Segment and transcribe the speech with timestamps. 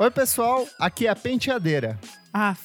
[0.00, 2.00] Oi, pessoal, aqui é a Penteadeira.
[2.32, 2.56] Ah,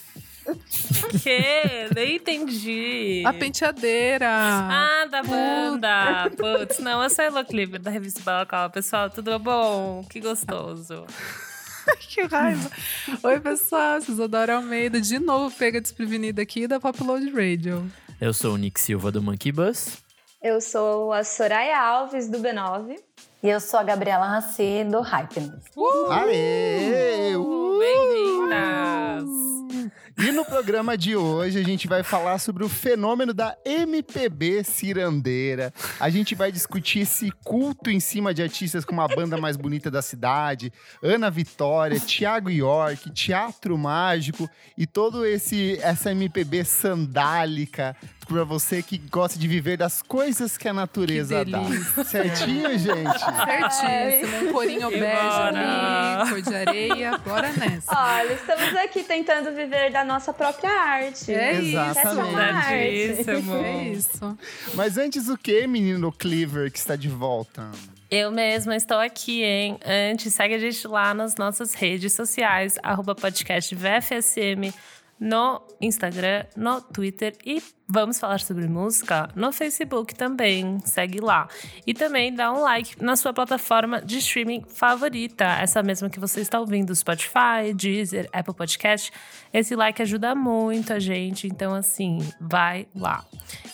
[1.22, 1.90] Que?
[1.94, 3.24] Nem entendi.
[3.26, 4.26] a penteadeira.
[4.29, 6.32] Ah, da banda.
[6.37, 8.69] Putz, não, eu sou a Elo Clipper, da revista Balacau.
[8.69, 10.06] Pessoal, tudo bom?
[10.10, 11.06] Que gostoso.
[12.00, 12.72] que raiva.
[13.22, 13.97] Oi, pessoal.
[13.97, 17.91] Isadora Almeida, de novo pega desprevenida aqui da Popload Radio.
[18.22, 20.05] Eu sou o Nick Silva do Monkey Bus.
[20.48, 22.99] Eu sou a Soraya Alves, do B9.
[23.41, 25.63] E eu sou a Gabriela Raci, do Hypeness.
[26.12, 27.36] Aê!
[27.36, 27.80] Uh!
[27.80, 29.45] Bem-vindas!
[30.17, 35.73] E no programa de hoje a gente vai falar sobre o fenômeno da MPB cirandeira.
[36.00, 39.91] A gente vai discutir esse culto em cima de artistas como a banda mais bonita
[39.91, 40.72] da cidade,
[41.03, 47.95] Ana Vitória, Tiago York, Teatro Mágico e todo esse essa MPB sandálica
[48.26, 52.04] para você que gosta de viver das coisas que a natureza Que dá.
[52.04, 53.20] Certinho, gente?
[53.80, 54.50] Certíssimo.
[54.50, 57.17] Um corinho bege ali, cor de areia.
[57.20, 57.98] Bora nessa.
[57.98, 61.34] Olha, estamos aqui tentando viver da nossa própria arte.
[61.34, 61.78] É isso.
[61.78, 62.00] Exatamente.
[62.00, 63.14] Essa é uma arte.
[63.14, 63.56] Verdadíssimo.
[63.56, 64.38] É isso.
[64.73, 67.70] Mas antes o que, menino Cleaver, que está de volta?
[68.10, 69.80] Eu mesma estou aqui, hein?
[69.86, 74.73] Antes, segue a gente lá nas nossas redes sociais, arroba podcast VFSM,
[75.20, 80.80] no Instagram, no Twitter e vamos falar sobre música no Facebook também.
[80.86, 81.47] Segue lá.
[81.86, 86.42] E também dá um like na sua plataforma de streaming favorita, essa mesma que você
[86.42, 89.11] está ouvindo, Spotify, Deezer, Apple Podcast.
[89.53, 93.23] Esse like ajuda muito a gente, então assim, vai lá.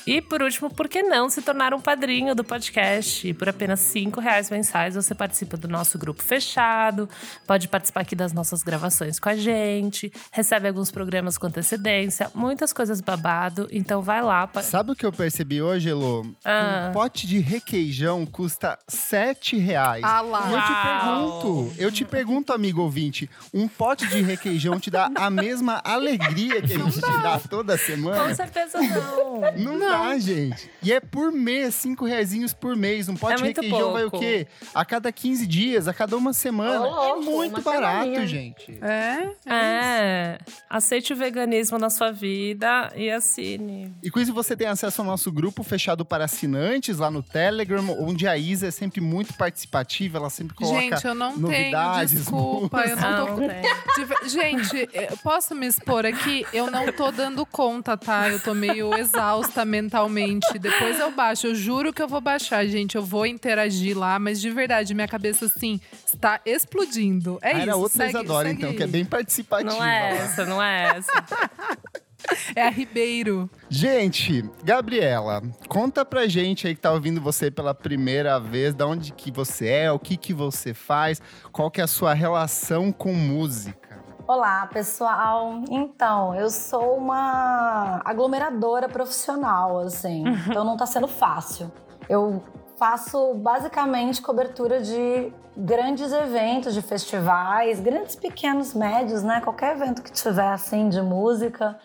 [0.06, 3.34] E por último, por que não se tornar um padrinho do podcast?
[3.36, 7.08] Por apenas cinco reais mensais você participa do nosso grupo fechado,
[7.48, 12.74] pode participar aqui das nossas gravações com a gente, recebe alguns programas com antecedência, muitas
[12.74, 13.68] coisas babado.
[13.72, 14.48] Então vai lá.
[14.48, 16.26] pa- Sabe o que eu percebi hoje, Elô?
[16.44, 16.88] Ah.
[16.90, 20.04] Um pote de requeijão custa sete reais.
[20.04, 20.50] Ah lá.
[20.50, 25.10] E eu te pergunto, eu te pergunto, amigo ouvinte, um pote de requeijão te dá
[25.16, 28.36] a mesma alegria que a gente te dá toda Com semana?
[28.36, 29.42] certeza não.
[29.58, 30.70] Não, dá, gente.
[30.84, 33.08] E é por mês, cinco reaisinhos por mês.
[33.10, 34.26] Um pote É de requeijão vai o pouco.
[34.26, 34.48] quê?
[34.74, 36.80] A cada 15 dias, a cada uma semana.
[36.80, 38.28] Louco, é muito barato, semaninha.
[38.28, 38.78] gente.
[38.82, 39.30] É?
[39.46, 40.38] É,
[40.70, 43.91] aceite o veganismo na sua vida e assine.
[44.04, 47.84] E com isso você tem acesso ao nosso grupo fechado para assinantes lá no Telegram,
[48.00, 52.14] onde a Isa é sempre muito participativa, ela sempre coloca Gente, eu não tenho, novidades,
[52.14, 52.82] desculpa.
[52.82, 56.46] Eu não tô Não, Gente, eu posso me expor aqui?
[56.54, 58.30] Eu não tô dando conta, tá?
[58.30, 60.58] Eu tô meio exausta mentalmente.
[60.58, 61.48] Depois eu baixo.
[61.48, 62.96] Eu juro que eu vou baixar, gente.
[62.96, 67.40] Eu vou interagir lá, mas de verdade, minha cabeça, assim, está explodindo.
[67.42, 67.62] É Ah, isso.
[67.62, 68.78] Era outra segue, Isadora, segue então, aí.
[68.78, 69.72] que é bem participativa.
[69.72, 70.18] Não é lá.
[70.18, 71.12] essa, não é essa.
[72.56, 73.50] É a Ribeiro.
[73.70, 79.14] Gente, Gabriela, conta pra gente aí que tá ouvindo você pela primeira vez, da onde
[79.14, 81.22] que você é, o que que você faz,
[81.52, 83.82] qual que é a sua relação com música.
[84.28, 85.62] Olá, pessoal.
[85.70, 90.24] Então, eu sou uma aglomeradora profissional, assim.
[90.48, 91.72] Então não tá sendo fácil.
[92.08, 92.44] Eu
[92.78, 99.42] faço basicamente cobertura de grandes eventos, de festivais, grandes, pequenos, médios, né?
[99.42, 101.78] Qualquer evento que tiver, assim, de música,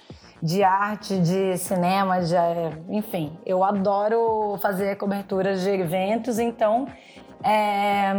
[0.43, 2.35] de arte, de cinema, de,
[2.89, 3.39] enfim.
[3.45, 6.87] Eu adoro fazer cobertura de eventos, então
[7.43, 8.13] é,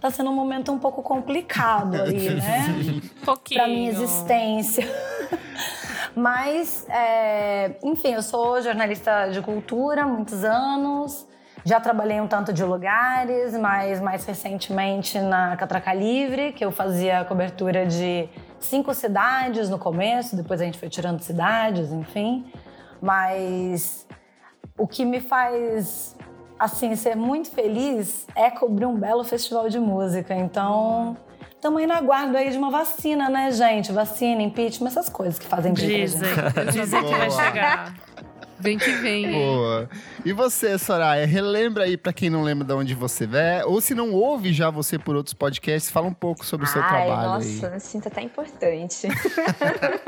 [0.00, 3.00] tá sendo um momento um pouco complicado aí, né?
[3.24, 3.60] Pouquinho.
[3.60, 4.86] Pra minha existência.
[6.14, 11.26] Mas, é, enfim, eu sou jornalista de cultura há muitos anos.
[11.64, 16.72] Já trabalhei em um tanto de lugares, mas mais recentemente na Catraca Livre, que eu
[16.72, 18.28] fazia cobertura de
[18.60, 22.44] cinco cidades no começo, depois a gente foi tirando cidades, enfim.
[23.00, 24.06] Mas
[24.76, 26.16] o que me faz
[26.58, 30.34] assim ser muito feliz é cobrir um belo festival de música.
[30.34, 31.16] Então,
[31.54, 33.92] estamos aí na guarda aí de uma vacina, né, gente?
[33.92, 36.72] Vacina, impeachment, essas coisas que fazem Dizem, gente.
[36.72, 37.94] dizem que vai chegar.
[38.58, 39.30] Vem que vem.
[39.32, 39.88] Boa.
[40.24, 43.94] E você, Soraya, relembra aí pra quem não lembra de onde você é, ou se
[43.94, 47.28] não ouve já você por outros podcasts, fala um pouco sobre o seu Ai, trabalho
[47.28, 47.74] nossa, aí.
[47.74, 49.08] me sinto até importante.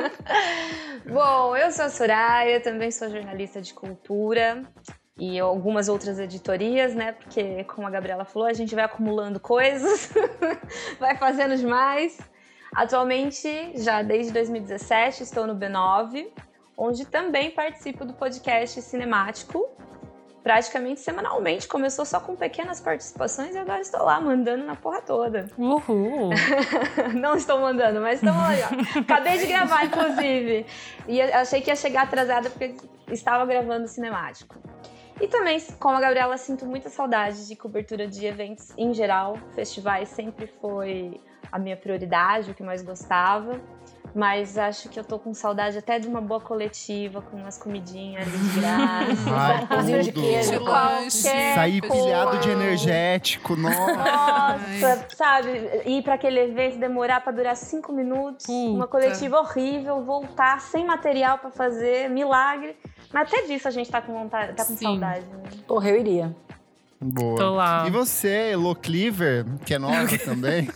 [1.07, 4.65] Bom, eu sou a Soraya, também sou jornalista de cultura
[5.19, 7.13] e algumas outras editorias, né?
[7.13, 10.11] Porque, como a Gabriela falou, a gente vai acumulando coisas,
[10.99, 12.19] vai fazendo demais.
[12.75, 16.29] Atualmente, já desde 2017, estou no B9,
[16.81, 19.69] onde também participo do podcast Cinemático.
[20.43, 25.51] Praticamente semanalmente, começou só com pequenas participações e agora estou lá mandando na porra toda.
[25.59, 26.31] Uhul.
[27.21, 29.01] Não estou mandando, mas estamos aí, ó.
[29.01, 30.65] Acabei de gravar, inclusive.
[31.07, 32.75] E achei que ia chegar atrasada porque
[33.13, 34.57] estava gravando cinemático.
[35.21, 39.37] E também, como a Gabriela, sinto muita saudade de cobertura de eventos em geral.
[39.55, 41.21] Festivais sempre foi
[41.53, 43.61] a minha prioridade, o que mais gostava.
[44.15, 48.27] Mas acho que eu tô com saudade até de uma boa coletiva, com umas comidinhas
[48.27, 49.31] ali de graça.
[49.31, 50.65] Ai, Pãozinho de queijo.
[50.65, 53.95] Qualquer Sair pilhado de energético, nossa.
[53.95, 55.83] Nossa, sabe?
[55.87, 58.71] Ir pra aquele evento, demorar pra durar cinco minutos, Puta.
[58.71, 62.77] uma coletiva horrível, voltar sem material pra fazer, milagre.
[63.13, 64.85] Mas até disso a gente tá com vontade, tá com Sim.
[64.85, 65.27] saudade.
[65.27, 65.43] Né?
[65.67, 66.35] Porra, eu iria.
[67.03, 67.37] Boa.
[67.39, 67.85] Tô lá.
[67.87, 70.69] E você, Elo Cleaver, que é nova também?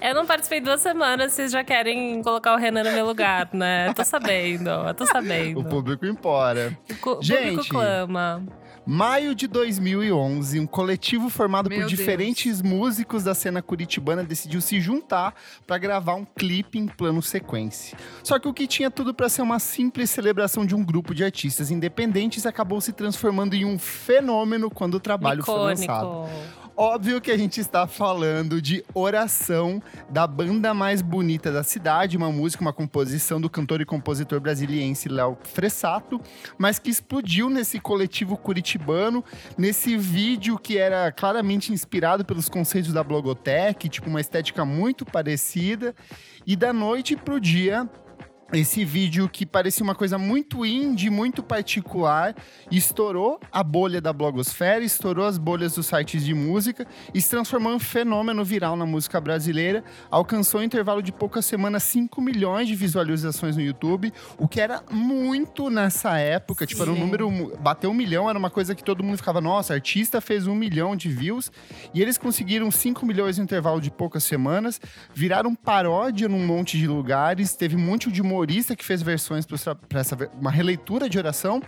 [0.00, 3.92] Eu não participei duas semanas, vocês já querem colocar o Renan no meu lugar, né?
[3.92, 5.60] Tô sabendo, eu tô sabendo.
[5.60, 6.06] o público
[7.02, 8.42] cu- o Gente, público clama.
[8.90, 14.80] Maio de 2011, um coletivo formado Meu por diferentes músicos da cena curitibana decidiu se
[14.80, 15.34] juntar
[15.66, 17.98] para gravar um clipe em plano sequência.
[18.24, 21.22] Só que o que tinha tudo para ser uma simples celebração de um grupo de
[21.22, 26.26] artistas independentes acabou se transformando em um fenômeno quando o trabalho foi lançado.
[26.80, 32.30] Óbvio que a gente está falando de Oração, da banda mais bonita da cidade, uma
[32.30, 36.20] música, uma composição do cantor e compositor brasiliense Léo Fressato,
[36.56, 39.24] mas que explodiu nesse coletivo curitibano,
[39.56, 45.92] nesse vídeo que era claramente inspirado pelos conceitos da Blogotech, tipo uma estética muito parecida,
[46.46, 47.90] e da noite pro dia
[48.52, 52.34] esse vídeo que parecia uma coisa muito indie, muito particular,
[52.70, 57.72] estourou a bolha da blogosfera, estourou as bolhas dos sites de música e se transformou
[57.72, 59.84] em um fenômeno viral na música brasileira.
[60.10, 64.82] Alcançou em intervalo de poucas semanas 5 milhões de visualizações no YouTube, o que era
[64.90, 66.66] muito nessa época.
[66.66, 67.00] Tipo, era um Sim.
[67.00, 67.58] número.
[67.60, 70.96] Bateu um milhão, era uma coisa que todo mundo ficava, nossa, artista fez um milhão
[70.96, 71.52] de views.
[71.92, 74.80] E eles conseguiram 5 milhões no intervalo de poucas semanas,
[75.14, 79.44] viraram paródia num monte de lugares, teve um monte de humorista que fez versões
[79.88, 81.60] para essa uma releitura de oração.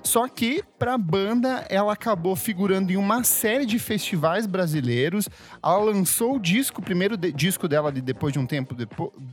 [0.00, 5.28] Só que para a banda ela acabou figurando em uma série de festivais brasileiros.
[5.62, 8.76] Ela lançou o disco, o primeiro de- disco dela de- depois de um tempo,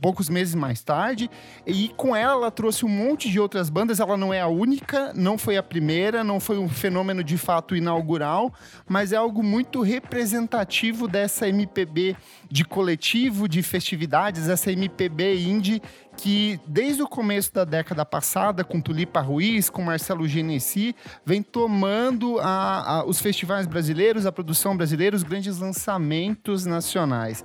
[0.02, 1.30] poucos meses mais tarde.
[1.64, 4.00] E com ela ela trouxe um monte de outras bandas.
[4.00, 7.76] Ela não é a única, não foi a primeira, não foi um fenômeno de fato
[7.76, 8.52] inaugural,
[8.88, 12.16] mas é algo muito representativo dessa MPB
[12.50, 15.82] de coletivo, de festividades, essa MPB indie
[16.16, 20.94] que desde o começo da década passada, com Tulipa Ruiz, com Marcelo Genesi,
[21.24, 27.44] vem tomando a- a- os festivais brasileiros, a produção brasileira, os grandes lançamentos nacionais.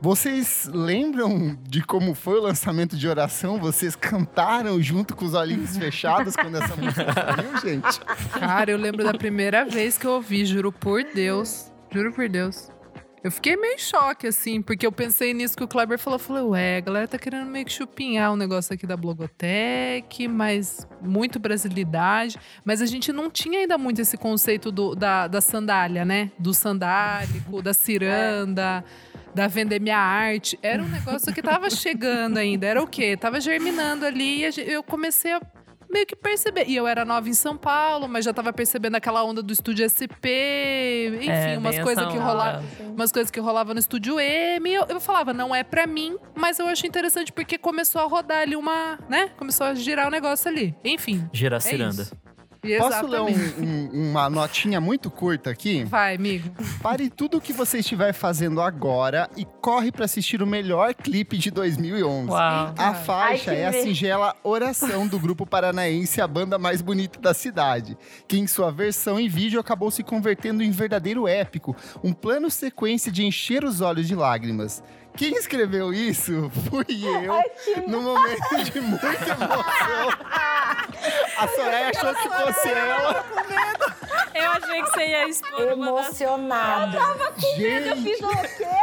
[0.00, 3.58] Vocês lembram de como foi o lançamento de Oração?
[3.58, 8.00] Vocês cantaram junto com os olhinhos fechados quando essa música saiu, gente?
[8.38, 11.70] Cara, eu lembro da primeira vez que eu ouvi, juro por Deus.
[11.92, 12.68] Juro por Deus.
[13.24, 16.18] Eu fiquei meio em choque, assim, porque eu pensei nisso que o Kleber falou.
[16.18, 20.26] Eu falei, ué, a galera tá querendo meio que chupinhar um negócio aqui da Blogotech,
[20.26, 22.36] mas muito brasilidade.
[22.64, 26.32] Mas a gente não tinha ainda muito esse conceito do, da, da sandália, né?
[26.36, 28.84] Do sandálico, da ciranda.
[29.32, 30.58] Da vender minha arte.
[30.60, 32.66] Era um negócio que tava chegando ainda.
[32.66, 33.16] Era o quê?
[33.16, 35.40] Tava germinando ali e eu comecei a
[35.92, 36.64] meio que perceber.
[36.66, 39.84] E eu era nova em São Paulo, mas já tava percebendo aquela onda do estúdio
[39.88, 40.26] SP,
[41.18, 42.62] enfim, É, umas coisas que rolavam,
[42.94, 44.68] umas coisas que rolavam no estúdio M.
[44.70, 48.04] E eu, eu falava, não é pra mim, mas eu achei interessante porque começou a
[48.06, 49.30] rodar ali uma, né?
[49.36, 50.74] Começou a girar o negócio ali.
[50.84, 51.28] Enfim.
[51.32, 52.02] Gerar É ciranda.
[52.02, 52.16] isso.
[52.78, 55.82] Posso ler um- um- uma notinha muito curta aqui?
[55.82, 56.48] Vai, amigo.
[56.80, 61.36] Pare tudo o que você estiver fazendo agora e corre para assistir o melhor clipe
[61.36, 62.30] de 2011.
[62.30, 62.74] Uau.
[62.78, 67.34] A faixa Ai, é a singela Oração do grupo paranaense A Banda Mais Bonita da
[67.34, 72.48] Cidade, que em sua versão em vídeo acabou se convertendo em verdadeiro épico, um plano
[72.48, 74.84] sequência de encher os olhos de lágrimas.
[75.16, 80.08] Quem escreveu isso fui eu, num momento de muita emoção.
[81.36, 83.24] A Soraya achou que fosse ela.
[84.34, 86.20] Eu achei que você ia expor uma das...
[86.20, 86.98] Emocionada.
[87.56, 88.22] Gente,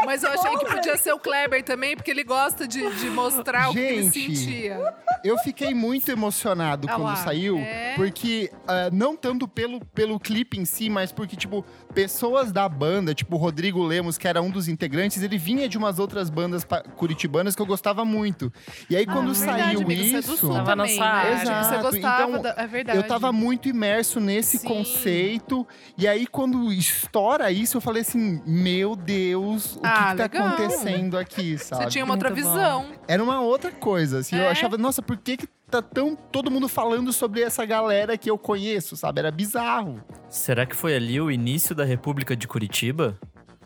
[0.06, 3.70] Mas eu achei que podia ser o Kleber também, porque ele gosta de, de mostrar
[3.70, 4.94] o que ele Gente, sentia.
[5.24, 7.94] Eu fiquei muito emocionado Ah quando lá, saiu, é?
[7.96, 13.14] porque ah, não tanto pelo, pelo clipe em si, mas porque, tipo, pessoas da banda,
[13.14, 16.64] tipo o Rodrigo Lemos, que era um dos integrantes, ele vinha de umas outras bandas
[16.64, 18.52] pa- curitibanas que eu gostava muito.
[18.90, 20.52] E aí, quando Ah, verdade, saiu você é do isso.
[20.52, 21.12] Na também, sua né?
[21.12, 21.34] área.
[21.36, 22.56] Acho que Você Exato, gostava então, da...
[22.58, 22.98] É verdade.
[22.98, 24.68] Eu tava muito imerso nesse Sim.
[24.68, 25.68] conceito.
[25.96, 30.24] E aí, quando estoura isso, eu falei assim: Meu Deus, o Ah, que, que tá
[30.24, 30.48] legal.
[30.48, 31.84] acontecendo aqui, sabe?
[31.84, 32.52] Você tinha uma outra Muito bom.
[32.52, 32.86] visão.
[33.08, 34.36] Era uma outra coisa, assim.
[34.36, 34.48] Eu É?
[34.52, 38.40] achava, nossa, por que, que tá tão todo mundo falando sobre essa galera que eu
[38.40, 39.20] conheço, sabe?
[39.20, 40.02] Era bizarro.
[40.28, 43.20] Será que foi ali o início da República de Curitiba?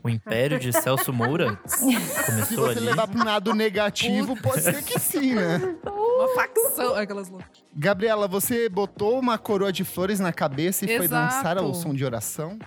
[0.03, 1.57] O império de Celso Moura?
[1.65, 1.85] Se
[2.25, 2.87] Começou você ali.
[2.87, 5.77] levar pro lado negativo, pode ser que sim, né?
[5.85, 6.95] Uma facção.
[6.95, 7.47] Aquelas loucas.
[7.73, 11.35] Gabriela, você botou uma coroa de flores na cabeça e foi Exato.
[11.35, 12.59] dançar ao som de oração?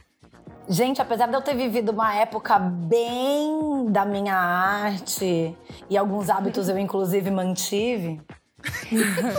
[0.68, 5.54] Gente, apesar de eu ter vivido uma época bem da minha arte
[5.88, 8.20] e alguns hábitos eu inclusive mantive,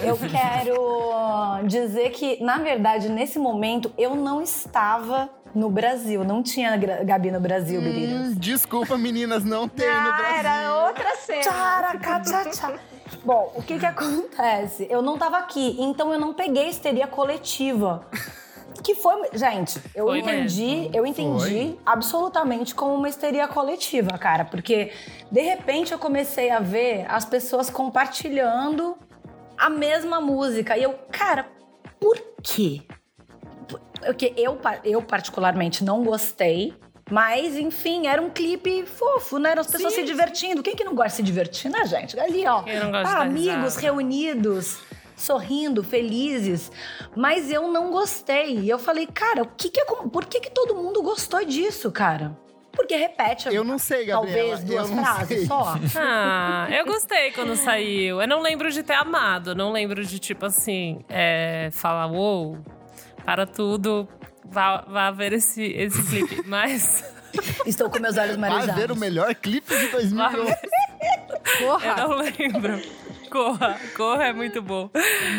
[0.06, 6.24] eu quero dizer que, na verdade, nesse momento eu não estava no Brasil.
[6.24, 8.28] Não tinha Gabi no Brasil, meninas.
[8.32, 10.36] Hum, desculpa, meninas, não tem no Ah, Brasil.
[10.40, 11.42] era outra cena.
[11.42, 12.80] Tcharaca, tchá, tchá.
[13.24, 14.88] Bom, o que que acontece?
[14.90, 18.06] Eu não tava aqui, então eu não peguei histeria coletiva.
[18.84, 20.92] Que foi, gente, eu Foi entendi, mesmo.
[20.96, 21.80] eu entendi Foi.
[21.84, 24.92] absolutamente como uma histeria coletiva, cara, porque
[25.32, 28.96] de repente eu comecei a ver as pessoas compartilhando
[29.58, 31.48] a mesma música e eu, cara,
[32.00, 32.84] por quê?
[34.00, 36.74] Porque eu, eu particularmente não gostei.
[37.10, 39.52] Mas, enfim, era um clipe fofo, né?
[39.52, 40.62] Eram as pessoas se divertindo.
[40.62, 42.20] Quem que não gosta de se divertir, né, gente?
[42.20, 42.64] Ali, ó.
[42.64, 43.82] Quem não gosta de tá, dar amigos risada?
[43.82, 44.80] reunidos,
[45.16, 46.70] sorrindo, felizes.
[47.16, 48.60] Mas eu não gostei.
[48.60, 51.90] E eu falei, cara, o que que é, por que, que todo mundo gostou disso,
[51.92, 52.38] cara?
[52.74, 54.50] Porque repete Eu não sei, Gabriela.
[54.50, 55.46] talvez duas eu frases sei.
[55.48, 55.76] só.
[56.00, 58.22] Ah, eu gostei quando saiu.
[58.22, 59.52] Eu não lembro de ter amado.
[59.52, 62.58] Eu não lembro de, tipo assim, é, falar, uou,
[63.28, 64.08] para tudo,
[64.46, 66.44] vá, vá ver esse, esse clipe.
[66.48, 67.04] Mas
[67.66, 68.82] Estou com meus olhos Vai marejados.
[68.82, 70.38] ver o melhor clipe de 2011.
[70.38, 70.58] eu
[71.60, 72.82] Porra, não lembro.
[73.30, 74.90] Corra, corra é muito bom.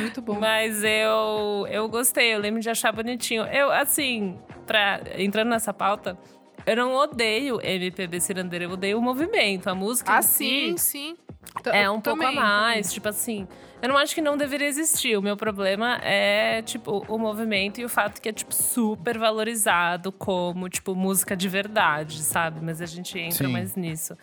[0.01, 0.39] muito bom.
[0.39, 3.45] Mas eu, eu gostei, eu lembro de achar bonitinho.
[3.45, 6.19] Eu, assim, pra, entrando nessa pauta,
[6.67, 9.69] eu não odeio MPB cirandeira, eu odeio o movimento.
[9.69, 11.17] A música Ah, em si sim, sim.
[11.63, 12.93] T- é um pouco a também, mais.
[12.93, 13.49] Tipo assim,
[13.81, 15.17] eu não acho que não deveria existir.
[15.17, 20.11] O meu problema é, tipo, o movimento e o fato que é, tipo, super valorizado
[20.11, 22.61] como, tipo, música de verdade, sabe?
[22.63, 23.53] Mas a gente entra Sim.
[23.53, 24.17] mais nisso.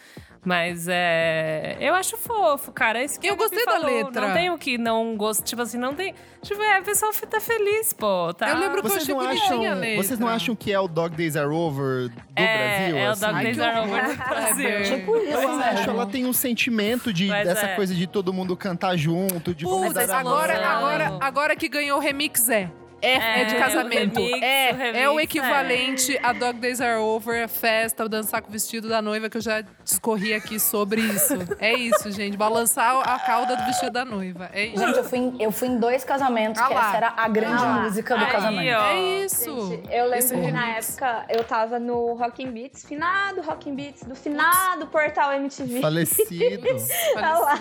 [0.46, 1.76] Mas é.
[1.80, 3.00] Eu acho fofo, cara.
[3.00, 3.88] É isso que Eu gostei da falou.
[3.88, 4.28] letra.
[4.28, 5.44] Não tem o que não gosto.
[5.44, 6.14] Tipo assim, não tem.
[6.44, 8.32] Tipo, é, a pessoa tá feliz, pô.
[8.34, 8.50] Tá?
[8.50, 10.04] Eu lembro que eu Vocês achei não, bonitinha a acham, letra.
[10.04, 12.98] vocês não acham que é o Dog Days Are Over do é, Brasil?
[12.98, 13.22] É o assim?
[13.22, 13.80] Dog Ai, Days Are.
[13.80, 14.84] Over do Brasil.
[14.84, 15.70] Tipo isso, Eu né?
[15.72, 17.76] acho, ela tem um sentimento de, Mas dessa é.
[17.76, 22.48] coisa de todo mundo cantar junto, de Putz, agora, agora, agora que ganhou o remix
[22.50, 22.70] é.
[23.02, 24.20] É, é de É, casamento.
[24.20, 28.06] o remix, é, o remix, é o equivalente a Dog Days Are Over, a festa,
[28.06, 31.34] o dançar com o vestido da noiva, que eu já discorri aqui sobre isso.
[31.60, 32.36] É isso, gente.
[32.38, 34.50] Balançar a cauda do vestido da noiva.
[34.54, 34.86] É isso.
[34.86, 37.64] Gente, eu fui, em, eu fui em dois casamentos, Ah que essa era a grande
[37.64, 38.78] Ah música do Aí, casamento.
[38.78, 38.86] ó.
[38.88, 39.68] É isso.
[39.70, 44.04] Gente, eu Esse lembro que na época eu tava no Rockin' Beats, finado Rockin' Beats,
[44.04, 45.82] do finado portal MTV.
[45.82, 46.26] Falecido.
[47.16, 47.60] Tá lá.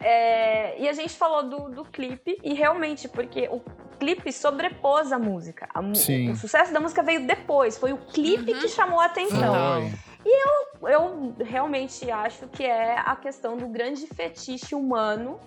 [0.00, 3.60] É, e a gente falou do, do clipe, e realmente, porque o
[3.98, 5.68] clipe sobrepôs a música.
[5.74, 6.30] A Sim.
[6.30, 8.60] O sucesso da música veio depois, foi o clipe Uhum.
[8.60, 9.54] que chamou a atenção.
[9.54, 9.92] Foi.
[10.90, 15.38] Eu realmente acho que é a questão do grande fetiche humano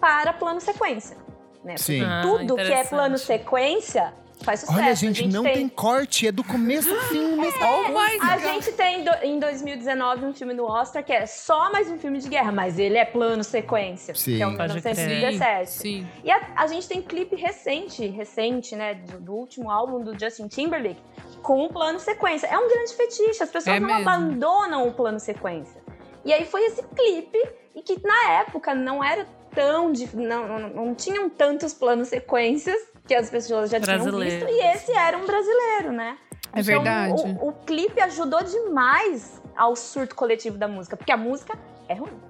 [0.00, 1.16] para plano sequência.
[1.64, 1.76] Né?
[1.76, 2.02] Sim.
[2.02, 4.78] Ah, Tudo que é plano sequência faz sucesso.
[4.78, 5.68] Olha, A gente, não tem...
[5.68, 7.36] corte, é do começo ao fim.
[7.36, 7.54] Mas...
[7.60, 8.42] Oh my A God.
[8.44, 12.18] gente tem do- em 2019 um filme no Oscar que é só mais um filme
[12.18, 14.14] de guerra, mas ele é plano sequência.
[14.14, 14.36] Sim.
[14.36, 14.68] Que é o crer.
[14.68, 15.70] 1917.
[15.70, 16.06] Sim.
[16.24, 20.48] E a, a gente tem clipe recente, recente, né, do, do último álbum do Justin
[20.48, 21.00] Timberlake,
[21.42, 22.46] com um plano sequência.
[22.46, 24.08] É um grande fetiche, as pessoas É não mesmo.
[24.08, 25.80] abandonam o plano sequência.
[26.24, 27.38] E aí foi esse clipe,
[27.74, 29.92] e que na época não era tão.
[30.14, 32.76] Não, não, não tinham tantos planos sequências
[33.08, 34.46] que as pessoas já tinham Brasileiros.
[34.46, 36.18] visto, e esse era um brasileiro, né?
[36.52, 37.14] É verdade.
[37.14, 41.94] Então, o, o clipe ajudou demais ao surto coletivo da música, porque a música é
[41.94, 42.27] ruim.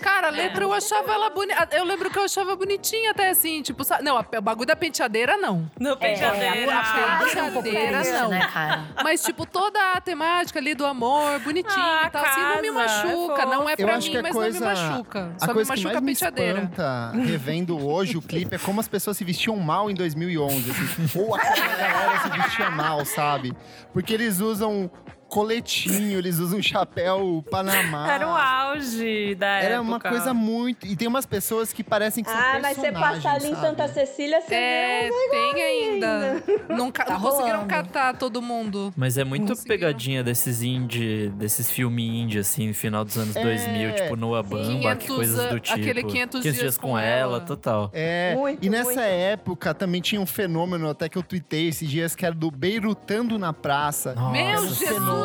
[0.00, 1.68] Cara, a letra eu achava ela bonita.
[1.72, 4.76] Eu lembro que eu achava bonitinha até assim, tipo, sa- não, a- o bagulho da
[4.76, 5.70] penteadeira não.
[5.78, 6.72] No penteadeira.
[6.78, 8.28] a Deixa um pouco penteadeira não.
[8.30, 8.84] né, cara?
[9.02, 12.68] Mas, tipo, toda a temática ali do amor, bonitinho Ah, e tal, assim, não me
[12.72, 13.42] casa, machuca.
[13.42, 15.32] é não é pra mim, a mas coisa, não me machuca.
[15.36, 16.58] a Só me coisa que machuca mais a me penteadeira.
[16.60, 20.70] espanta revendo hoje o clipe é como as pessoas se vestiam mal em 2011.
[20.70, 23.52] Assim, ou aquela galera se vestia mal, sabe?
[23.92, 24.90] Porque eles usam
[25.30, 28.12] coletinho, eles usam chapéu panamá.
[28.12, 29.66] Era o auge da época.
[29.72, 30.86] Era uma coisa muito...
[30.86, 33.54] E tem umas pessoas que parecem que são Ah, mas você personagens, passar ali em?
[33.56, 36.42] Santa Cecília, você É, tem ainda.
[36.68, 38.92] Não, ca- Tá não conseguiram catar todo mundo.
[38.96, 43.42] Mas é muito pegadinha desses indie, desses filmes indie, assim, no final dos anos É.
[43.42, 45.78] 2000, tipo Noah Bamba, que 500 coisas do tipo.
[45.78, 47.40] aquele 500 dias com com ela, ela.
[47.40, 47.90] total.
[47.92, 49.00] É, Muito, e nessa muito.
[49.00, 53.38] época também tinha um fenômeno, até que eu tuitei esses dias, que era do Beirutando
[53.38, 54.12] na Praça.
[54.14, 54.78] Nossa, Meu Jesus!
[54.88, 55.19] fenômeno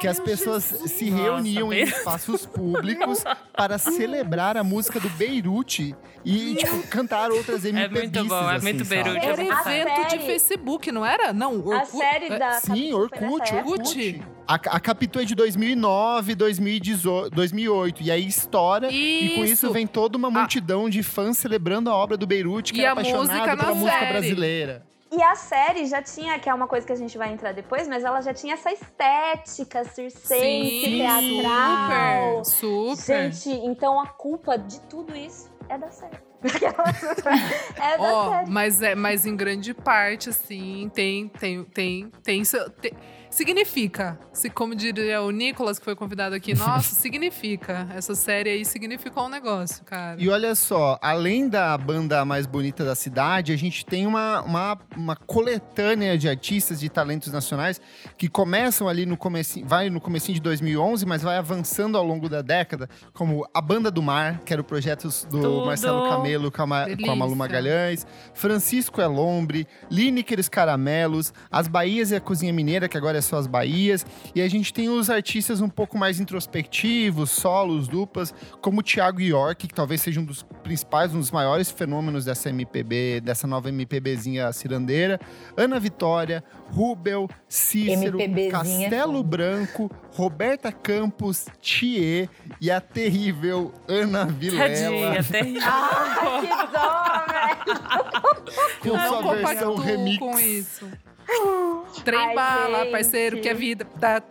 [0.00, 3.24] que as pessoas se Nossa, reuniam em Be- espaços públicos
[3.56, 8.02] para celebrar a música do Beirute e tipo, cantar outras É MPBs.
[8.10, 8.84] muito bom, é assim, muito?
[8.84, 9.16] Beirute.
[9.18, 9.44] Era A
[9.78, 11.32] evento de série- Facebook, não era?
[11.32, 11.74] Não, Orkut.
[11.74, 13.54] A série é, da Sim, Orkut.
[13.54, 14.22] Orkut.
[14.46, 18.02] A, a Capitu é de 2009, 2018, 2008.
[18.02, 18.90] E aí estoura.
[18.90, 22.80] E com isso vem toda uma multidão de fãs celebrando a obra do Beirute, que
[22.80, 24.12] E é a apaixonado música pela na música série.
[24.12, 24.86] brasileira.
[25.16, 27.86] E a série já tinha, que é uma coisa que a gente vai entrar depois,
[27.86, 32.44] mas ela já tinha essa estética circense, Sim, teatral.
[32.44, 33.32] super, super.
[33.32, 36.16] Gente, então a culpa de tudo isso é da série.
[37.80, 38.50] é da Ó, série.
[38.50, 42.92] mas é, mas em grande parte, assim, tem, tem, tem, tem, seu- tem-
[43.34, 44.16] significa.
[44.32, 47.88] Se como diria o Nicolas que foi convidado aqui, nossa, significa.
[47.94, 50.20] Essa série aí significou um negócio, cara.
[50.20, 54.78] E olha só, além da banda mais bonita da cidade, a gente tem uma, uma,
[54.96, 57.80] uma coletânea de artistas de talentos nacionais
[58.16, 62.28] que começam ali no comecinho, vai no comecinho de 2011, mas vai avançando ao longo
[62.28, 65.66] da década, como a Banda do Mar, que era o projeto do Tudo.
[65.66, 67.34] Marcelo Camelo com a, com a Malu.
[67.34, 73.23] Magalhães, Francisco Elombre, Lineker os Caramelos, As Bahias e a Cozinha Mineira, que agora é
[73.32, 74.04] as Bahias,
[74.34, 79.20] e a gente tem os artistas um pouco mais introspectivos, solos, duplas, como o Thiago
[79.20, 83.68] York, que talvez seja um dos principais, um dos maiores fenômenos dessa MPB, dessa nova
[83.68, 85.20] MPBzinha cirandeira.
[85.56, 89.22] Ana Vitória, Rubel, Cícero, é Castelo.
[89.22, 92.28] Branco, Roberta Campos, Thier
[92.60, 94.68] e a terrível Ana Vilela.
[94.68, 95.62] Tadinha, terrível.
[95.64, 97.54] Ai, que dó, velho.
[98.80, 100.18] Com não sua versão remix.
[100.18, 100.88] com isso.
[102.04, 102.90] Trem Ai, bala, gente.
[102.92, 103.84] parceiro, que é vida.
[104.00, 104.22] Tá,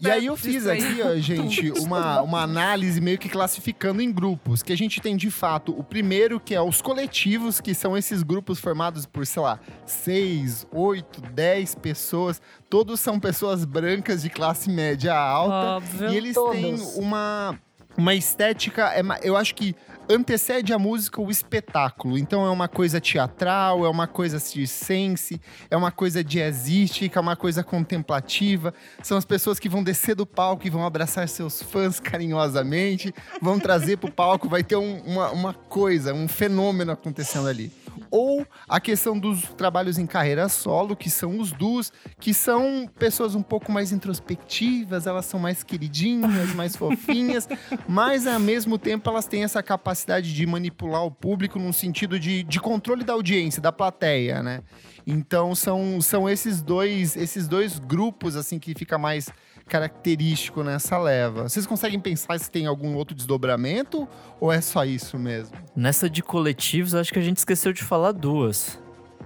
[0.00, 4.62] E aí eu fiz aqui, ó, gente, uma, uma análise meio que classificando em grupos,
[4.62, 8.22] que a gente tem de fato o primeiro, que é os coletivos, que são esses
[8.22, 12.40] grupos formados por, sei lá, seis, oito, dez pessoas.
[12.68, 15.76] Todos são pessoas brancas de classe média alta.
[15.76, 16.10] Óbvio.
[16.10, 16.52] E eles Todos.
[16.52, 17.58] têm uma,
[17.96, 19.76] uma estética, é eu acho que
[20.08, 22.18] antecede a música o espetáculo.
[22.18, 25.40] Então é uma coisa teatral, é uma coisa circense,
[25.70, 28.74] é uma coisa jazzística, é uma coisa contemplativa.
[29.02, 33.58] São as pessoas que vão descer do palco e vão abraçar seus fãs carinhosamente, vão
[33.58, 37.70] trazer pro palco, vai ter um- uma, uma coisa, um fenômeno acontecendo ali.
[38.12, 41.90] Ou a questão dos trabalhos em carreira solo, que são os duos,
[42.20, 47.48] que são pessoas um pouco mais introspectivas, elas são mais queridinhas, mais fofinhas,
[47.88, 52.42] mas ao mesmo tempo elas têm essa capacidade de manipular o público num sentido de,
[52.42, 54.62] de controle da audiência, da plateia, né?
[55.06, 59.30] Então são, são esses dois esses dois grupos assim que fica mais
[59.66, 61.48] característico nessa leva.
[61.48, 64.06] Vocês conseguem pensar se tem algum outro desdobramento
[64.40, 65.56] ou é só isso mesmo?
[65.74, 68.80] Nessa de coletivos, acho que a gente esqueceu de falar duas.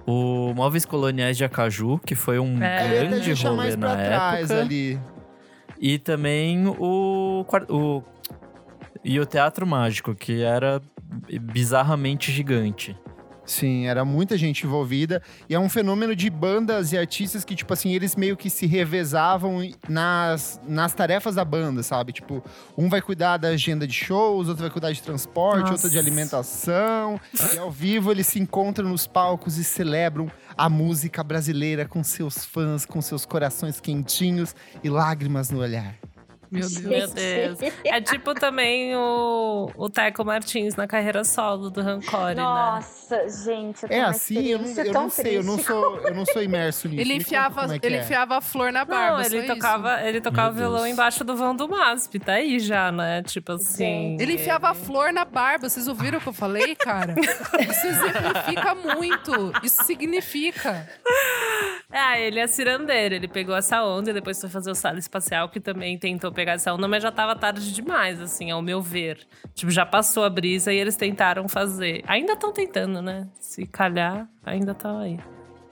[0.05, 3.05] O Móveis Coloniais de Acaju, que foi um É.
[3.05, 4.61] Grande rolê na época.
[4.61, 4.99] ali.
[5.79, 8.03] E também o, o
[9.03, 10.81] e o Teatro Mágico, que era
[11.41, 12.97] bizarramente gigante.
[13.47, 15.23] Sim, era muita gente envolvida.
[15.49, 18.67] E é um fenômeno de bandas e artistas que, tipo assim, eles meio que se
[18.67, 22.11] revezavam nas, nas tarefas da banda, sabe?
[22.11, 22.43] Tipo,
[22.77, 25.89] um vai cuidar da agenda de shows, outro vai cuidar de transporte, outro Nossa.
[25.89, 27.19] de alimentação.
[27.55, 32.43] E ao vivo eles se encontram nos palcos e celebram a música brasileira com seus
[32.43, 35.95] fãs, com seus corações quentinhos e lágrimas no olhar.
[36.51, 36.79] Meu Deus.
[36.79, 37.59] Meu Deus.
[37.85, 42.41] É tipo também o, o Teco Martins na carreira solo do Rancore, né?
[42.41, 46.25] Nossa, gente, eu É assim, eu não, eu não sei, eu não sou, eu não
[46.25, 47.01] sou imerso nisso.
[47.01, 48.01] Ele enfiava, é ele é.
[48.01, 49.17] enfiava a flor na barba.
[49.17, 49.47] Não, ele isso.
[49.47, 50.93] tocava, ele tocava Meu violão Deus.
[50.93, 53.21] embaixo do vão do MASP, tá aí já, né?
[53.23, 54.17] Tipo assim.
[54.19, 55.69] Ele enfiava a flor na barba.
[55.69, 57.15] Vocês ouviram o que eu falei, cara?
[57.69, 59.51] Isso exemplifica muito.
[59.63, 60.87] Isso significa.
[61.89, 65.47] Ah, ele é cirandeiro, ele pegou essa onda e depois foi fazer o sala espacial,
[65.47, 69.25] que também tentou pegar essa onda, mas já tava tarde demais, assim, ao meu ver.
[69.53, 72.03] Tipo, já passou a brisa e eles tentaram fazer.
[72.05, 73.27] Ainda estão tentando, né?
[73.39, 75.17] Se calhar, ainda tá aí.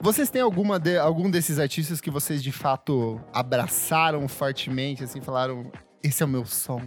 [0.00, 5.70] Vocês têm alguma de- algum desses artistas que vocês de fato abraçaram fortemente, assim, falaram:
[6.02, 6.80] esse é o meu som,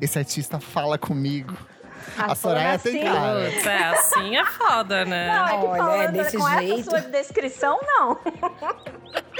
[0.00, 1.56] esse artista fala comigo.
[2.18, 3.50] A Soraya tem assim, cara.
[3.50, 5.26] Putz, é assim é foda, né?
[5.26, 6.80] Não, é que Olha, falando desse com jeito.
[6.80, 8.18] essa sua descrição, não.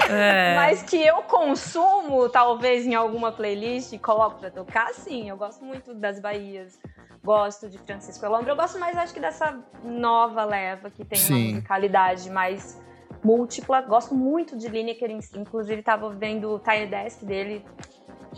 [0.09, 0.55] É.
[0.55, 5.29] Mas que eu consumo, talvez, em alguma playlist e coloco pra tocar, sim.
[5.29, 6.79] Eu gosto muito das Bahias.
[7.23, 8.51] Gosto de Francisco Elombre.
[8.51, 11.53] Eu gosto mais, acho que, dessa nova leva que tem uma Sim.
[11.53, 12.79] musicalidade mais
[13.23, 13.81] múltipla.
[13.81, 17.65] Gosto muito de Lineker, inclusive tava vendo o Tiny Desk dele,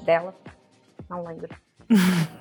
[0.03, 0.33] dela,
[1.09, 1.53] não lembro.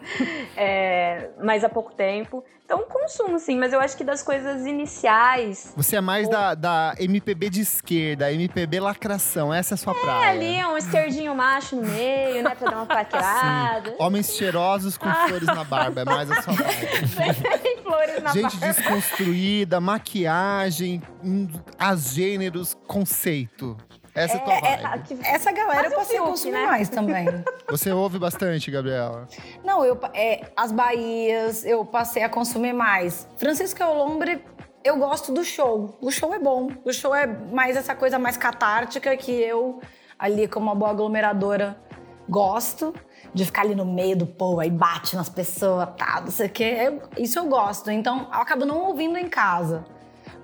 [0.57, 2.43] É, mas há pouco tempo.
[2.65, 6.95] Então, consumo sim, mas eu acho que das coisas iniciais, Você é mais da, da
[6.99, 10.31] MPB de esquerda, MPB lacração, essa é a sua É praia.
[10.31, 12.55] ali um esquerdinho macho no meio, né?
[12.57, 13.95] Pra dar uma paquerada.
[13.99, 16.55] Homens cheirosos com flores na barba, é mais a sua.
[17.63, 18.67] Tem flores na Gente barba.
[18.75, 23.77] desconstruída, maquiagem, hum, as gêneros, conceito.
[24.17, 24.85] Essa é a tua É, vibe.
[24.85, 26.67] é, que- Essa galera eu passei a consumir né?
[26.67, 27.27] mais também.
[27.69, 29.29] Você ouve bastante, Gabriela.
[29.65, 33.29] Não, eu, é, as Bahias eu passei a consumir mais.
[33.37, 34.43] Francisco Elombre,
[34.83, 35.97] eu gosto do show.
[36.01, 36.71] O show é bom.
[36.85, 39.81] O show é mais essa coisa mais catártica que eu,
[40.19, 41.77] ali como uma boa aglomeradora,
[42.29, 42.95] gosto.
[43.35, 46.51] De ficar ali no meio do povo, aí bate nas pessoas, tá, não sei o
[46.51, 46.77] quê.
[46.79, 47.91] Eu- isso eu gosto.
[47.91, 49.85] Então, eu acabo não ouvindo em casa.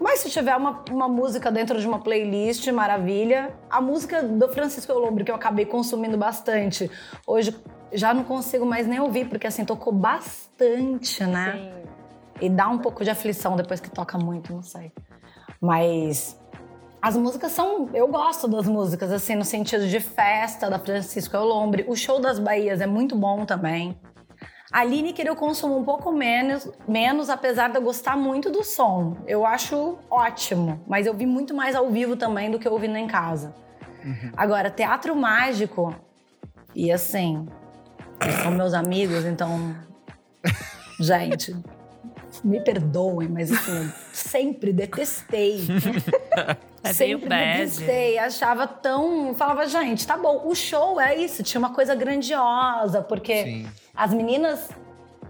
[0.02, 3.54] Mas se tiver uma, uma música dentro de uma playlist, maravilha.
[3.70, 6.90] A música do Francisco Elombre, que eu acabei consumindo bastante,
[7.24, 7.56] hoje
[7.92, 11.52] já não consigo mais nem ouvir, porque assim, tocou bastante, né?
[11.52, 11.88] Sim.
[12.40, 14.90] E dá um pouco de aflição depois que toca muito, não sei.
[15.60, 16.36] Mas
[17.00, 17.88] as músicas são.
[17.94, 21.84] Eu gosto das músicas, assim, no sentido de festa da Francisco Elombre.
[21.86, 23.96] O show das Bahias é muito bom também.
[24.72, 29.18] A Lineker eu consumo um pouco menos, menos, apesar de eu gostar muito do som.
[29.26, 32.96] Eu acho ótimo, mas eu vi muito mais ao vivo também do que eu ouvindo
[32.96, 33.54] em casa.
[34.36, 35.94] Agora, teatro mágico,
[36.74, 37.46] e assim,
[38.42, 39.76] são meus amigos, então.
[40.98, 41.54] Gente,
[42.42, 45.60] me perdoem, mas assim, eu sempre detestei.
[46.84, 49.36] É sempre detestei, achava tão.
[49.36, 53.68] Falava, gente, tá bom, o show é isso, tinha uma coisa grandiosa, porque Sim.
[53.94, 54.68] as meninas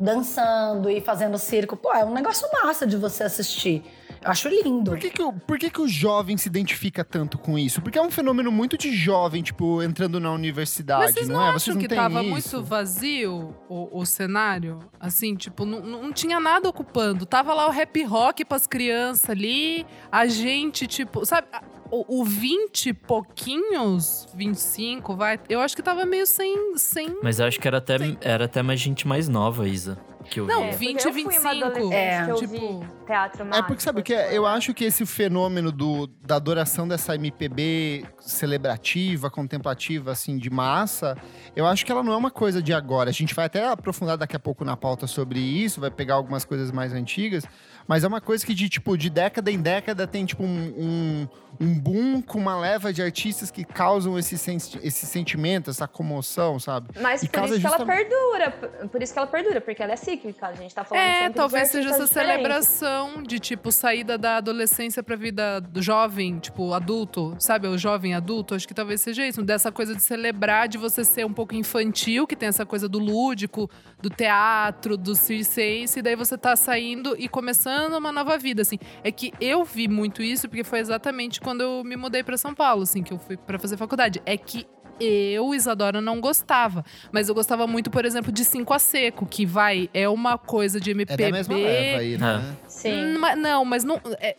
[0.01, 3.85] dançando e fazendo circo, pô, é um negócio massa de você assistir.
[4.22, 4.90] Eu acho lindo.
[4.90, 7.82] Por que, que, o, por que, que o jovem se identifica tanto com isso?
[7.82, 11.42] Porque é um fenômeno muito de jovem, tipo, entrando na universidade, Mas vocês não, não,
[11.42, 11.48] é?
[11.48, 12.30] acham Vocês não que tava isso?
[12.30, 14.78] muito vazio o, o cenário?
[15.00, 17.26] Assim, tipo, não, não tinha nada ocupando.
[17.26, 21.48] Tava lá o rap rock pras crianças ali, a gente, tipo, sabe,
[21.92, 25.38] o, o 20 e pouquinhos, 25, vai.
[25.46, 26.76] Eu acho que tava meio sem.
[26.78, 29.98] sem Mas eu acho que era até, era até mais gente mais nova, Isa.
[30.30, 30.66] Que eu Não, via.
[30.66, 31.64] É, porque 20 eu e fui uma 25.
[31.66, 34.14] adolescente É, que tipo- teatro É porque, sabe o que?
[34.14, 34.37] é?
[34.37, 41.16] Eu acho que esse fenômeno do, da adoração dessa MPB celebrativa, contemplativa, assim, de massa,
[41.56, 43.11] eu acho que ela não é uma coisa de agora.
[43.11, 46.44] A gente vai até aprofundar daqui a pouco na pauta sobre isso, vai pegar algumas
[46.44, 47.44] coisas mais antigas,
[47.87, 50.46] mas é uma coisa que, de, tipo, de década em década tem, tipo, um,
[50.78, 51.28] um,
[51.60, 56.58] um boom com uma leva de artistas que causam esse, senti- esse sentimento, essa comoção,
[56.58, 56.88] sabe?
[57.00, 58.50] Mas E por isso que ela perdura.
[58.90, 60.46] Por isso que ela perdura, porque ela é cíclica.
[60.48, 62.66] A gente tá falando É, sempre de talvez seja essa artistas diferentes.
[62.68, 67.68] celebração de, tipo, saída da adolescência pra vida do jovem, tipo, adulto, sabe?
[67.68, 69.42] O jovem adulto, acho que talvez seja isso.
[69.42, 72.98] Dessa coisa de celebrar, de você ser um pouco infantil, que tem essa coisa do
[72.98, 78.62] lúdico, do teatro, do circense, e daí você tá saindo e começando uma nova vida,
[78.62, 78.78] assim.
[79.04, 82.55] É que eu vi muito isso, porque foi exatamente quando eu me mudei pra São
[82.55, 84.22] Paulo, assim, que eu fui pra fazer faculdade.
[84.24, 84.66] É que
[85.00, 86.85] eu, Isadora, não gostava.
[87.11, 90.78] Mas eu gostava muito, por exemplo, de Cinco a Seco, que vai, é uma coisa
[90.81, 91.24] de É MPB.
[91.24, 92.57] da mesma leva aí, né?
[92.68, 93.18] Sim.
[93.18, 94.00] Mas- não, mas não.
[94.20, 94.37] É,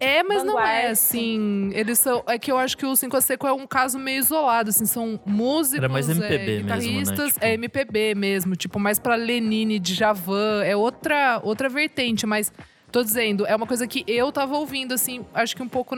[0.00, 1.70] é, mas não é Vanguard, assim.
[1.74, 2.22] Eles são.
[2.26, 4.86] É que eu acho que o Cinco a Seco é um caso meio isolado, assim.
[4.86, 5.78] São músicos.
[5.78, 6.76] Era mais MPB é, mesmo, né?
[6.78, 8.56] guitarristas, Tipo- É MPB mesmo.
[8.56, 10.62] Tipo, mais pra Lenine, Djavan.
[10.64, 12.50] É outra, outra vertente, mas.
[12.90, 15.94] Tô dizendo, é uma coisa que eu tava ouvindo, assim, acho que um pouco.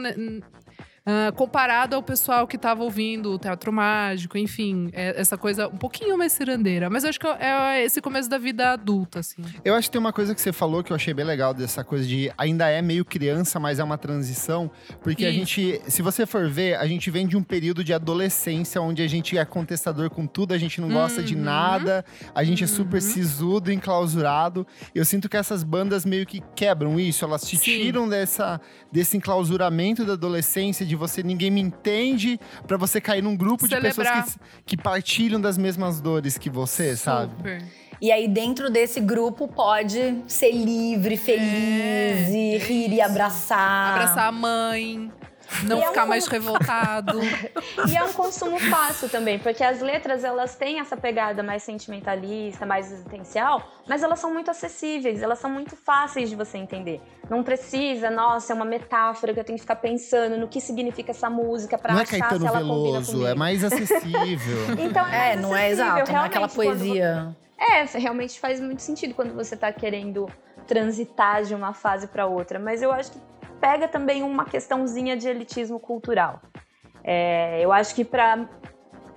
[1.05, 5.77] Ah, comparado ao pessoal que tava ouvindo o Teatro Mágico, enfim, é essa coisa um
[5.77, 6.89] pouquinho mais cirandeira.
[6.89, 9.41] Mas eu acho que é esse começo da vida adulta, assim.
[9.65, 11.83] Eu acho que tem uma coisa que você falou que eu achei bem legal dessa
[11.83, 14.69] coisa de ainda é meio criança, mas é uma transição.
[15.01, 15.39] Porque a Isso.
[15.39, 19.07] gente, se você for ver, a gente vem de um período de adolescência onde a
[19.07, 21.41] gente é contestador com tudo, a gente não gosta de Uhum.
[21.41, 24.67] nada, a gente é super sisudo, enclausurado.
[24.93, 27.63] Eu sinto que essas bandas meio que quebram isso, elas te Sim.
[27.63, 28.61] tiram dessa,
[28.91, 33.75] desse enclausuramento da adolescência, de você ninguém me entende, pra você cair num grupo de
[33.75, 34.23] Celebrar.
[34.25, 37.33] pessoas que, que partilham das mesmas dores que você, sabe?
[37.37, 37.63] Super.
[38.01, 43.03] E aí, dentro desse grupo, pode ser livre, feliz, e é rir e isso.
[43.03, 43.93] abraçar.
[43.93, 45.11] Abraçar a mãe,
[45.63, 47.19] não E é ficar um- mais revoltado.
[47.89, 52.65] E é um consumo fácil também, porque as letras elas têm essa pegada mais sentimentalista,
[52.65, 57.01] mais existencial, mas elas são muito acessíveis, elas são muito fáceis de você entender.
[57.29, 61.11] Não precisa, nossa, é uma metáfora que eu tenho que ficar pensando no que significa
[61.11, 63.27] essa música pra Não é achar se Caetano ela combina Veloso, comigo.
[63.29, 64.57] é mais acessível.
[64.79, 67.35] Então é, É, mais não é exato, não é aquela poesia.
[67.57, 70.27] É, realmente faz muito sentido quando você tá querendo
[70.67, 73.19] transitar de uma fase para outra, mas eu acho que
[73.61, 76.41] pega também uma questãozinha de elitismo cultural.
[77.03, 78.47] É, eu acho que para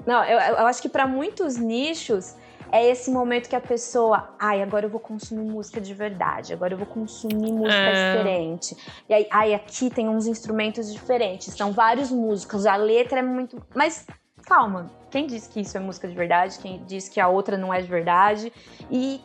[0.06, 2.36] não, eu, eu acho que para muitos nichos
[2.70, 6.74] é esse momento que a pessoa, ai, agora eu vou consumir música de verdade, agora
[6.74, 7.92] eu vou consumir música É.
[7.92, 8.76] diferente.
[9.08, 13.62] E aí, ai, aqui tem uns instrumentos diferentes, são vários músicos, a letra é muito,
[13.74, 14.06] mas
[14.44, 16.58] calma, quem disse que isso é música de verdade?
[16.58, 18.52] Quem disse que a outra não é de verdade?
[18.90, 19.20] E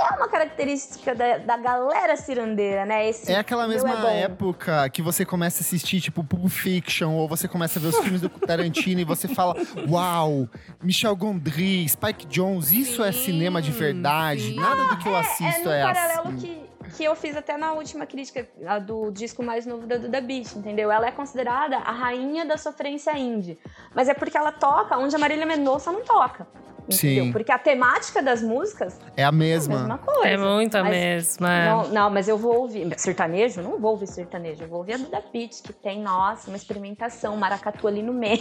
[0.00, 3.08] é uma característica da, da galera cirandeira, né?
[3.08, 7.28] Esse É aquela mesma é época que você começa a assistir, tipo, Pulp Fiction, ou
[7.28, 9.54] você começa a ver os filmes do Tarantino e você fala:
[9.88, 10.48] Uau,
[10.82, 14.40] Michel Gondry, Spike Jones, isso é Sim, cinema de verdade.
[14.48, 14.54] sim.
[14.56, 16.36] Nada do que eu É assisto num é, paralelo assim.
[16.36, 18.48] que que eu fiz até na última crítica
[18.84, 20.90] do disco mais novo da Duda Beat, entendeu?
[20.90, 23.56] Ela é considerada a rainha da sofrência indie.
[23.94, 26.48] Mas é porque ela toca onde a Marília Mendonça não toca.
[26.92, 27.24] Entendeu?
[27.26, 27.32] Sim.
[27.32, 29.78] Porque a temática das músicas É a é a mesma.
[29.78, 30.28] mesma coisa.
[30.28, 31.64] É muito a Mas- mesma.
[31.64, 32.92] Não, não, mas eu vou ouvir.
[32.98, 33.62] Sertanejo?
[33.62, 34.62] Não vou ouvir sertanejo.
[34.64, 38.40] Eu vou ouvir a Duda Beat, que tem, nossa, uma experimentação, maracatu ali no meio.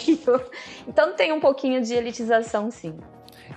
[0.88, 2.98] Então tem um pouquinho de elitização, sim.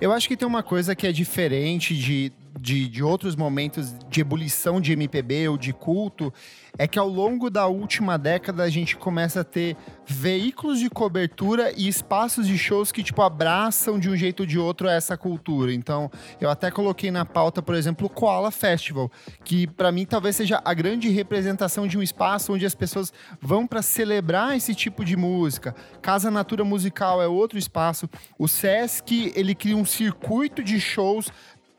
[0.01, 4.21] Eu acho que tem uma coisa que é diferente de, de, de outros momentos de
[4.21, 6.31] ebulição de MPB ou de culto,
[6.77, 11.71] é que ao longo da última década a gente começa a ter veículos de cobertura
[11.77, 15.71] e espaços de shows que, tipo, abraçam de um jeito ou de outro essa cultura.
[15.71, 16.09] Então,
[16.41, 19.11] eu até coloquei na pauta, por exemplo, o Koala Festival,
[19.43, 23.67] que para mim talvez seja a grande representação de um espaço onde as pessoas vão
[23.67, 25.75] para celebrar esse tipo de música.
[26.01, 28.09] Casa Natura Musical é outro espaço.
[28.37, 31.31] O Sesc, ele cria um circuito de shows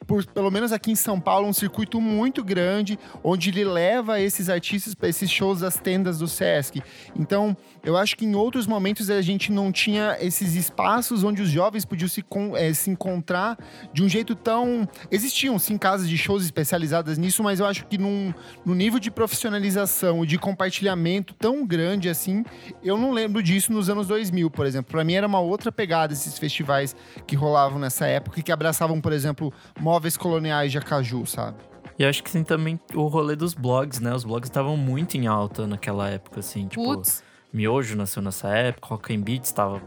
[0.07, 4.49] por, pelo menos aqui em São Paulo, um circuito muito grande, onde ele leva esses
[4.49, 6.83] artistas para esses shows das tendas do Sesc.
[7.17, 11.51] Então, eu acho que em outros momentos a gente não tinha esses espaços onde os
[11.51, 12.25] jovens podiam se,
[12.57, 13.59] eh, se encontrar
[13.93, 14.89] de um jeito tão.
[15.11, 18.33] Existiam sim casas de shows especializadas nisso, mas eu acho que num,
[18.65, 22.45] no nível de profissionalização e de compartilhamento tão grande assim,
[22.83, 24.91] eu não lembro disso nos anos 2000, por exemplo.
[24.91, 29.01] Para mim era uma outra pegada esses festivais que rolavam nessa época e que abraçavam,
[29.01, 31.59] por exemplo, móveis coloniais de Acaju, sabe?
[31.99, 34.13] E acho que tem também o rolê dos blogs, né?
[34.13, 36.67] Os blogs estavam muito em alta naquela época, assim.
[36.67, 37.23] Tipo, Putz,
[37.55, 39.81] Miojo nasceu nessa época, Rock and Beats estava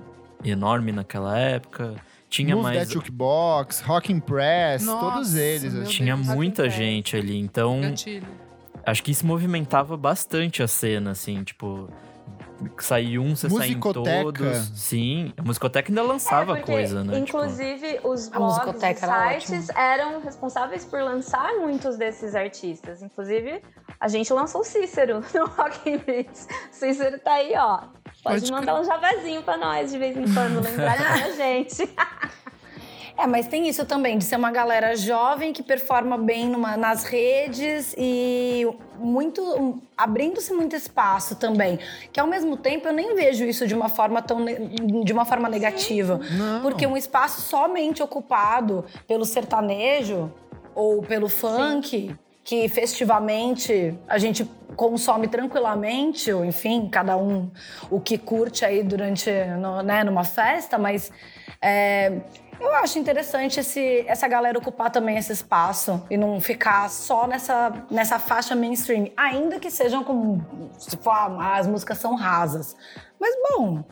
[0.44, 1.96] enorme naquela época.
[2.30, 2.80] Tinha Move mais.
[2.80, 5.76] That Jukebox, Rockin' Press, Nossa, todos eles.
[5.76, 5.92] assim.
[5.92, 7.38] Tinha Deus, muita Rock gente ali.
[7.38, 8.28] Então, gatilho.
[8.86, 11.90] acho que isso movimentava bastante a cena, assim, tipo.
[12.80, 14.72] Sair um, você sai em todos.
[14.76, 17.22] Sim, a musicoteca ainda lançava É, porque, coisa, né?
[17.22, 23.02] Tipo, Inclusive, os A blogs, os era sites eram responsáveis por lançar muitos desses artistas.
[23.02, 23.62] Inclusive,
[24.00, 26.48] a gente lançou o Cícero no Rock in Beats.
[26.72, 27.78] Cícero tá aí, ó.
[28.24, 31.88] Pode, Pode mandar um javazinho pra nós de vez em quando, lembrar da gente.
[33.18, 37.04] É, mas tem isso também, de ser uma galera jovem que performa bem numa- nas
[37.04, 38.68] redes e
[39.00, 41.80] muito um, abrindo-se muito espaço também.
[42.14, 44.46] Que ao mesmo tempo eu nem vejo isso de uma forma tão
[45.04, 46.20] de uma forma negativa.
[46.62, 50.32] Porque um espaço somente ocupado pelo sertanejo
[50.76, 57.50] ou pelo funk, que festivamente a gente consome tranquilamente, ou enfim, cada um
[57.90, 61.12] o que curte aí durante, no- né, numa festa, mas
[61.60, 62.22] é,
[62.60, 67.72] eu acho interessante esse, essa galera ocupar também esse espaço e não ficar só nessa,
[67.90, 70.46] nessa faixa mainstream, ainda que sejam como,
[70.80, 72.76] tipo, ah, as músicas são rasas.
[73.20, 73.84] Mas, bom,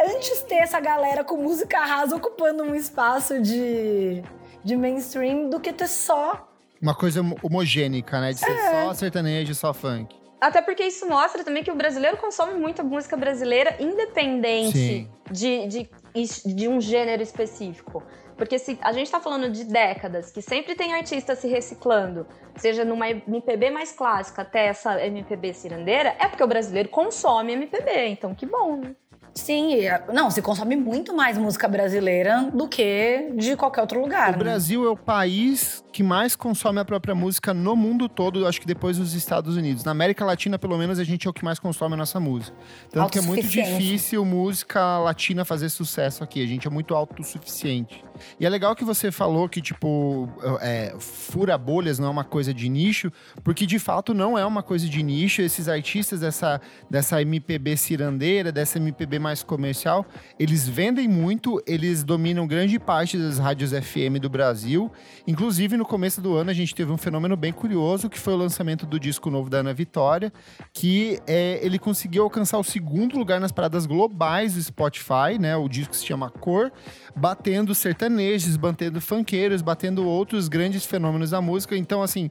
[0.00, 4.22] antes ter essa galera com música rasa ocupando um espaço de,
[4.64, 6.48] de mainstream do que ter só.
[6.80, 8.32] Uma coisa homo- homogênica, né?
[8.32, 8.84] De ser É.
[8.86, 10.16] só sertanejo, só funk.
[10.40, 15.10] Até porque isso mostra também que o brasileiro consome muita música brasileira, independente Sim.
[15.30, 15.90] de, de,
[16.24, 18.02] de um gênero específico.
[18.36, 22.26] Porque se a gente tá falando de décadas, que sempre tem artista se reciclando,
[22.56, 28.06] seja numa MPB mais clássica até essa MPB cirandeira, é porque o brasileiro consome MPB,
[28.06, 28.94] então que bom, né?
[29.34, 34.30] Sim, e, não, se consome muito mais música brasileira do que de qualquer outro lugar.
[34.30, 34.38] O né?
[34.38, 38.66] Brasil é o país que mais consome a própria música no mundo todo, acho que
[38.66, 39.82] depois dos Estados Unidos.
[39.84, 42.56] Na América Latina, pelo menos, a gente é o que mais consome a nossa música.
[42.90, 46.42] Tanto que é muito difícil música latina fazer sucesso aqui.
[46.42, 48.04] A gente é muito autossuficiente.
[48.38, 50.28] E é legal que você falou que, tipo,
[50.60, 53.10] é, fura bolhas não é uma coisa de nicho,
[53.42, 55.42] porque de fato não é uma coisa de nicho.
[55.42, 60.06] Esses artistas dessa, dessa MPB cirandeira, dessa MPB mais comercial,
[60.38, 64.90] eles vendem muito, eles dominam grande parte das rádios FM do Brasil.
[65.26, 68.36] Inclusive, no começo do ano, a gente teve um fenômeno bem curioso, que foi o
[68.36, 70.32] lançamento do disco novo da Ana Vitória,
[70.72, 75.56] que é, ele conseguiu alcançar o segundo lugar nas paradas globais do Spotify, né?
[75.56, 76.70] O disco se chama Cor,
[77.14, 81.76] batendo sertanejos, batendo funkeiros, batendo outros grandes fenômenos da música.
[81.76, 82.30] Então, assim,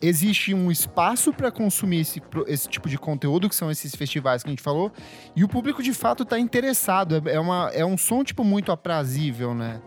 [0.00, 4.48] existe um espaço para consumir esse, esse tipo de conteúdo, que são esses festivais que
[4.48, 4.92] a gente falou,
[5.34, 7.22] e o público de fato tá interessado.
[7.28, 9.80] É, é uma, é um som, tipo, muito aprazível, né?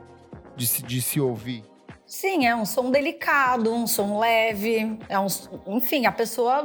[0.56, 1.63] De se, de se ouvir.
[2.08, 5.26] Sim, é um som delicado, um som leve, é um,
[5.65, 6.63] enfim, a pessoa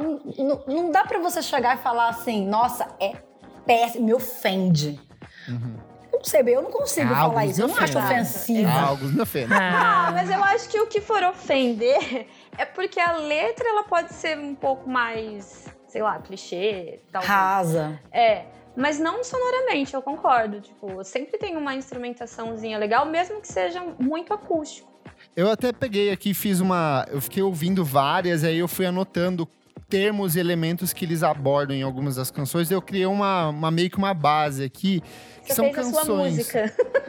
[0.67, 3.13] não dá pra você chegar e falar assim, nossa, é
[3.65, 4.99] péssimo, me ofende.
[5.47, 8.69] Eu não sei, eu não consigo Ah, falar isso, eu não acho ofensivo.
[8.69, 9.57] Ah, alguns me ofendem.
[9.57, 14.13] Ah, mas eu acho que o que for ofender é porque a letra ela pode
[14.13, 17.29] ser um pouco mais, sei lá, clichê, talvez.
[17.31, 17.99] Rasa.
[18.11, 18.45] É,
[18.75, 20.61] mas não sonoramente, eu concordo.
[20.61, 24.91] Tipo, sempre tem uma instrumentaçãozinha legal, mesmo que seja muito acústico.
[25.35, 27.05] Eu até peguei aqui, fiz uma.
[27.09, 29.47] Eu fiquei ouvindo várias, aí eu fui anotando
[29.87, 32.71] termos e elementos que eles abordam em algumas das canções.
[32.71, 35.03] Eu criei uma, uma meio que uma base aqui.
[35.43, 36.53] Que Você são canções.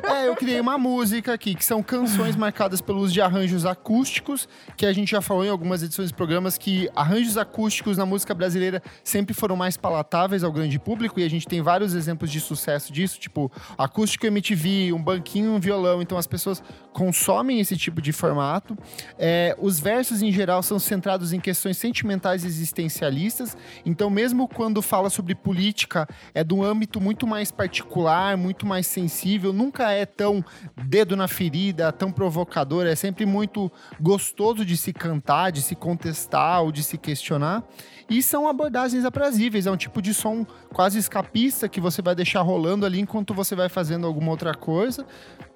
[0.02, 4.48] É, eu criei uma música aqui, que são canções marcadas pelo uso de arranjos acústicos,
[4.76, 8.34] que a gente já falou em algumas edições de programas que arranjos acústicos na música
[8.34, 12.40] brasileira sempre foram mais palatáveis ao grande público, e a gente tem vários exemplos de
[12.40, 18.00] sucesso disso, tipo acústico MTV, um banquinho, um violão, então as pessoas consomem esse tipo
[18.00, 18.76] de formato.
[19.18, 24.82] É, os versos, em geral, são centrados em questões sentimentais e existencialistas, então mesmo quando
[24.82, 30.06] fala sobre política, é de um âmbito muito mais particular, muito mais sensível, nunca é
[30.06, 30.44] tão
[30.84, 36.62] dedo na ferida, tão provocador, é sempre muito gostoso de se cantar, de se contestar
[36.62, 37.62] ou de se questionar.
[38.08, 42.42] E são abordagens aprazíveis, é um tipo de som quase escapista que você vai deixar
[42.42, 45.06] rolando ali enquanto você vai fazendo alguma outra coisa.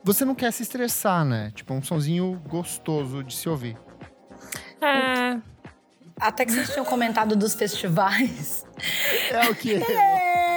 [0.03, 1.53] Você não quer se estressar, né?
[1.55, 3.77] Tipo, é um sonzinho gostoso de se ouvir.
[4.81, 5.39] É,
[6.19, 8.65] Até que vocês tinham comentado dos festivais.
[9.31, 9.75] É o que?
[9.75, 10.56] É!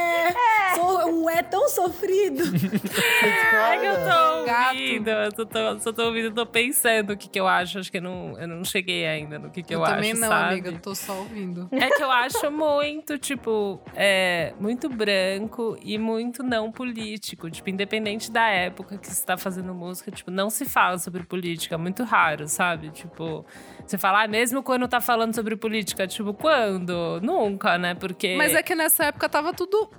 [1.29, 2.43] É tão sofrido.
[2.43, 7.29] é que eu tô ouvindo, eu tô, tô- só tô ouvindo, tô pensando o que,
[7.29, 7.79] que eu acho.
[7.79, 9.95] Acho que eu não, eu não cheguei ainda no que, que eu, eu acho.
[9.95, 10.53] também não, sabe?
[10.53, 10.69] amiga.
[10.71, 11.67] Eu tô só ouvindo.
[11.71, 17.49] É que eu acho muito, tipo, é, muito branco e muito não político.
[17.49, 21.75] Tipo, independente da época que você tá fazendo música, tipo, não se fala sobre política.
[21.75, 22.89] É muito raro, sabe?
[22.89, 23.45] Tipo,
[23.85, 27.19] você fala, ah, mesmo quando tá falando sobre política, tipo, quando?
[27.21, 27.95] Nunca, né?
[27.95, 28.35] Porque.
[28.37, 29.89] Mas é que nessa época tava tudo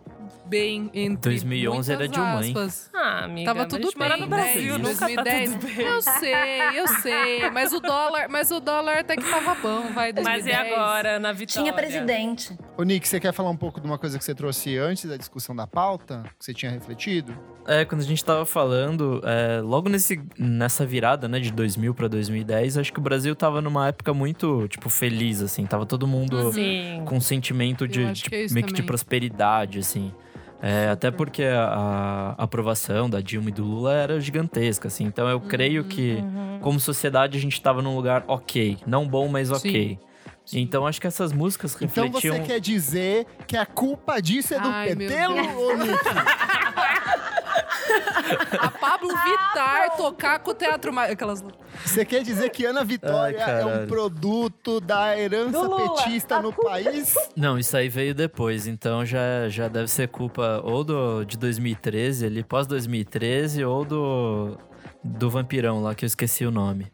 [0.47, 2.51] bem entre 2011 era Dilma, hein?
[2.57, 2.91] aspas.
[2.93, 4.37] Ah, amiga, Tava a tudo gente bem, mora no né?
[4.37, 5.51] Brasil, Em nunca tá 2010.
[5.53, 5.87] tudo bem.
[5.87, 6.35] Eu sei,
[6.81, 7.51] eu sei.
[7.51, 10.13] Mas o dólar, mas o dólar até que tava bom, vai.
[10.13, 10.25] 2010.
[10.25, 11.63] Mas e agora, na vitória?
[11.63, 12.59] Tinha presidente.
[12.77, 15.17] Ô, Nick, você quer falar um pouco de uma coisa que você trouxe antes da
[15.17, 16.25] discussão da pauta?
[16.39, 17.33] Que você tinha refletido?
[17.67, 22.09] É, quando a gente tava falando, é, logo nesse, nessa virada, né, de 2000 pra
[22.09, 25.65] 2010, acho que o Brasil tava numa época muito, tipo, feliz, assim.
[25.67, 27.03] Tava todo mundo Sim.
[27.07, 28.87] com um sentimento de, acho de- que é isso meio que de também.
[28.87, 30.13] prosperidade, assim.
[30.63, 35.05] É, até porque a, a aprovação da Dilma e do Lula era gigantesca, assim.
[35.05, 36.59] Então eu creio que, Uhum.
[36.61, 38.77] como sociedade, a gente tava num lugar ok.
[38.87, 39.99] Não bom, mas ok.
[40.53, 42.37] Então acho que essas músicas Então refletiam...
[42.37, 45.37] você quer dizer que a culpa disso é do Ai, PT, Deus.
[48.59, 50.97] A Pablo Vittar tocar com o Teatro.
[50.99, 51.45] Aquelas...
[51.85, 56.53] Você quer dizer que Ana Vitória Ai, é um produto da herança petista A no
[56.53, 57.15] culpa- país?
[57.37, 62.27] Não, isso aí veio depois, então já, já deve ser culpa ou do, de 2013,
[62.27, 64.59] ali pós 2013, ou do,
[65.03, 66.91] do vampirão lá, que eu esqueci o nome.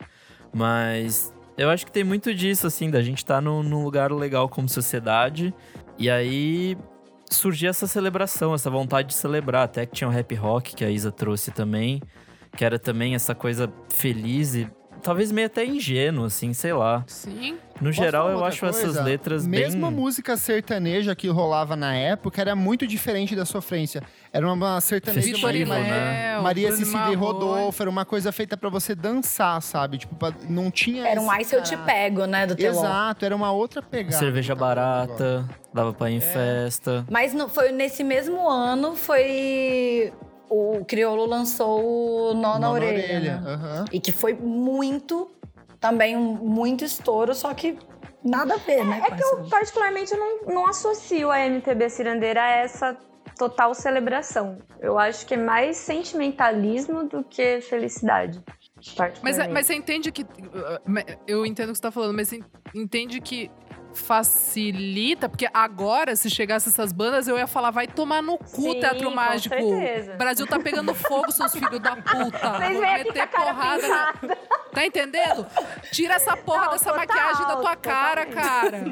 [0.53, 4.49] Mas eu acho que tem muito disso, assim, da gente estar num, num lugar legal
[4.49, 5.55] como sociedade,
[5.99, 6.77] e aí
[7.31, 10.91] surgia essa celebração, essa vontade de celebrar, até que tinha o rap rock que a
[10.91, 12.01] Isa trouxe também,
[12.57, 14.69] que era também essa coisa feliz e
[15.07, 17.05] talvez meio até ingênuo, assim, sei lá.
[17.07, 17.57] Sim.
[17.81, 19.03] No Posso geral, eu acho essas coisa?
[19.03, 19.99] letras Mesmo a bem...
[20.01, 24.03] música sertaneja que rolava na época era muito diferente da sofrência.
[24.33, 26.41] Era uma sertaneja Vitor Festivo, Maria, né?
[26.41, 27.15] Maria Cecília e.
[27.15, 29.99] Rodolfo, era uma coisa feita pra você dançar, sabe?
[29.99, 31.77] Tipo, pra- não tinha Era um Ai Se Eu Te.
[31.77, 32.81] Pego, né, do Telon.
[32.81, 34.17] Exato, era uma outra pegada.
[34.17, 36.17] Cerveja barata, dava pra ir É.
[36.17, 37.05] em festa.
[37.11, 40.13] Mas no- foi nesse mesmo ano, foi...
[40.49, 43.51] O Criolo lançou o Nó na Nó Orelha, né?
[43.53, 43.85] aham.
[43.93, 45.31] E que foi muito,
[45.81, 47.79] também um muito estouro, só que
[48.25, 49.03] nada a ver, né?
[49.07, 52.97] É que eu, particularmente, não, não associo a MPB cirandeira a essa
[53.37, 54.59] total celebração.
[54.81, 58.41] Eu acho que é mais sentimentalismo do que felicidade.
[58.77, 59.53] Mas, particularmente.
[59.53, 60.23] mas você entende que.
[60.23, 62.41] uh, Eu entendo o que você tá falando, mas você
[62.75, 63.51] entende que
[63.97, 68.81] facilita, porque agora, se chegasse essas bandas, eu ia falar, vai tomar no cu, Sim,
[68.81, 69.55] Teatro Mágico.
[69.55, 70.15] certeza.
[70.15, 72.53] O Brasil tá pegando fogo, seus filhos da puta.
[72.59, 73.89] Vocês veem meter porrada.
[73.89, 74.39] na- pintada.
[74.77, 75.47] Tá entendendo?
[75.91, 78.85] Tira essa porra Não, dessa maquiagem da tua cara, cara.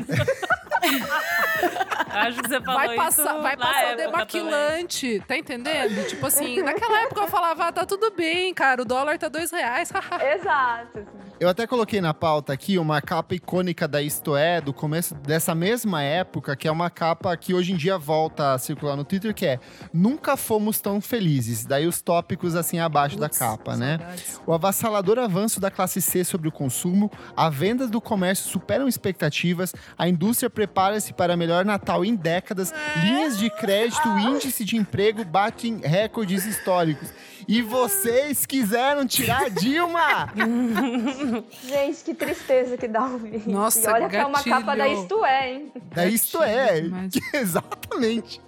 [2.09, 6.07] Acho que você falou Vai passar, isso vai passar demaquilante, tá entendendo?
[6.09, 9.51] Tipo assim, naquela época eu falava, ah, tá tudo bem, cara, o dólar tá dois
[9.51, 9.93] reais.
[10.35, 11.07] Exato.
[11.39, 15.55] Eu até coloquei na pauta aqui uma capa icônica da Isto É, do começo dessa
[15.55, 19.35] mesma época, que é uma capa que hoje em dia volta a circular no Twitter,
[19.35, 19.59] que é
[19.93, 21.67] Nunca fomos tão felizes.
[21.67, 23.99] Daí os tópicos assim abaixo da capa, né?
[23.99, 24.41] saudades.
[24.47, 29.75] O avassalador avanço da classe C sobre o consumo, a vendas do comércio superam expectativas,
[29.99, 32.73] a indústria prepara-se para melhor Natal em décadas,
[33.03, 37.13] linhas de crédito, o índice de emprego batem recordes históricos.
[37.47, 40.33] E vocês quiseram tirar a Dilma!
[41.69, 43.47] Gente, que tristeza que dá ouvir.
[43.47, 44.57] Nossa, e olha que é uma gatilho.
[44.57, 45.73] capa da Isto É, hein?
[45.95, 46.81] Da Isto É,
[47.35, 48.41] exatamente.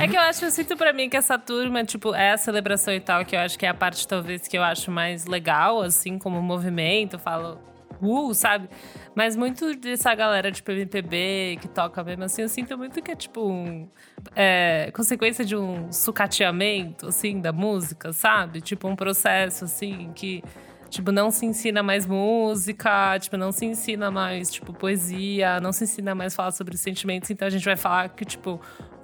[0.00, 2.94] É que eu acho, eu sinto pra mim que essa turma, tipo, é a celebração
[2.94, 5.82] e tal, que eu acho que é a parte, talvez, que eu acho mais legal,
[5.82, 7.58] assim, como movimento, falo,
[8.00, 8.68] uh, sabe?
[9.14, 13.16] Mas muito dessa galera, tipo, MPB, que toca mesmo assim, eu sinto muito que é,
[13.16, 13.88] tipo, um,
[14.34, 18.60] é, consequência de um sucateamento, assim, da música, sabe?
[18.60, 20.42] Tipo, um processo, assim, que
[20.88, 25.84] Tipo, não se ensina mais música, tipo, não se ensina mais, tipo, poesia, não se
[25.84, 27.30] ensina mais falar sobre sentimentos.
[27.30, 28.60] Então a gente vai falar que, tipo,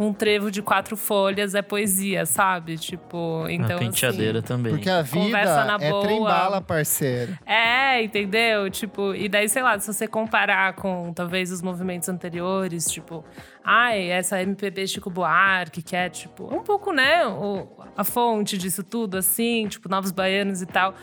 [0.06, 2.76] um trevo de quatro folhas é poesia, sabe?
[2.76, 3.76] Tipo, então.
[3.76, 4.72] a penteadeira assim, também.
[4.72, 6.02] Porque a vida é boa.
[6.02, 7.38] trem bala, parceiro.
[7.46, 8.70] É, entendeu?
[8.70, 13.24] Tipo, e daí, sei lá, se você comparar com talvez os movimentos anteriores, tipo,
[13.64, 18.82] ai, essa MPB Chico Buarque, que é, tipo, um pouco, né, o, a fonte disso
[18.82, 20.94] tudo, assim, tipo, Novos Baianos e tal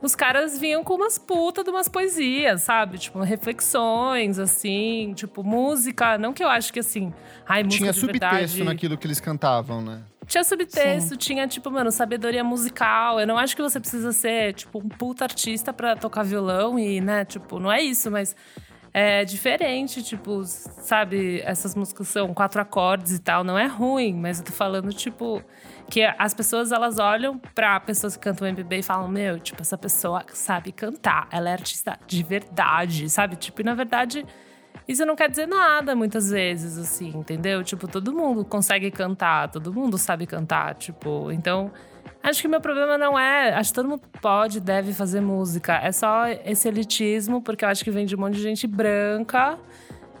[0.00, 2.98] os caras vinham com umas putas de umas poesias, sabe?
[2.98, 6.16] Tipo, reflexões, assim, tipo, música.
[6.16, 7.12] Não que eu acho que assim.
[7.46, 8.64] Ai, música Tinha de subtexto verdade...
[8.64, 10.02] naquilo que eles cantavam, né?
[10.26, 11.16] Tinha subtexto, Sim.
[11.16, 13.18] tinha, tipo, mano, sabedoria musical.
[13.18, 17.00] Eu não acho que você precisa ser, tipo, um puta artista pra tocar violão e,
[17.00, 18.36] né, tipo, não é isso, mas
[18.92, 21.40] é diferente, tipo, sabe?
[21.44, 25.42] Essas músicas são quatro acordes e tal, não é ruim, mas eu tô falando, tipo
[25.90, 29.78] que as pessoas elas olham para pessoas que cantam MPB e falam: Meu, tipo, essa
[29.78, 33.36] pessoa sabe cantar, ela é artista de verdade, sabe?
[33.36, 34.24] Tipo, e na verdade,
[34.86, 37.62] isso não quer dizer nada muitas vezes, assim, entendeu?
[37.64, 41.70] Tipo, todo mundo consegue cantar, todo mundo sabe cantar, tipo, então.
[42.20, 43.54] Acho que meu problema não é.
[43.54, 45.74] Acho que todo mundo pode, deve fazer música.
[45.76, 49.56] É só esse elitismo, porque eu acho que vem de um monte de gente branca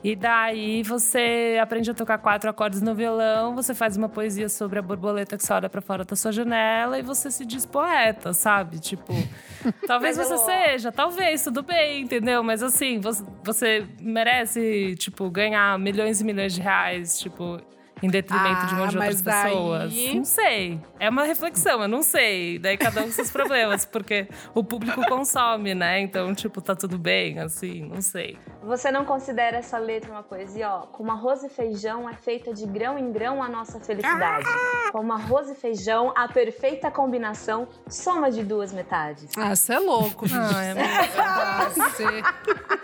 [0.02, 4.78] e daí você aprende a tocar quatro acordes no violão, você faz uma poesia sobre
[4.78, 8.32] a borboleta que só olha pra fora da sua janela e você se diz poeta,
[8.32, 8.78] sabe?
[8.78, 9.12] Tipo,
[9.86, 12.42] talvez você seja, talvez, tudo bem, entendeu?
[12.42, 17.60] Mas assim, você, você merece, tipo, ganhar milhões e milhões de reais, tipo,
[18.02, 19.94] em detrimento ah, de um monte de outras pessoas?
[20.14, 20.80] Não sei.
[20.98, 22.58] É uma reflexão, eu não sei.
[22.58, 26.00] Daí cada um com seus problemas, porque o público consome, né?
[26.00, 28.38] Então, tipo, tá tudo bem, assim, não sei.
[28.62, 30.80] Você não considera essa letra uma poesia, ó?
[30.82, 34.46] Como arroz e feijão é feita de grão em grão a nossa felicidade.
[34.48, 34.90] Ah!
[34.92, 39.30] Como arroz e feijão, a perfeita combinação, soma de duas metades.
[39.36, 40.74] Ah, você é louco, Não, é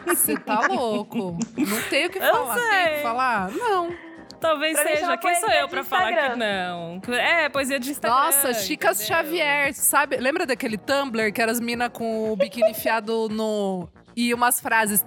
[0.06, 1.36] Você tá louco.
[1.56, 2.54] Não tem o que falar.
[2.54, 3.50] Tem o que falar?
[3.50, 4.13] Não.
[4.44, 5.16] Talvez pra seja.
[5.16, 7.00] Quem sou eu pra falar que não?
[7.14, 8.14] É, poesia de Instagram.
[8.14, 9.16] Nossa, Chicas entendeu?
[9.24, 10.16] Xavier, sabe?
[10.18, 13.88] Lembra daquele Tumblr que era as minas com o biquíni enfiado no.
[14.14, 15.04] E umas frases.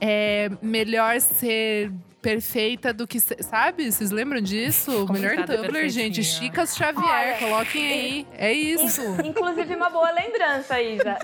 [0.00, 3.20] É melhor ser perfeita do que.
[3.20, 3.90] Sabe?
[3.90, 5.04] Vocês lembram disso?
[5.04, 6.22] O melhor Tumblr, gente.
[6.22, 8.26] Chicas Xavier, coloquem aí.
[8.32, 9.02] É isso.
[9.24, 11.16] Inclusive, uma boa lembrança, Isa.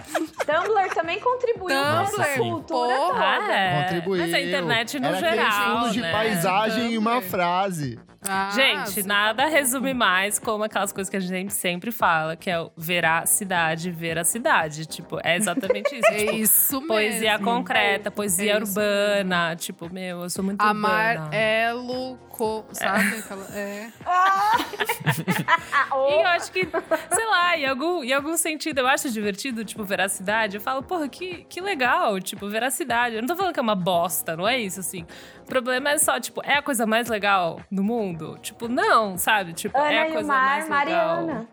[0.44, 3.52] Tumblr também contribuiu para essa cultura Porra, toda.
[3.52, 3.82] É.
[3.82, 4.22] Contribuiu.
[4.22, 5.78] Mas a internet no Era geral.
[5.78, 6.12] Era de né?
[6.12, 7.98] paisagem e uma frase.
[8.28, 12.60] Ah, gente, nada resume mais como aquelas coisas que a gente sempre fala, que é
[12.60, 14.86] o veracidade, veracidade.
[14.86, 16.06] Tipo, é exatamente isso.
[16.12, 16.88] é tipo, isso mesmo.
[16.88, 19.56] Poesia concreta, poesia é urbana.
[19.56, 23.18] Tipo, meu, eu sou muito Amarelo, co, sabe?
[23.18, 23.90] Aquela, é.
[26.10, 26.68] e eu acho que,
[27.10, 30.56] sei lá, em algum, em algum sentido, eu acho divertido, tipo, veracidade.
[30.56, 33.16] Eu falo, porra, que, que legal, tipo, veracidade.
[33.16, 35.06] Eu não tô falando que é uma bosta, não é isso, assim.
[35.46, 38.36] O problema é só, tipo, é a coisa mais legal do mundo?
[38.42, 39.52] Tipo, não, sabe?
[39.52, 41.16] Tipo, Ana é a coisa Mar, mais legal.
[41.16, 41.48] Mariana.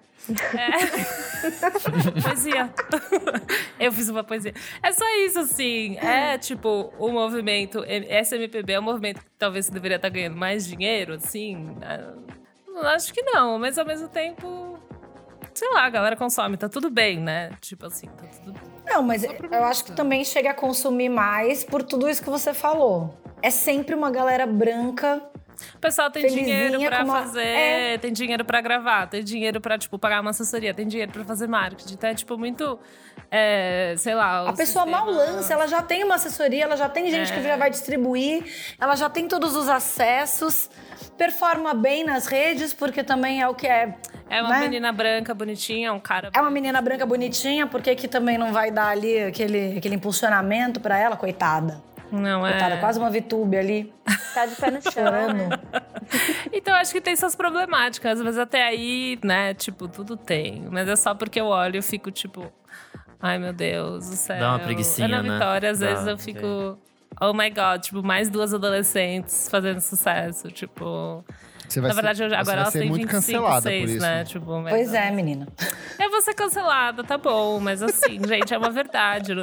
[0.55, 2.21] É.
[2.25, 2.73] poesia.
[3.79, 4.51] Eu fiz uma poesia.
[4.81, 5.95] É só isso, assim.
[5.97, 7.85] É tipo, o movimento.
[7.85, 11.77] SMPB é um movimento que talvez você deveria estar ganhando mais dinheiro, assim.
[12.85, 14.79] Acho que não, mas ao mesmo tempo.
[15.53, 17.51] Sei lá, a galera consome, tá tudo bem, né?
[17.61, 18.59] Tipo assim, tá tudo.
[18.87, 22.55] Não, mas eu acho que também chega a consumir mais por tudo isso que você
[22.55, 25.21] falou é sempre uma galera branca
[25.75, 27.21] o pessoal tem dinheiro para uma...
[27.21, 27.97] fazer, é.
[27.97, 31.47] tem dinheiro para gravar, tem dinheiro para tipo pagar uma assessoria, tem dinheiro para fazer
[31.47, 31.93] marketing.
[31.93, 32.79] Então é tipo muito,
[33.29, 34.49] é, sei lá.
[34.49, 35.05] A pessoa sistema...
[35.05, 37.35] mal lança, ela já tem uma assessoria, ela já tem gente é.
[37.35, 38.43] que já vai distribuir,
[38.79, 40.69] ela já tem todos os acessos,
[41.17, 43.95] performa bem nas redes porque também é o que é.
[44.29, 44.59] É uma né?
[44.61, 46.31] menina branca bonitinha, um cara.
[46.33, 50.79] É uma menina branca bonitinha, porque que também não vai dar ali aquele, aquele impulsionamento
[50.79, 51.92] para ela, coitada.
[52.13, 52.77] Não Coitada, é.
[52.77, 53.91] quase uma VTube ali.
[54.35, 54.93] Tá de pé no chão.
[56.53, 58.21] Então, acho que tem suas problemáticas.
[58.21, 60.67] Mas até aí, né, tipo, tudo tem.
[60.69, 62.51] Mas é só porque eu olho e fico, tipo...
[63.19, 64.39] Ai, meu Deus do céu.
[64.39, 65.33] Dá uma preguiça, Ana né?
[65.33, 66.77] Vitória, às Dá, vezes eu fico...
[67.19, 70.51] Oh my God, tipo, mais duas adolescentes fazendo sucesso.
[70.51, 71.25] Tipo...
[71.67, 74.23] Você vai Na verdade, ser, agora elas têm 25, 6, né?
[74.25, 75.47] Tipo, pois é, menina.
[75.99, 77.59] Eu vou ser cancelada, tá bom.
[77.59, 79.33] Mas assim, gente, é uma verdade.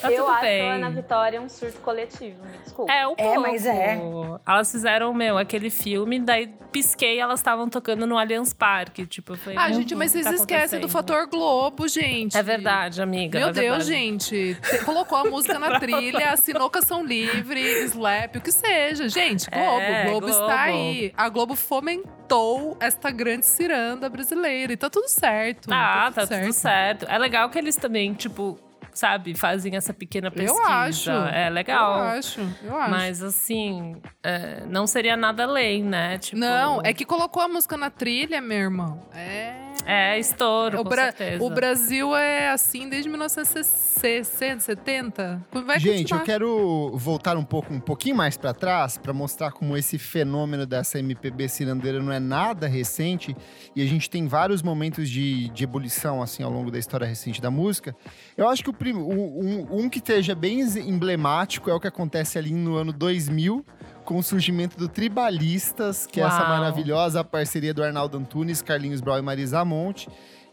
[0.00, 0.70] Tá eu tudo acho bem.
[0.70, 2.92] a Ana Vitória um surto coletivo, me desculpa.
[2.92, 3.40] É, um É, pouco.
[3.42, 3.98] mas é.
[4.46, 9.06] Elas fizeram, meu, aquele filme, daí pisquei elas estavam tocando no Allianz Parque.
[9.06, 9.54] Tipo, foi.
[9.56, 12.36] Ah, gente, mas vocês tá esquecem do fator Globo, gente.
[12.36, 13.38] É verdade, amiga.
[13.38, 13.90] Meu é Deus, verdade.
[13.90, 14.56] gente.
[14.60, 19.08] Te- colocou a música na trilha, assinou Canção Livre, Slap, o que seja.
[19.08, 20.42] Gente, Globo, É, Globo, Globo.
[20.42, 21.12] está aí.
[21.16, 24.72] A Globo fomentou esta grande ciranda brasileira.
[24.72, 25.68] E tá tudo certo.
[25.68, 27.06] Tá, tá tudo certo.
[27.08, 28.58] É legal que eles também, tipo,
[28.92, 30.60] sabe, fazem essa pequena pesquisa.
[30.60, 31.10] Eu acho.
[31.10, 31.98] É legal.
[31.98, 32.90] Eu acho, eu acho.
[32.90, 36.18] Mas assim, é, não seria nada além, né?
[36.18, 39.00] Tipo, Não, é que colocou a música na trilha, meu irmão.
[39.14, 39.71] É.
[39.84, 41.42] É estouro, O, com Bra- certeza.
[41.42, 45.44] o Brasil é assim desde 1960, 70.
[45.66, 46.22] Vai Gente, eu continuar.
[46.24, 50.98] quero voltar um pouco, um pouquinho mais pra trás para mostrar como esse fenômeno dessa
[51.00, 53.36] MPB cirandeira não é nada recente
[53.74, 57.40] e a gente tem vários momentos de, de ebulição assim ao longo da história recente
[57.42, 57.94] da música.
[58.36, 62.38] Eu acho que o o- um, um que esteja bem emblemático é o que acontece
[62.38, 63.64] ali no ano 2000
[64.04, 66.48] com o surgimento do Tribalistas, que é essa Uau.
[66.48, 70.08] maravilhosa parceria do Arnaldo Antunes, Carlinhos Brau e Marisa Monte,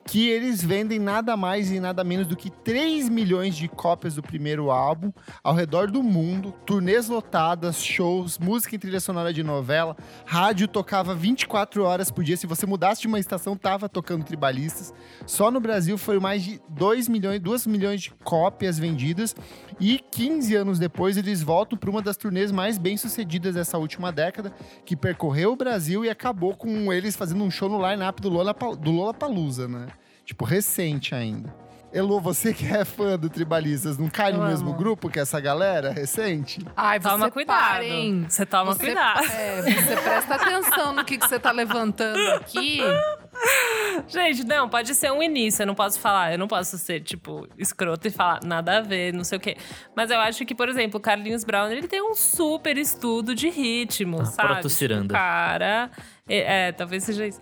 [0.09, 4.23] que eles vendem nada mais e nada menos do que 3 milhões de cópias do
[4.23, 5.11] primeiro álbum
[5.43, 9.95] ao redor do mundo, turnês lotadas, shows, música em trilha sonora de novela,
[10.25, 14.93] rádio tocava 24 horas por dia, se você mudasse de uma estação tava tocando Tribalistas.
[15.27, 19.35] Só no Brasil foi mais de 2 milhões, 2 milhões de cópias vendidas
[19.79, 24.53] e 15 anos depois eles voltam para uma das turnês mais bem-sucedidas dessa última década,
[24.85, 28.53] que percorreu o Brasil e acabou com eles fazendo um show no line-up do Lola
[28.53, 29.87] do Lollapalooza, né?
[30.25, 31.53] Tipo, recente ainda.
[31.91, 35.91] Elô, você que é fã do Tribalistas, não cai no mesmo grupo que essa galera
[35.91, 36.63] recente?
[36.77, 37.57] Ai, você Toma cuidado.
[37.59, 38.25] parem.
[38.29, 39.23] Você toma Você- cuidado.
[39.25, 42.79] É, você presta atenção no que, que você tá levantando aqui.
[44.07, 45.63] Gente, não, pode ser um início.
[45.63, 49.11] Eu não posso falar, eu não posso ser, tipo, escroto e falar nada a ver,
[49.13, 49.57] não sei o quê.
[49.95, 53.49] Mas eu acho que, por exemplo, o Carlinhos Brown, ele tem um super estudo de
[53.49, 54.47] ritmo, Ah, sabe?
[54.49, 55.01] proto-ciranda.
[55.03, 55.89] Tipo, O cara.
[56.31, 57.41] É, é, talvez seja isso.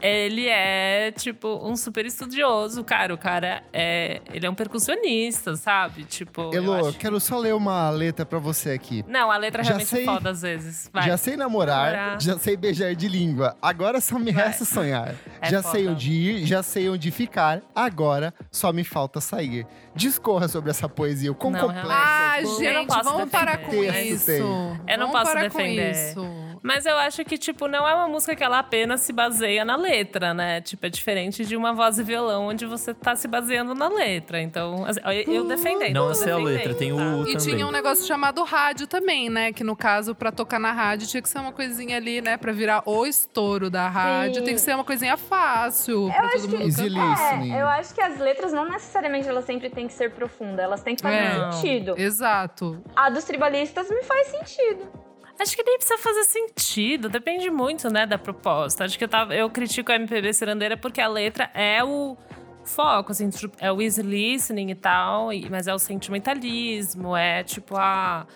[0.00, 3.14] Ele é, tipo, um super estudioso, cara.
[3.14, 4.20] O cara é.
[4.32, 6.04] Ele é um percussionista, sabe?
[6.04, 6.50] Tipo.
[6.52, 9.04] eu Elô, acho- quero só ler uma letra pra você aqui.
[9.08, 10.90] Não, a letra Já realmente sei- é foda às vezes.
[10.92, 11.04] Vai.
[11.06, 12.20] Já sei namorar, Namorar.
[12.20, 13.56] já sei beijar de língua.
[13.62, 14.46] Agora só me Vai.
[14.46, 15.14] resta sonhar.
[15.40, 15.74] É já foda.
[15.76, 17.60] sei onde ir, já sei onde ficar.
[17.74, 19.66] Agora só me falta sair.
[19.94, 21.88] Discorra sobre essa poesia, o quão Não, complexa.
[21.90, 23.86] Ah, Eu não gente, posso vamos parar defender.
[23.86, 24.26] com Texto isso.
[24.26, 24.38] tem.
[24.40, 25.92] Eu não Vamos posso parar defender.
[26.14, 26.58] com isso.
[26.62, 29.76] Mas eu acho que, tipo, não é uma música que ela apenas se baseia na
[29.84, 30.60] letra, né?
[30.60, 34.40] Tipo, é diferente de uma voz e violão, onde você tá se baseando na letra.
[34.40, 35.94] Então, assim, eu, eu defendendo.
[35.94, 37.02] Não essa é a letra, tem o tá?
[37.02, 37.36] U E também.
[37.36, 39.52] tinha um negócio chamado rádio também, né?
[39.52, 42.36] Que no caso, pra tocar na rádio, tinha que ser uma coisinha ali, né?
[42.36, 44.36] Pra virar o estouro da rádio.
[44.36, 44.44] Sim.
[44.44, 47.54] Tem que ser uma coisinha fácil pra todo mundo Easy listening.
[47.54, 50.82] É, eu acho que as letras não necessariamente elas sempre têm que ser profundas, elas
[50.82, 51.52] têm que fazer É.
[51.52, 51.94] sentido.
[51.98, 52.82] Exato.
[52.96, 55.03] A dos tribalistas me faz sentido.
[55.38, 58.84] Acho que nem precisa fazer sentido, depende muito, né, da proposta.
[58.84, 62.16] Acho que eu, tava, eu critico a MPB cirandeira porque a letra é o
[62.64, 67.76] foco, assim, tipo, é o easy listening e tal, mas é o sentimentalismo, é tipo
[67.76, 68.26] a.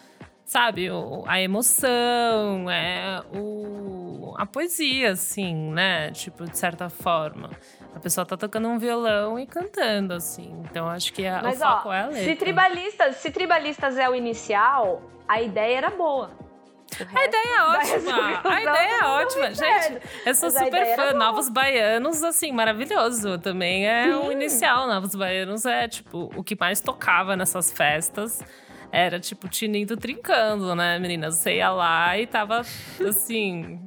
[0.44, 6.11] Sabe, o- a emoção, é o, a poesia, assim, né?
[6.12, 7.51] Tipo, de certa forma.
[7.94, 10.51] A pessoa tá tocando um violão e cantando, assim.
[10.64, 12.24] Então, acho que a, o Mas foco ó, é a letra.
[12.24, 16.30] se tribalistas, se tribalistas é o inicial, a idea era boa.
[17.14, 18.41] A ideia é ótima.
[18.45, 19.55] A ideia é ótima.
[19.55, 21.12] Gente, eu sou Mas super fã.
[21.12, 23.39] Novos Baianos, assim, maravilhoso.
[23.39, 24.86] Também é o inicial.
[24.86, 28.43] Novos Baianos é, tipo, o que mais tocava nessas festas.
[28.91, 31.36] Era, tipo, tinindo trincando, né, meninas?
[31.36, 32.62] Você ia lá e tava,
[33.07, 33.78] assim...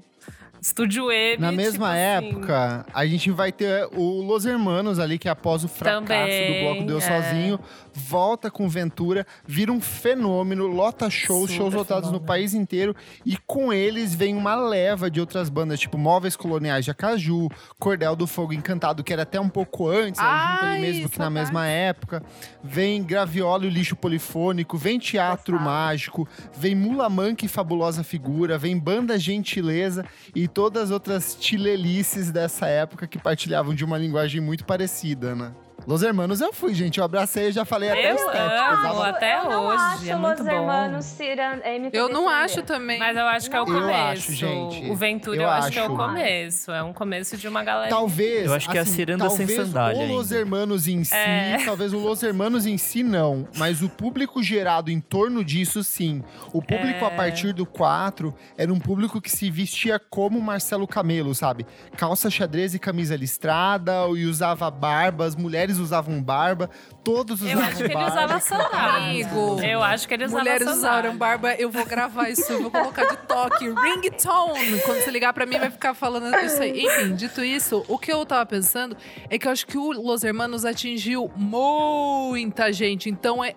[0.62, 1.38] Estúdio E.
[1.40, 5.68] Na mesma assim, época, a gente vai ter o Los Hermanos ali, que após o
[5.68, 7.08] fracasso Também, do Bloco Deus é.
[7.08, 7.60] Sozinho,
[7.92, 12.28] volta com Ventura, vira um fenômeno, lota shows, Super shows lotados no fenômeno.
[12.28, 12.96] país inteiro.
[13.26, 17.50] E com eles vem uma leva de outras bandas, tipo Móveis Coloniais de Acaju,
[17.80, 21.10] Cordel do Fogo Encantado, que era até um pouco antes, era junto ali Ai, mesmo
[21.10, 22.22] que na mesma época.
[22.64, 25.60] Vem Graviola e o Lixo Polifônico, vem Teatro.
[25.60, 30.06] Mágico, vem Mula Manca e Fabulosa Figura, vem Banda Gentileza
[30.36, 35.54] e todas as outras tilelices dessa época que partilhavam de uma linguagem muito parecida, né?
[35.88, 37.00] Los Hermanos eu fui, gente.
[37.00, 38.38] Eu abracei e já falei até Eu estético.
[38.38, 40.54] amo, tava- até eu não hoje, acho é muito Los bom.
[40.56, 43.00] Hermanos Ciran- MPB Eu não acho também.
[43.00, 43.92] Mas eu acho que é o Eu começo.
[44.00, 44.90] acho, gente.
[44.90, 45.96] O Ventura eu, Eu acho, que é o acho.
[45.96, 46.72] começo.
[46.72, 47.90] É um começo de uma galera.
[47.90, 48.46] Talvez.
[48.46, 50.42] Eu acho que é a assim, ciranda sem talvez sandália O Los ainda.
[50.42, 51.58] Hermanos em si, É.
[51.66, 56.24] talvez o Los Hermanos em si não, mas o público gerado em torno disso sim.
[56.54, 57.08] O público É.
[57.08, 61.66] a partir do 4 era um público que se vestia como Marcelo Camelo, sabe?
[61.98, 65.36] Calça xadrez e camisa listrada, e usava barba, as
[65.72, 66.70] mulheres usavam barba,
[67.04, 68.10] todos Eu usavam acho que ele barba.
[68.12, 69.08] usava sandália.
[69.28, 69.62] Amigo.
[69.62, 70.80] Eu acho que ele usava Mulheres sandália.
[71.00, 74.80] usaram barba, eu vou gravar isso, eu vou colocar de toque, ringtone.
[74.86, 76.86] Quando você ligar pra mim, vai ficar falando isso aí.
[76.86, 78.96] Enfim, dito isso, o que eu tava pensando
[79.30, 83.10] é que eu acho que o Los Hermanos atingiu muita gente.
[83.10, 83.54] Então, é,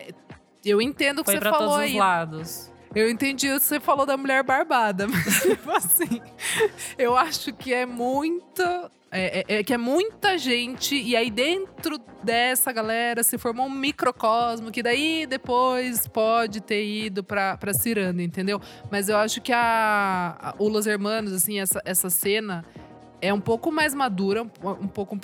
[0.64, 1.98] eu entendo o que Foi você pra falou todos os aí.
[1.98, 2.70] lados.
[2.94, 6.20] Eu entendi o que você falou da mulher barbada, mas tipo assim,
[6.96, 8.62] eu acho que é muito.
[9.16, 13.70] É, é- é que é muita gente, e aí dentro dessa galera se formou um
[13.70, 18.60] microcosmo, que daí depois pode ter ido pra, pra Ciranda, entendeu?
[18.90, 22.64] Mas eu acho que a, a- o Los Hermanos, assim, essa, essa cena
[23.22, 25.16] é um pouco mais madura, um, um pouco.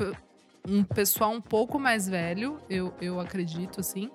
[0.68, 4.11] Um pessoal um pouco mais velho, eu, eu acredito, assim.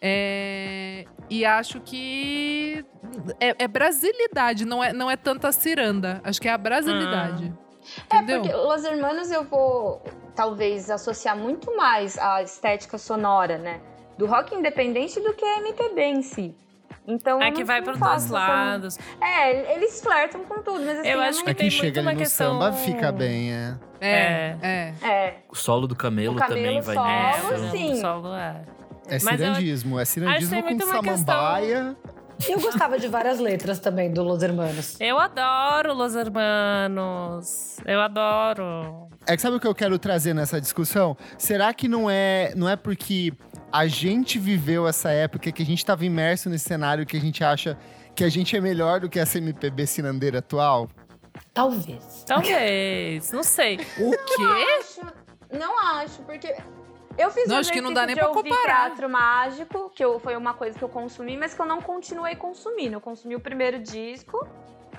[0.00, 2.84] É, e acho que
[3.38, 6.20] é, é brasilidade, não é, não é tanta ciranda.
[6.24, 7.52] Acho que é a brasilidade.
[8.10, 8.40] É, Entendeu?
[8.42, 10.02] porque Los Hermanos eu vou
[10.34, 13.80] talvez associar muito mais a estética sonora, né?
[14.16, 16.54] Do rock independente do que a MPB em si.
[17.06, 18.96] Então, É que vai para dois essa- lados.
[19.20, 21.44] É, eles flertam com tudo, mas assim, Eu acho não...
[21.46, 23.74] que É tem que muito chega uma ali no questão- samba, fica bem, é.
[24.00, 24.94] É, é.
[25.02, 27.92] É, um O solo do camelo, camelo também vai solo, É, sim.
[27.92, 28.62] o solo é.
[29.08, 31.96] É cirandismo, é cirandismo tem com muito uma questão- samambaia.
[32.48, 34.96] Eu gostava de várias letras também do Los Hermanos.
[35.00, 37.76] Eu adoro Los Hermanos.
[37.84, 39.08] Eu adoro.
[39.26, 41.16] É que sabe o que eu quero trazer nessa discussão?
[41.38, 43.32] Será que não é, não é porque
[43.70, 47.44] a gente viveu essa época, que a gente estava imerso nesse cenário, que a gente
[47.44, 47.78] acha
[48.14, 50.88] que a gente é melhor do que essa MPB cirandeira atual?
[51.54, 52.24] Talvez.
[52.26, 53.32] Talvez.
[53.32, 53.76] não sei.
[53.98, 54.42] O quê?
[54.78, 55.00] acho,
[55.58, 56.54] não acho, porque
[57.18, 58.86] eu fiz Não, o acho que não dá nem de ouvir comparar.
[58.86, 62.34] teatro mágico, que eu, foi uma coisa que eu consumi, mas que eu não continuei
[62.36, 62.96] consumindo.
[62.96, 64.46] Eu consumi o primeiro disco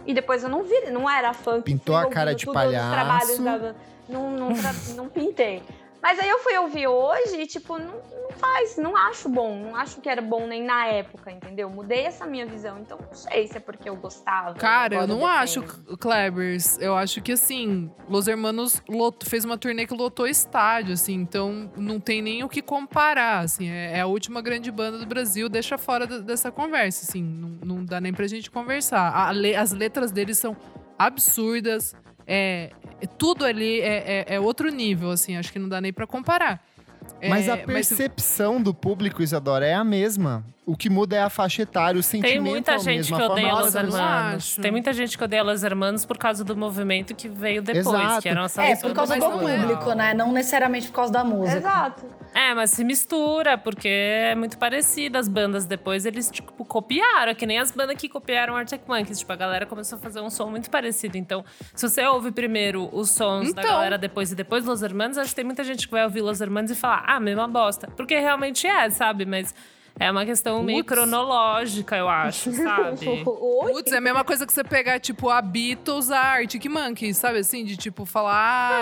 [0.05, 2.91] e depois eu não vi, não era fã que Pintou a cara de palhaço.
[2.91, 3.75] trabalhos da.
[4.09, 4.49] Não, não,
[4.95, 5.63] não pintei.
[6.03, 9.55] Mas aí eu fui ouvir hoje e, tipo, não, não faz, não acho bom.
[9.57, 11.69] Não acho que era bom nem na época, entendeu?
[11.69, 12.77] Mudei essa minha visão.
[12.79, 14.53] Então não sei se é porque eu gostava.
[14.55, 15.63] Cara, eu não acho.
[15.97, 16.77] Klebers.
[16.79, 21.13] Eu acho que, assim, Los Hermanos lot- fez uma turnê que lotou estádio, assim.
[21.13, 23.69] Então, não tem nem o que comparar, assim.
[23.69, 25.47] É, é a última grande banda do Brasil.
[25.47, 27.23] Deixa fora da- dessa conversa, assim.
[27.23, 29.09] Não, não dá nem pra gente conversar.
[29.09, 29.29] A
[29.61, 30.55] as letras deles são
[30.99, 31.95] absurdas.
[32.25, 32.71] É-
[33.07, 35.35] tudo ali é, é- é outro nível, assim.
[35.37, 36.61] Acho que não dá nem pra comparar.
[37.27, 40.43] Mas É, a percepção do público, Isadora, é a mesma.
[40.65, 43.21] O que muda é a faixa etária, o sentimento Tem muita é gente mesmo, que
[43.21, 44.55] a odeia Los Nossa, Hermanos.
[44.55, 48.21] Tem muita gente que odeia Los Hermanos por causa do movimento que veio depois, Exato.
[48.21, 49.57] que eram essas É, por causa do não é.
[49.59, 50.13] público, né?
[50.13, 51.57] Não necessariamente por causa da música.
[51.57, 52.05] Exato.
[52.33, 55.17] É, mas se mistura, porque é muito parecido.
[55.17, 57.31] As bandas depois, eles, tipo, copiaram.
[57.31, 59.19] É Que nem as bandas que copiaram Arctic Monkeys.
[59.19, 61.17] Tipo, a galera começou a fazer um som muito parecido.
[61.17, 61.43] Então,
[61.75, 63.73] se você ouve primeiro os sons da Então.
[63.73, 66.39] galera depois e depois Los Hermanos, acho que tem muita gente que vai ouvir Los
[66.39, 67.87] Hermanos e falar, ah, mesma bosta.
[67.97, 69.25] Porque realmente é, sabe?
[69.25, 69.53] Mas
[69.99, 70.95] é uma questão meio Putz.
[70.99, 73.23] cronológica, eu acho, sabe?
[73.23, 77.39] Putz, é a mesma coisa que você pegar, tipo, a Beatles, a Arctic Monkeys, sabe
[77.39, 77.63] assim?
[77.63, 78.33] De, tipo, falar...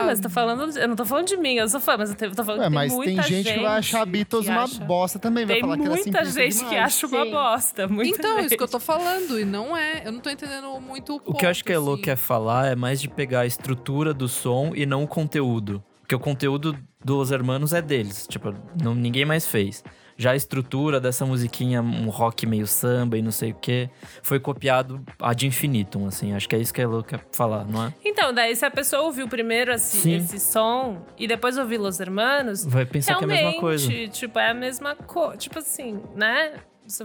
[0.02, 2.36] Ah, mas tô falando, eu não tô falando de mim, eu sou fã, mas eu
[2.36, 4.84] tô falando Ué, que mas tem tem gente, que vai achar Beatles que uma acha-
[4.84, 6.86] bosta também, vai Tem falar que era muita gente que demais.
[6.86, 7.32] acha uma Sim.
[7.32, 7.88] bosta.
[7.88, 8.58] Muita Então, isso gente.
[8.58, 10.02] que eu tô falando, e não é.
[10.06, 12.02] Eu não tô entendendo muito o O que eu acho que a Elo assim.
[12.04, 15.84] quer falar é mais de pegar a estrutura do som e não o conteúdo.
[16.02, 18.26] Porque o conteúdo dos Hermanos é deles.
[18.28, 19.84] Tipo, não, ninguém mais fez.
[20.22, 23.90] Já a estrutura dessa musiquinha, um rock meio samba e não sei o quê,
[24.22, 26.34] foi copiado ad infinitum, assim.
[26.36, 27.94] Acho que é isso que a Elo quer falar, não é?
[28.06, 32.64] Então, daí se a pessoa ouviu primeiro esse, esse som e depois ouviu Los Hermanos,
[32.66, 34.08] Vai pensar que é a mesma coisa.
[34.10, 35.38] tipo, é a mesma coisa.
[35.38, 36.54] Tipo assim, né?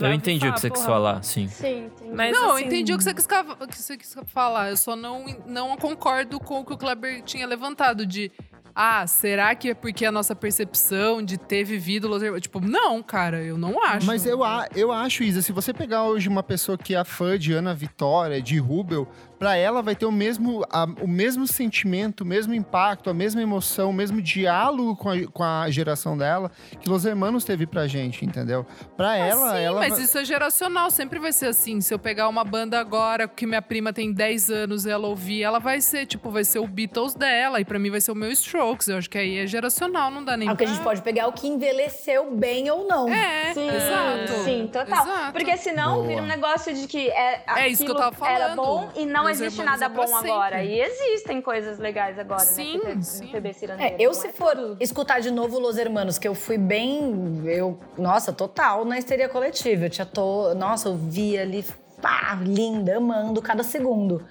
[0.01, 1.49] Eu entendi o falar, que você quis porra, falar, sim.
[1.49, 2.12] Sim, entendi.
[2.12, 4.71] Mas, Não, assim, eu entendi o que você, quis, o que você quis falar.
[4.71, 8.33] Eu só não, não concordo com o que o Kleber tinha levantado de.
[8.79, 12.43] Ah, será que é porque a nossa percepção de ter vivido Los Hermanos...
[12.43, 14.07] Tipo, não, cara, eu não acho.
[14.07, 17.39] Mas eu, a- eu acho, Isa, se você pegar hoje uma pessoa que é fã
[17.39, 19.09] de Ana Vitória, de Rubel,
[19.39, 23.41] pra ela vai ter o mesmo, a- o mesmo sentimento, o mesmo impacto, a mesma
[23.41, 26.51] emoção, o mesmo diálogo com a, com a geração dela
[26.81, 28.66] que Los Hermanos teve pra gente, entendeu?
[28.97, 29.81] Pra ela, Ah, sim, ela.
[29.81, 31.81] mas isso é geracional, sempre vai ser assim.
[31.81, 35.43] Se eu pegar uma banda agora, que minha prima tem 10 anos e ela ouvir,
[35.43, 38.14] ela vai ser, tipo, vai ser o Beatles dela, e pra mim vai ser o
[38.14, 38.31] meu
[38.67, 38.89] Strokes.
[38.89, 41.03] Eu acho que aí é geracional, não dá nem É o que a gente pode
[41.03, 43.09] pegar é o que envelheceu bem ou não.
[43.09, 44.45] É, Sim, exato.
[44.45, 45.05] sim, total.
[45.05, 45.33] Exato.
[45.33, 46.07] Porque senão Boa.
[46.07, 48.57] vira um negócio de que é, É isso que eu aquilo tava era falando.
[48.57, 50.59] bom e não Meus existe nada é bom agora.
[50.59, 50.75] sempre.
[50.75, 52.99] E existem coisas legais agora, Sim, né?
[53.03, 53.31] sim.
[53.79, 54.77] É, eu se é for tudo.
[54.81, 59.87] escutar de novo Los Hermanos, que eu fui bem, eu, nossa, total na histeria coletiva.
[59.87, 61.64] Eu tinha to, nossa, eu vi ali,
[62.01, 64.25] pá, linda, amando cada segundo.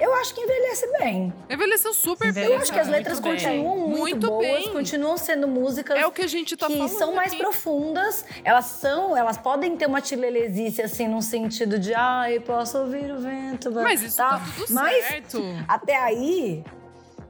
[0.00, 1.32] Eu acho que envelhece bem.
[1.50, 2.44] Envelheceu super bem.
[2.44, 3.46] Eu acho que as letras muito bem.
[3.62, 4.72] continuam muito, Muito boas, bem.
[4.72, 7.42] continuam sendo músicas É o que a gente tá que falando são mais aqui.
[7.42, 8.24] profundas.
[8.44, 13.18] Elas são, elas podem ter uma tilelezice assim num sentido de, ai, posso ouvir o
[13.18, 15.42] vento, vai", Mas isso tá tudo Mas certo.
[15.66, 16.64] até aí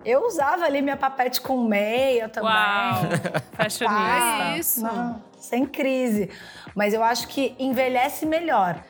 [0.05, 2.51] eu usava ali minha papete com meia também.
[2.51, 2.95] Uau!
[3.53, 4.43] Fashionista.
[4.55, 4.83] É isso.
[4.83, 6.31] Não, sem crise.
[6.75, 8.83] Mas eu acho que envelhece melhor.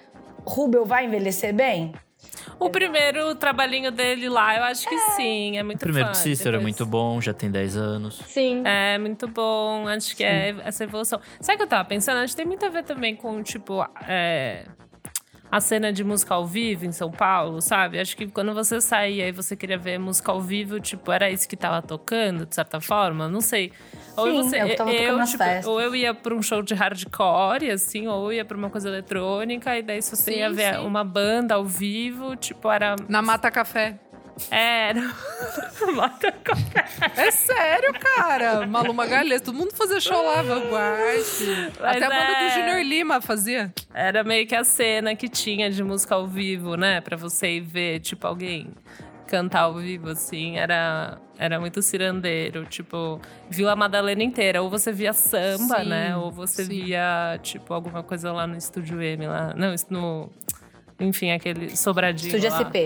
[0.44, 1.92] Rubel vai envelhecer bem?
[2.58, 5.56] O primeiro trabalhinho dele lá, eu acho que sim.
[5.56, 6.12] É muito O primeiro fã.
[6.12, 8.20] de Cícero é muito bom, já tem 10 anos.
[8.26, 8.62] Sim.
[8.64, 9.86] É, muito bom.
[9.88, 11.20] Acho que é essa evolução.
[11.40, 12.18] Sabe o que eu tava pensando?
[12.18, 14.64] Acho que tem muito a ver também com, tipo, é,
[15.50, 17.98] a cena de música ao vivo em São Paulo, sabe?
[17.98, 21.48] Acho que quando você saía e você queria ver música ao vivo, tipo, era isso
[21.48, 23.28] que tava tocando, de certa forma?
[23.28, 23.72] Não sei.
[24.18, 26.42] Ou Sim, você, é o que tava tocando nas tipo, ou eu ia pra um
[26.42, 30.32] show de hardcore, assim, ou eu ia pra uma coisa eletrônica, e daí se você
[30.32, 30.80] Sim, ia ver sim.
[30.86, 32.96] uma banda ao vivo, tipo, era.
[33.08, 33.98] Na Mata Café.
[34.50, 35.00] Era.
[35.94, 36.32] Mata
[37.16, 38.66] É sério, cara.
[38.66, 41.16] Malu Magalhães, todo mundo fazia show lá, Vanguard.
[41.80, 42.48] Mas Até a banda é.
[42.48, 43.72] do Junior Lima fazia.
[43.92, 47.00] Era meio que a cena que tinha de música ao vivo, né?
[47.00, 48.68] Pra você ir ver, tipo, alguém
[49.28, 50.56] cantar ao vivo, assim.
[50.56, 52.64] Era, era muito cirandeiro.
[52.66, 54.62] Tipo, viu a Madalena inteira.
[54.62, 56.16] Ou você via samba, Sim, né?
[56.16, 56.84] Ou você sim.
[56.84, 59.26] via, tipo, alguma coisa lá no Estúdio M.
[59.26, 59.54] Lá.
[59.54, 60.30] Não, no...
[60.98, 62.64] Enfim, aquele sobradinho Estúdio lá.
[62.66, 62.76] SP.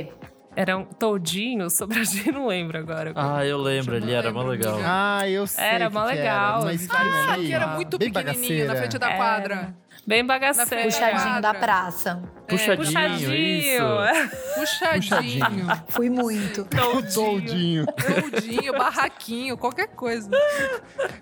[0.54, 3.12] Era um todinho, sobradinho, não lembro agora.
[3.16, 4.78] Ah, eu lembro, ele era mó legal.
[4.84, 5.64] Ah, eu sei.
[5.64, 8.76] Era mó legal, Era, esquina Ah, que era muito bem pequenininho na bagaceira.
[8.76, 9.16] frente da Era.
[9.16, 9.74] quadra.
[10.06, 10.82] Bem bagaceiro.
[10.90, 12.22] Puxadinho da praça.
[12.48, 13.34] Puxadinho, Puxadinho.
[13.34, 14.54] isso.
[14.56, 15.46] Puxadinho.
[15.88, 16.64] Fui muito.
[17.14, 17.86] Toldinho.
[17.86, 20.28] Toldinho, barraquinho, qualquer coisa.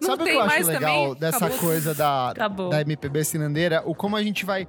[0.01, 1.21] Não Sabe o que tem eu acho mais legal também?
[1.21, 1.59] dessa Acabou.
[1.59, 2.71] coisa da, Acabou.
[2.71, 3.83] da MPB cirandeira?
[3.85, 4.67] O como a gente vai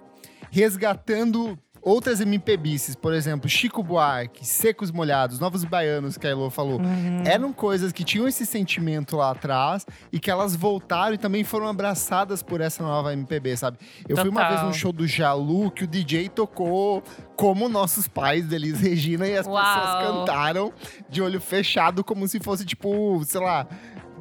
[0.51, 2.95] resgatando outras MPBices.
[2.95, 6.79] Por exemplo, Chico Buarque, Secos Molhados, Novos Baianos, que a Elo falou.
[6.79, 7.23] Uhum.
[7.25, 11.67] Eram coisas que tinham esse sentimento lá atrás e que elas voltaram e também foram
[11.67, 13.77] abraçadas por essa nova MPB, sabe?
[14.07, 14.57] Eu fui uma Total.
[14.57, 17.03] vez num show do Jalu que o DJ tocou
[17.35, 19.63] como nossos pais, Delis Regina, e as Uau.
[19.63, 20.73] pessoas cantaram
[21.09, 23.67] de olho fechado como se fosse, tipo, sei lá,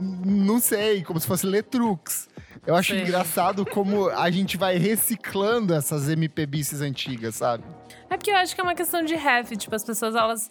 [0.00, 2.28] não sei, como se fosse Letrux.
[2.66, 3.02] Eu acho Sei.
[3.02, 7.64] engraçado como a gente vai reciclando essas MPBs antigas, sabe?
[8.08, 9.52] É porque eu acho que é uma questão de ref.
[9.56, 10.50] Tipo, as pessoas, elas.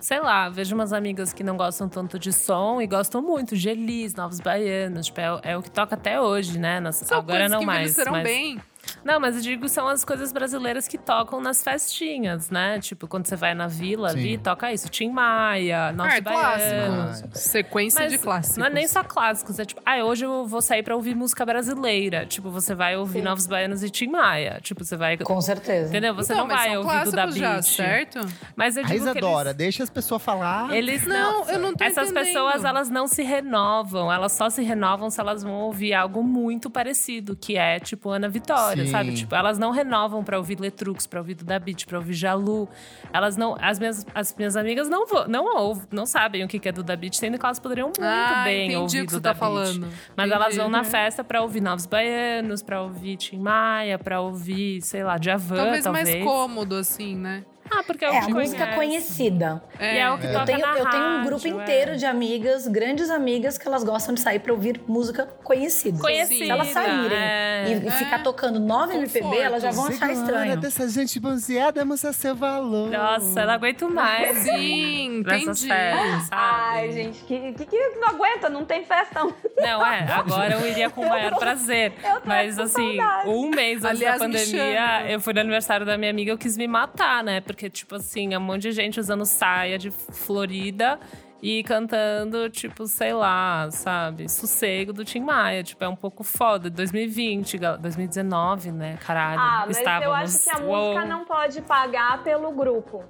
[0.00, 3.68] Sei lá, vejo umas amigas que não gostam tanto de som e gostam muito de
[3.68, 5.06] Elis, Novos Baianos.
[5.06, 6.78] Tipo, é, o- é o que toca até hoje, né?
[6.78, 7.96] Nas- São agora não que mais.
[8.08, 8.60] mas- bem.
[9.04, 12.78] Não, mas eu digo são as coisas brasileiras que tocam nas festinhas, né?
[12.80, 14.38] Tipo, quando você vai na vila ali, Sim.
[14.38, 14.88] toca isso.
[14.88, 17.04] Tim Maia, Novos Ah, é Baianos.
[17.20, 17.28] clássico.
[17.38, 18.56] Sequência Mas de clássicos.
[18.58, 21.44] Não é nem só clássicos, é tipo, ah, hoje eu vou sair pra ouvir música
[21.44, 22.26] brasileira.
[22.26, 24.58] Tipo, você vai ouvir Novos Baianos e Tim Maia.
[24.62, 25.16] Tipo, você vai.
[25.18, 25.88] Com certeza.
[25.88, 26.14] Entendeu?
[26.14, 27.62] Você Então, não vai ouvir do da Beat.
[27.64, 28.20] certo?
[28.56, 30.74] Mas eu A digo que Isadora, eles, deixa as pessoas falar.
[30.74, 31.50] eles Não, não.
[31.50, 32.24] eu não tô Essas entendendo.
[32.26, 34.12] pessoas, elas não se renovam.
[34.12, 38.28] Elas só se renovam se elas vão ouvir algo muito parecido, que é tipo Ana
[38.28, 38.77] Vitória, Sim.
[38.86, 39.12] Sabe?
[39.14, 42.68] Tipo, elas não renovam pra ouvir Letrux, pra ouvir da Beat, pra ouvir Jalu.
[43.12, 43.56] Elas não.
[43.60, 46.96] As minhas, as minhas amigas não, não, ouvem, não sabem o que é do da
[46.96, 49.38] Beat, sendo que elas poderiam muito Ah, bem ouvir o que você tá Beat.
[49.40, 49.88] falando.
[50.16, 50.32] Mas Entendi.
[50.42, 55.02] elas vão na festa pra ouvir Novos Baianos, pra ouvir Tim Maia, pra ouvir, sei
[55.04, 56.08] lá, Djavan, Talvez, talvez.
[56.10, 57.44] mais cômodo, assim, né?
[57.70, 58.76] Ah, porque é, o É, a música conhece.
[58.76, 59.62] conhecida.
[59.80, 61.50] E é o que Eu toca tenho, na eu tenho um grupo é.
[61.50, 65.98] inteiro de amigas, grandes amigas, que elas gostam de sair pra ouvir música conhecida.
[65.98, 67.64] Conhecida, Se elas saírem é.
[67.84, 69.42] e, e ficar tocando nove MPB, Conforto.
[69.42, 70.56] elas já vão achar estranho.
[70.56, 72.90] dessa gente bronzeada, mostra seu valor.
[72.90, 74.38] Nossa, eu não aguento mais.
[74.38, 75.66] Sim, entendi.
[75.68, 76.28] festas, sabe?
[76.32, 79.32] Ai, gente, que, que, que não aguenta, não tem festão.
[79.56, 81.92] Não, é, agora eu iria com o maior prazer.
[82.24, 83.28] Mas com assim, saudade.
[83.28, 86.56] um mês antes Aliás, da pandemia, eu fui no aniversário da minha amiga, eu quis
[86.56, 87.40] me matar, né?
[87.40, 91.00] Porque, tipo assim, um monte de gente usando saia de Florida
[91.40, 94.28] e cantando, tipo, sei lá, sabe?
[94.28, 95.62] Sossego do Tim Maia.
[95.62, 96.68] Tipo, é um pouco foda.
[96.68, 98.98] 2020, gal- 2019, né?
[99.06, 99.40] Caralho.
[99.40, 100.06] Ah, mas estávamos.
[100.06, 100.88] eu acho que a Uou.
[100.94, 103.04] música não pode pagar pelo grupo.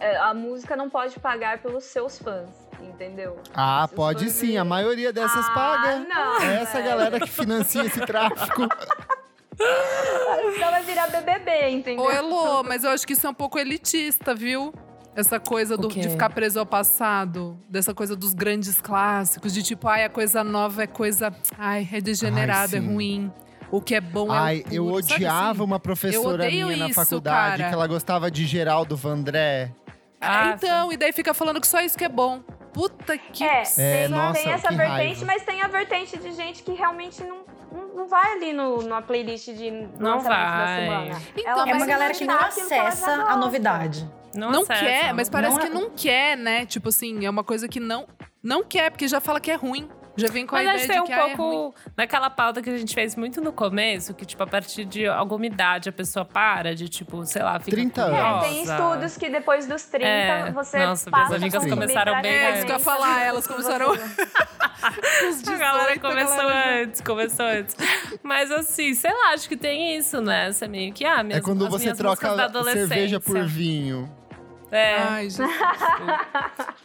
[0.00, 2.48] é, a música não pode pagar pelos seus fãs,
[2.82, 3.38] entendeu?
[3.54, 4.56] Ah, Seus pode fãs sim.
[4.58, 5.98] A maioria dessas Ah, paga.
[6.00, 8.62] não, É essa galera que financia esse tráfico.
[9.58, 12.04] Então vai virar BBB, entendeu?
[12.04, 14.72] Ô, Elô, mas eu acho que isso é um pouco elitista, viu?
[15.16, 19.86] Essa coisa do- de ficar preso ao passado, dessa coisa dos grandes clássicos, de tipo,
[19.86, 21.32] ai, a coisa nova é coisa.
[21.56, 23.32] Ai, é degenerado, Ai, é ruim.
[23.70, 24.74] O que é bom Ai, é puro.
[24.74, 25.62] eu odiava assim?
[25.62, 27.68] uma professora minha na isso, faculdade cara.
[27.68, 29.72] que ela gostava de Geraldo Vandré.
[30.20, 32.40] Ah, então, e daí fica falando que só isso que é bom.
[32.72, 33.44] Puta que.
[33.44, 35.26] É, É, tem, nossa, tem essa que vertente, raiva.
[35.26, 37.44] mas tem a vertente de gente que realmente não,
[37.74, 40.30] não, não vai ali no, numa playlist de Não vai.
[40.58, 41.22] da semana.
[41.36, 44.08] Então, Ela É uma mas galera que não escutar aquilo que acessa a novidade.
[44.34, 46.66] Não, Não acessa, quer, mas parece Não que é- não quer, né?
[46.66, 48.06] Tipo assim, é uma coisa que não,
[48.42, 49.88] não quer, porque já fala que é ruim.
[50.16, 51.36] Já vem com Mas a acho ideia que de um que ah, é ruim.
[51.36, 55.08] pouco naquela pauta que a gente fez muito no começo, que, tipo, a partir de
[55.08, 58.44] alguma idade a pessoa para de, tipo, sei lá, fica 30 anos.
[58.44, 62.32] É, tem estudos que depois dos 30 É, você nossa, passa minhas amigas começaram bem
[62.32, 63.88] É, isso que eu ia falar, elas começaram.
[65.28, 67.76] Os 18, A galera começou galera antes, começou antes.
[68.22, 70.50] Mas assim, sei lá, acho que tem isso, né?
[70.52, 74.10] Você meio que, ah, minhas, é quando as você troca cerveja por vinho.
[74.70, 75.48] É, Ai, Jesus.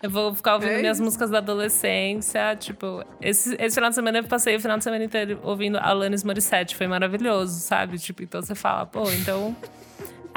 [0.03, 1.03] eu vou ficar ouvindo É minhas isso.
[1.03, 2.55] músicas da adolescência.
[2.55, 6.23] Tipo, esse, esse final de semana eu passei o final de semana inteiro ouvindo Alanis
[6.23, 6.75] Morissette.
[6.75, 7.97] Foi maravilhoso, sabe?
[7.97, 9.55] Tipo, então você fala, pô, então.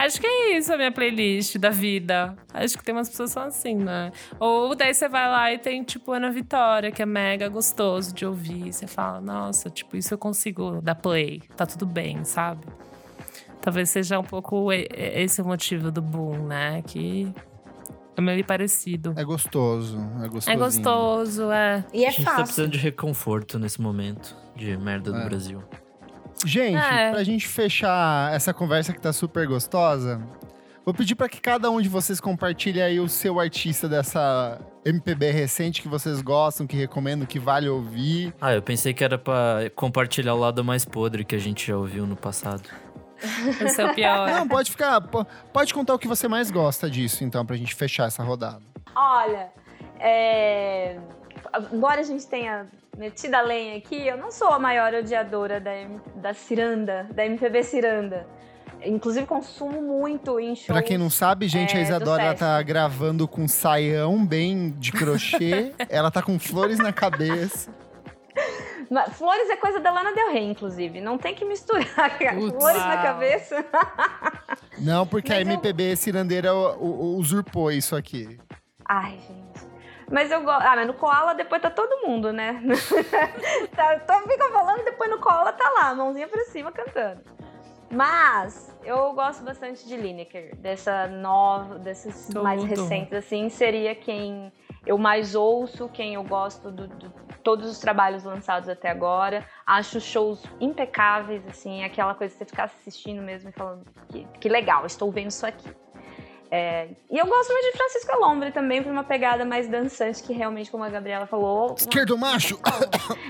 [0.04, 2.36] Acho que é isso a minha playlist da vida.
[2.52, 4.10] Acho que tem umas pessoas que são assim, né?
[4.40, 8.26] Ou daí você vai lá e tem, tipo, Ana Vitória, que é mega gostoso de
[8.26, 8.72] ouvir.
[8.72, 11.40] Você fala, nossa, tipo, isso eu consigo dar play.
[11.56, 12.66] Tá tudo bem, sabe?
[13.60, 16.82] Talvez seja um pouco esse o motivo do boom, né?
[16.82, 17.32] Que
[18.16, 19.14] é meio parecido.
[19.16, 19.98] É gostoso.
[20.22, 20.50] É gostoso.
[20.50, 21.84] É gostoso, é.
[21.94, 22.44] E é a gente tá fácil.
[22.44, 25.24] precisando de reconforto nesse momento de merda do É.
[25.24, 25.62] Brasil.
[26.44, 27.10] Gente, É.
[27.10, 30.20] pra gente fechar essa conversa que tá super gostosa,
[30.84, 35.30] vou pedir pra que cada um de vocês compartilhe aí o seu artista dessa MPB
[35.30, 38.34] recente que vocês gostam, que recomendam, que vale ouvir.
[38.40, 41.76] Ah, eu pensei que era pra compartilhar o lado mais podre que a gente já
[41.76, 42.68] ouviu no passado.
[43.62, 44.28] Esse é o pior.
[44.30, 45.00] Não, pode ficar.
[45.00, 48.60] po- Pode contar o que você mais gosta disso, então, pra gente fechar essa rodada.
[48.96, 49.48] Olha,
[50.00, 50.98] é,
[51.72, 52.66] embora a gente tenha
[52.96, 55.70] metido a lenha aqui, eu não sou a maior odiadora da,
[56.16, 58.26] da Ciranda, da MPB Ciranda.
[58.84, 60.66] Inclusive, consumo muito em shows.
[60.66, 64.24] Pra quem não sabe, gente, é, a do Isadora ela tá gravando com um saião
[64.26, 65.72] bem de crochê.
[65.88, 67.72] ela tá com flores na cabeça.
[68.90, 71.00] Mas Flores é coisa da Lana Del Rey, inclusive.
[71.00, 72.18] Não tem que misturar.
[72.34, 72.56] Putz.
[72.56, 73.02] Flores na Uau.
[73.02, 73.64] cabeça.
[74.78, 78.38] Não, porque a Mas eu- MPB cirandeira o- o- usurpou isso aqui.
[78.84, 79.51] Ai, gente.
[80.10, 80.62] Mas eu gosto.
[80.62, 82.60] Ah, mas no Koala depois tá todo mundo, né?
[83.74, 87.22] tá, tô, fica falando e depois no Koala tá lá, mãozinha pra cima cantando.
[87.90, 92.42] Mas eu gosto bastante de Lineker, dessa nova, desses Tudo.
[92.42, 94.50] mais recentes, assim, seria quem
[94.86, 96.88] eu mais ouço, quem eu gosto de
[97.44, 99.46] todos os trabalhos lançados até agora.
[99.66, 104.48] Acho shows impecáveis, assim, aquela coisa de você ficar assistindo mesmo e falando que, que
[104.48, 105.68] legal, estou vendo isso aqui.
[106.54, 110.34] É, e eu gosto muito de Francisco Alombre também, por uma pegada mais dançante, que
[110.34, 111.74] realmente, como a Gabriela falou.
[111.78, 112.60] Esquerdo macho!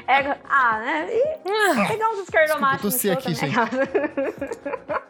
[0.09, 1.07] É, ah, né?
[1.15, 3.55] E pegar uns esquerdomachos no tossi show aqui, também.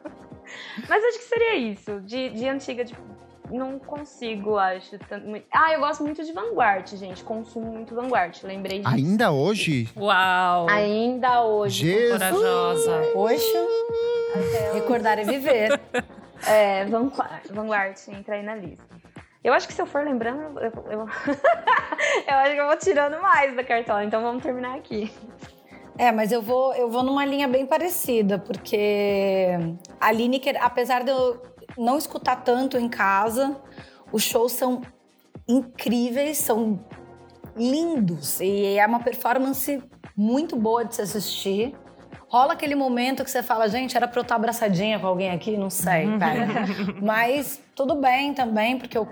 [0.89, 2.01] Mas acho que seria isso.
[2.03, 3.01] De, de antiga, tipo,
[3.51, 4.99] não consigo, acho.
[5.09, 7.25] tanto- muito- Ah, eu gosto muito de Vanguard, gente.
[7.25, 8.37] Consumo muito Vanguard.
[8.45, 8.95] Lembrei disso.
[8.95, 9.89] Ainda hoje?
[9.97, 10.69] Uau!
[10.69, 11.87] Ainda hoje.
[11.87, 12.13] Jesus!
[12.19, 13.03] Corajosa.
[13.15, 13.67] Poxa,
[14.75, 15.81] recordar é viver.
[16.47, 18.85] É, Vanguard, Vanguard entra aí na lista.
[19.45, 21.01] Eu acho que se eu for lembrando, eu, eu,
[22.29, 24.05] eu acho que eu vou tirando mais da cartola.
[24.05, 25.13] Então vamos terminar aqui.
[25.99, 29.59] É, mas eu vou, eu vou numa linha bem parecida, porque
[30.01, 31.43] a Lineker, apesar de eu
[31.77, 33.61] não escutar tanto em casa,
[34.11, 34.81] os shows são
[35.47, 36.83] incríveis, são
[37.57, 39.83] lindos e é uma performance
[40.17, 41.75] muito boa de se assistir.
[42.33, 45.55] Rola aquele momento que você fala, gente, era pra eu estar abraçadinha com alguém aqui?
[45.55, 46.47] Não sei, pera.
[47.03, 49.07] Mas tudo bem também, porque eu-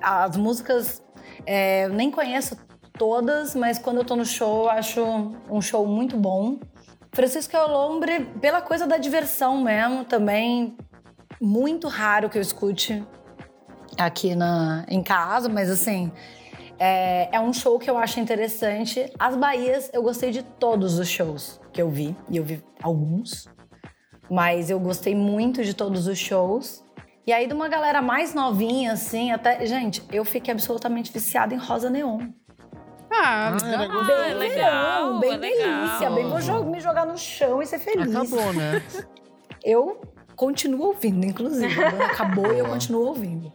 [0.00, 1.02] as músicas
[1.44, 2.56] é, eu nem conheço
[2.96, 5.02] todas, mas quando eu tô no show, eu acho
[5.50, 6.60] um show muito bom.
[7.10, 10.76] Francisco Elombre, pela coisa da diversão mesmo, também
[11.40, 13.04] muito raro que eu escute
[13.98, 16.12] aqui na, em casa, mas assim,
[16.78, 19.12] é, é um show que eu acho interessante.
[19.18, 23.48] As Bahias, eu gostei de todos os shows que eu vi, e eu vi alguns,
[24.30, 26.84] mas eu gostei muito de todos os shows.
[27.26, 29.64] E aí, de uma galera mais novinha, assim, até.
[29.66, 32.28] Gente, eu fiquei absolutamente viciada em Rosa Neon.
[33.12, 33.72] Ah, Ah, gostoso.
[34.12, 35.80] é legal, bem é legal.
[35.80, 38.14] delícia, bem vou jo- me jogar no chão e ser feliz.
[38.14, 38.82] Acabou, né?
[39.62, 40.00] Eu
[40.34, 41.84] continuo ouvindo, inclusive.
[41.84, 43.52] Acabou e eu continuo ouvindo.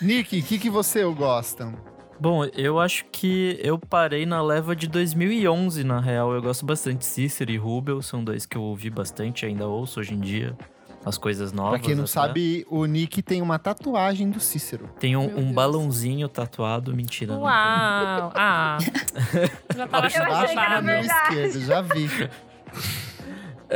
[0.00, 1.70] Nick, o que, que você gosta?
[2.18, 6.32] Bom, eu acho que eu parei na leva de 2011, na real.
[6.32, 10.00] Eu gosto bastante de Cícero e Rubel, são dois que eu ouvi bastante, ainda ouço
[10.00, 10.56] hoje em dia.
[11.04, 11.80] As coisas novas.
[11.80, 12.12] Pra quem não até.
[12.12, 14.88] sabe, o Nick tem uma tatuagem do Cícero.
[14.98, 17.34] Tem um, um balãozinho tatuado, mentira.
[17.34, 18.32] Uau!
[18.34, 18.78] Ah!
[19.76, 21.34] Já tava Eu achei que era verdade.
[21.34, 22.08] esquerdo, já vi.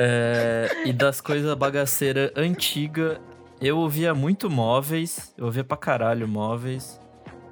[0.00, 3.20] É, e das coisas bagaceira antiga,
[3.60, 7.00] eu ouvia muito móveis, eu ouvia pra caralho móveis.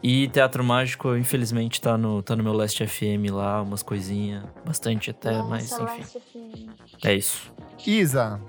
[0.03, 5.11] E Teatro Mágico, infelizmente, tá no, tá no meu Last FM lá, umas coisinhas, bastante
[5.11, 6.68] até, Nossa, mas enfim.
[7.05, 7.53] É isso.
[7.84, 8.40] Isa,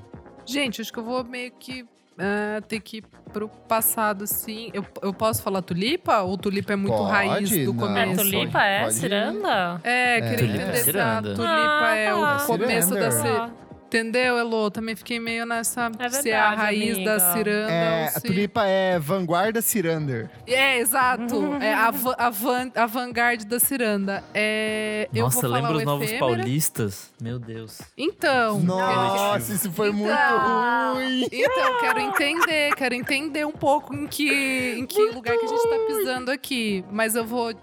[0.45, 1.85] Gente, acho que eu vou meio que
[2.17, 4.71] ah, ter que ir pro passado, assim.
[4.73, 6.21] Eu, eu posso falar tulipa?
[6.21, 7.85] Ou tulipa é muito Pode, raiz do não.
[7.85, 8.21] É começo?
[8.21, 8.79] tulipa, é?
[8.83, 8.97] Pode ir.
[8.99, 9.81] Ciranda?
[9.83, 11.33] É, queria Tulipa é entender se a ciranda.
[11.35, 12.43] tulipa Ah, é tá.
[12.43, 13.53] o começo da Ciranda.
[13.87, 14.69] Entendeu, Elô?
[14.69, 15.89] Também fiquei meio nessa.
[15.97, 17.11] É se é a verdade, raiz amiga.
[17.13, 18.21] da ciranda é, ou a se...
[18.21, 20.29] tulipa é vanguarda cirander.
[20.45, 21.53] É, exato.
[21.61, 24.21] É a, a, van, a vanguard da ciranda.
[24.33, 26.35] É, eu Nossa, vou falar lembra o os novos efêmera.
[26.35, 27.13] paulistas?
[27.21, 27.81] Meu Deus.
[27.97, 28.59] Então.
[28.59, 30.95] Nossa, isso foi muito Então.
[30.95, 31.25] ruim.
[31.31, 35.63] Então, quero entender, quero entender um pouco em que, em que lugar que a gente
[35.63, 36.83] tá pisando aqui.
[36.91, 37.53] Mas eu vou.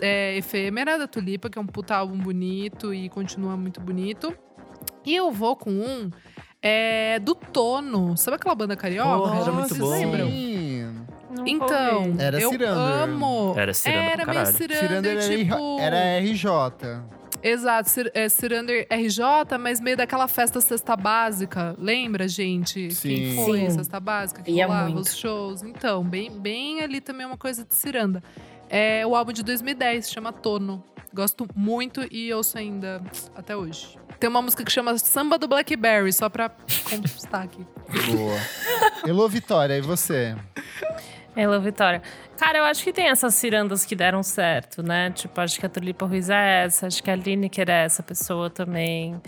[0.00, 4.34] É, Efêmera da Tulipa, que é um puta álbum bonito e continua muito bonito.
[5.04, 6.10] E eu vou com um
[6.62, 8.16] é, do Tono.
[8.16, 9.18] Sabe aquela banda carioca?
[9.18, 9.90] Porra, era muito bom.
[9.90, 10.28] lembram?
[10.28, 11.04] Sim.
[11.30, 12.14] Nunca Então.
[12.18, 12.78] Era eu Cirander.
[12.78, 13.54] amo.
[13.56, 14.56] Era Ciranda Era meio caralho.
[14.56, 15.80] Cirander, Cirander era, tipo...
[15.80, 17.14] era RJ.
[17.42, 21.76] Exato, Cir é, Cirander RJ, mas meio daquela festa cesta básica.
[21.78, 22.94] Lembra, gente?
[22.94, 23.08] Sim.
[23.08, 23.70] Quem foi Sim.
[23.70, 24.42] cesta básica?
[24.42, 25.00] Que Ia rolava muito.
[25.00, 25.62] os shows.
[25.62, 28.22] Então, bem, bem ali também uma coisa de Ciranda.
[28.70, 30.82] É o álbum de 2010, chama Tono.
[31.12, 33.02] Gosto muito e ouço ainda
[33.36, 33.98] até hoje.
[34.18, 36.50] Tem uma música que chama Samba do Blackberry, só pra
[36.88, 37.66] constar aqui.
[38.10, 38.38] Boa.
[39.06, 40.34] Elô Vitória, e você?
[41.36, 42.00] Hello, Vitória.
[42.38, 45.10] Cara, eu acho que tem essas cirandas que deram certo, né?
[45.10, 48.48] Tipo, acho que a Tulipa Ruiz é essa, acho que a Lineker é essa pessoa
[48.48, 49.20] também.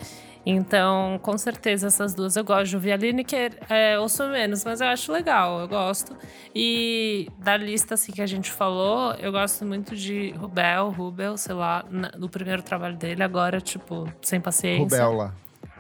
[0.49, 2.93] Então, com certeza, essas duas eu gosto de ouvir.
[2.93, 6.17] A Lineker é, ouço menos, mas eu acho legal, eu gosto.
[6.55, 11.55] E da lista, assim, que a gente falou, eu gosto muito de Rubel, Rubel, sei
[11.55, 11.85] lá,
[12.17, 14.85] no primeiro trabalho dele, agora, tipo, sem paciência.
[15.05, 15.35] Rubela.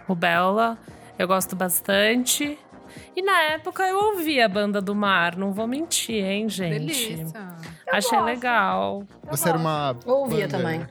[0.08, 0.78] Rubella,
[1.16, 2.58] eu gosto bastante.
[3.14, 6.78] E na época eu ouvi a banda do mar, não vou mentir, hein, gente?
[6.78, 7.26] Delícia.
[7.92, 8.24] Achei gosto.
[8.24, 9.04] legal.
[9.30, 9.96] Você era uma.
[10.04, 10.86] Eu ouvia banda- também.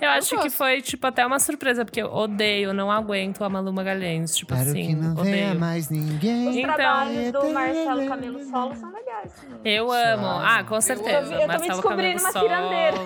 [0.00, 3.72] Eu, acho que foi, tipo, até uma surpresa, porque eu odeio, não aguento a Malu
[3.72, 4.36] Magalhães.
[4.36, 5.60] Tipo Espero assim, que não venha odeio.
[5.60, 6.60] mais Os ninguém.
[6.60, 9.32] Então- trabalhos do Marcelo Camelo Solo são legais.
[9.32, 9.74] também.
[9.74, 10.26] Eu amo.
[10.26, 11.16] Ah, com certeza.
[11.16, 12.98] Eu tô me Marcelo descobrindo Camelo uma cirandeira.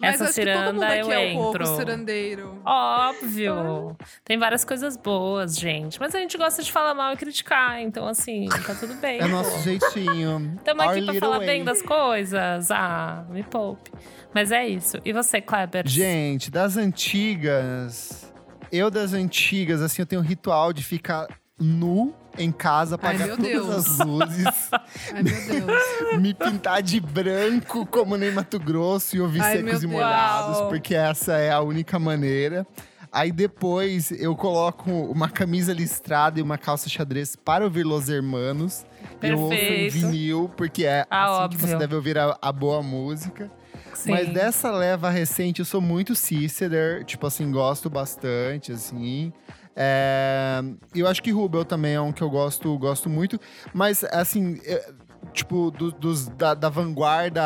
[0.00, 1.66] Mas Essa acho que todo mundo ciranda aqui eu é um entro.
[1.66, 2.62] cirandeiro.
[2.64, 3.96] Óbvio.
[4.24, 5.98] Tem várias coisas boas, gente.
[5.98, 9.18] Mas a gente gosta de falar mal e criticar, então assim, tá tudo bem.
[9.20, 10.54] É nosso jeitinho.
[10.56, 11.46] Estamos aqui pra falar way.
[11.48, 12.70] bem das coisas.
[12.70, 13.90] Ah, me poupe.
[14.34, 14.98] Mas é isso.
[15.04, 15.86] E você, Kleber?
[15.86, 18.32] Gente, das antigas.
[18.70, 21.26] Eu das antigas, assim, eu tenho um ritual de ficar
[21.58, 24.00] nu em casa, Ai, apagar meu todas Deus.
[24.00, 24.70] as luzes,
[25.12, 25.82] Ai, meu Deus.
[26.20, 30.94] me pintar de branco, como nem Mato Grosso, e ouvir Ai, secos e molhados, porque
[30.94, 32.66] essa é a única maneira.
[33.10, 38.84] Aí depois eu coloco uma camisa listrada e uma calça xadrez para ouvir Los Hermanos.
[39.22, 39.92] Eu ouço em Perfeito.
[39.94, 41.78] vinil, porque é Ah, assim que você óbvio.
[41.78, 43.50] deve ouvir a, a boa música.
[43.98, 44.10] Sim.
[44.12, 47.02] Mas dessa leva recente, eu sou muito Cícero.
[47.04, 49.32] Tipo assim, gosto bastante, assim.
[49.74, 50.60] É,
[50.94, 53.40] Eu acho que Rubel também é um que eu gosto, gosto muito.
[53.74, 54.90] Mas, assim, é,
[55.32, 57.42] tipo, do- dos, da, da vanguarda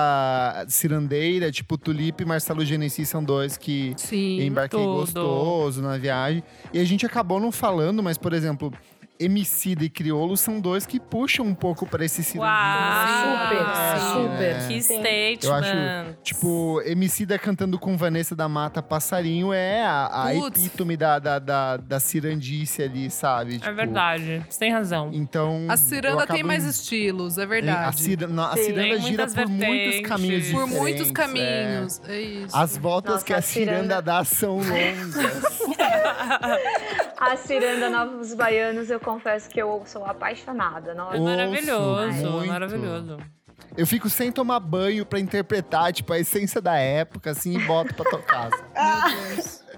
[0.69, 4.41] cirandeira, tipo, Tulipe e Marcelo Genesi são dois que Sim.
[4.43, 4.93] embarquei tudo.
[5.01, 6.43] gostoso na viagem.
[6.73, 8.73] E a gente acabou não falando, mas, por exemplo...
[9.25, 12.53] Emicida e Criolo são dois que puxam um pouco pra esse cirandinho.
[12.53, 13.33] Uau!
[13.53, 14.01] Super,
[14.31, 14.55] super.
[14.55, 14.69] né?
[14.69, 15.39] Que statement.
[15.43, 15.73] Eu acho,
[16.23, 21.77] Tipo, Emicida cantando com Vanessa da Mata Passarinho é a, a epítome da, da, da,
[21.77, 23.57] da cirandice ali, sabe?
[23.57, 24.45] É Tipo, verdade.
[24.49, 25.11] Você tem razão.
[25.13, 25.67] Então.
[25.69, 27.89] A ciranda tem mais estilos, é A, verdade.
[27.89, 28.05] a Sim.
[28.05, 31.13] ciranda Tem gira por muitos caminhos Por muitos é.
[31.13, 32.01] caminhos.
[32.09, 32.57] É, isso.
[32.57, 35.63] As voltas Nossa, que a, a ciranda ciranda- dá são longas.
[37.19, 40.95] A Ciranda Novos Baianos, eu confesso que eu sou apaixonada.
[40.95, 41.17] Nossa.
[41.17, 42.47] É Ouço maravilhoso, muito.
[42.49, 43.17] maravilhoso.
[43.77, 47.95] eu fico sem tomar banho pra interpretar, tipo, a essência da época, assim, e boto
[47.95, 48.51] pra tocar.
[48.51, 49.63] sabe?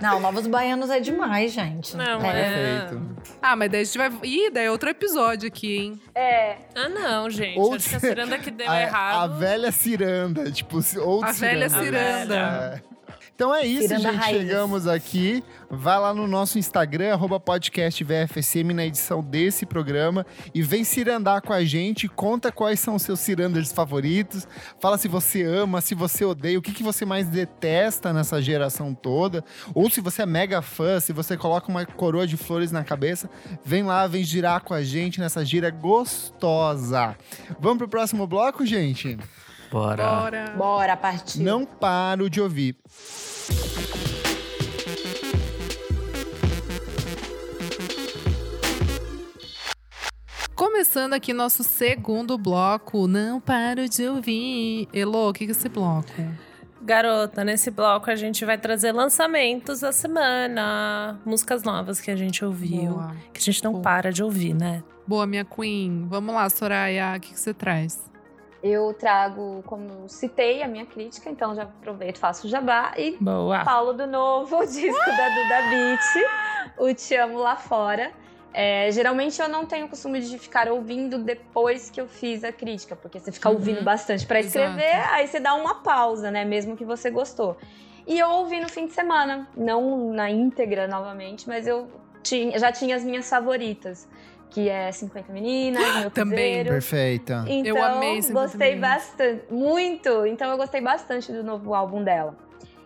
[0.00, 1.96] Não, Novos Baianos é demais, gente.
[1.96, 2.40] Não, é.
[2.40, 2.80] é.
[2.86, 3.16] Perfeito.
[3.42, 4.10] Ah, mas daí a gente vai.
[4.22, 6.00] Ih, daí é outro episódio aqui, hein?
[6.14, 7.58] É, Ah, não, gente.
[7.58, 9.38] Ou Acho que a ciranda que deu A, a errado.
[9.38, 11.84] velha ciranda, tipo, old A velha ciranda.
[11.84, 12.82] ciranda.
[12.86, 12.89] É.
[13.40, 14.24] Então é isso, Ciranda gente.
[14.26, 15.42] Chegamos aqui.
[15.70, 20.26] Vai lá no nosso Instagram, arroba podcast VFSM, na edição desse programa.
[20.54, 22.06] E vem cirandar com a gente.
[22.06, 24.46] Conta quais são os seus ciranders favoritos.
[24.78, 28.92] Fala se você ama, se você odeia, o que, que você mais detesta nessa geração
[28.92, 29.42] toda.
[29.74, 33.30] Ou se você é mega fã, se você coloca uma coroa de flores na cabeça.
[33.64, 37.16] Vem lá, vem girar com a gente nessa gira gostosa.
[37.58, 39.16] Vamos pro próximo bloco, gente?
[39.70, 40.04] Bora.
[40.04, 40.54] Bora.
[40.56, 41.40] Bora, partir.
[41.42, 42.76] Não paro de ouvir.
[50.54, 54.88] Começando aqui nosso segundo bloco, não paro de ouvir.
[54.92, 56.10] Elo, o que que é esse bloco?
[56.82, 61.20] Garota, nesse bloco a gente vai trazer lançamentos da semana.
[61.24, 62.94] Músicas novas que a gente ouviu.
[62.94, 63.14] Boa.
[63.32, 63.82] Que a gente não Boa.
[63.82, 64.82] para de ouvir, né?
[65.06, 66.06] Boa, minha queen.
[66.08, 68.10] Vamos lá, Soraya, o que que você traz?
[68.62, 72.92] Eu trago, como citei, a minha crítica, então já aproveito, faço o jabá.
[72.96, 73.64] E Boa.
[73.64, 76.00] Paulo do Novo, o disco da Duda Beat,
[76.78, 78.10] o Te Amo Lá Fora.
[78.52, 82.52] É, geralmente eu não tenho o costume de ficar ouvindo depois que eu fiz a
[82.52, 83.54] crítica, porque você fica Uhum.
[83.54, 85.14] ouvindo bastante pra escrever, Exato.
[85.14, 86.44] aí você dá uma pausa, né?
[86.44, 87.56] Mesmo que você gostou.
[88.06, 91.88] E eu ouvi no fim de semana, não na íntegra novamente, mas eu
[92.24, 94.08] tinha, já tinha as minhas favoritas,
[94.50, 96.36] que é 50 Meninas, Meu Também.
[96.36, 96.68] Piseiro.
[96.70, 97.44] Perfeita.
[97.46, 98.90] Então, Eu amei 50 gostei Meninas.
[98.96, 100.26] bastante, muito.
[100.26, 102.36] Então eu gostei bastante do novo álbum dela.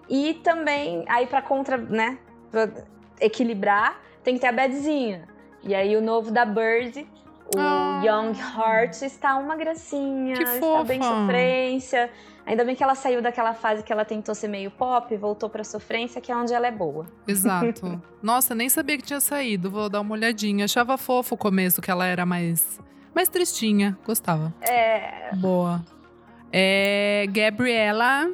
[0.09, 2.19] E também, aí pra contra, né,
[2.51, 2.69] pra
[3.21, 5.27] equilibrar, tem que ter a badzinha.
[5.63, 7.07] E aí o novo da Bird,
[7.57, 8.03] o Ah.
[8.05, 12.11] Young Heart, está uma gracinha, Que está bem sofrência.
[12.47, 15.65] Ainda bem que ela saiu daquela fase que ela tentou ser meio pop, voltou pra
[15.65, 17.07] sofrência, que é onde ela é boa.
[17.27, 18.03] Exato.
[18.23, 19.71] Nossa, nem sabia que tinha saído.
[19.71, 20.67] Vou dar uma olhadinha.
[20.67, 22.79] Achava fofo o começo, que ela era mais,
[23.15, 23.97] mais tristinha.
[24.05, 24.53] Gostava.
[24.61, 25.83] É, Boa.
[26.53, 28.31] É, Gabriela.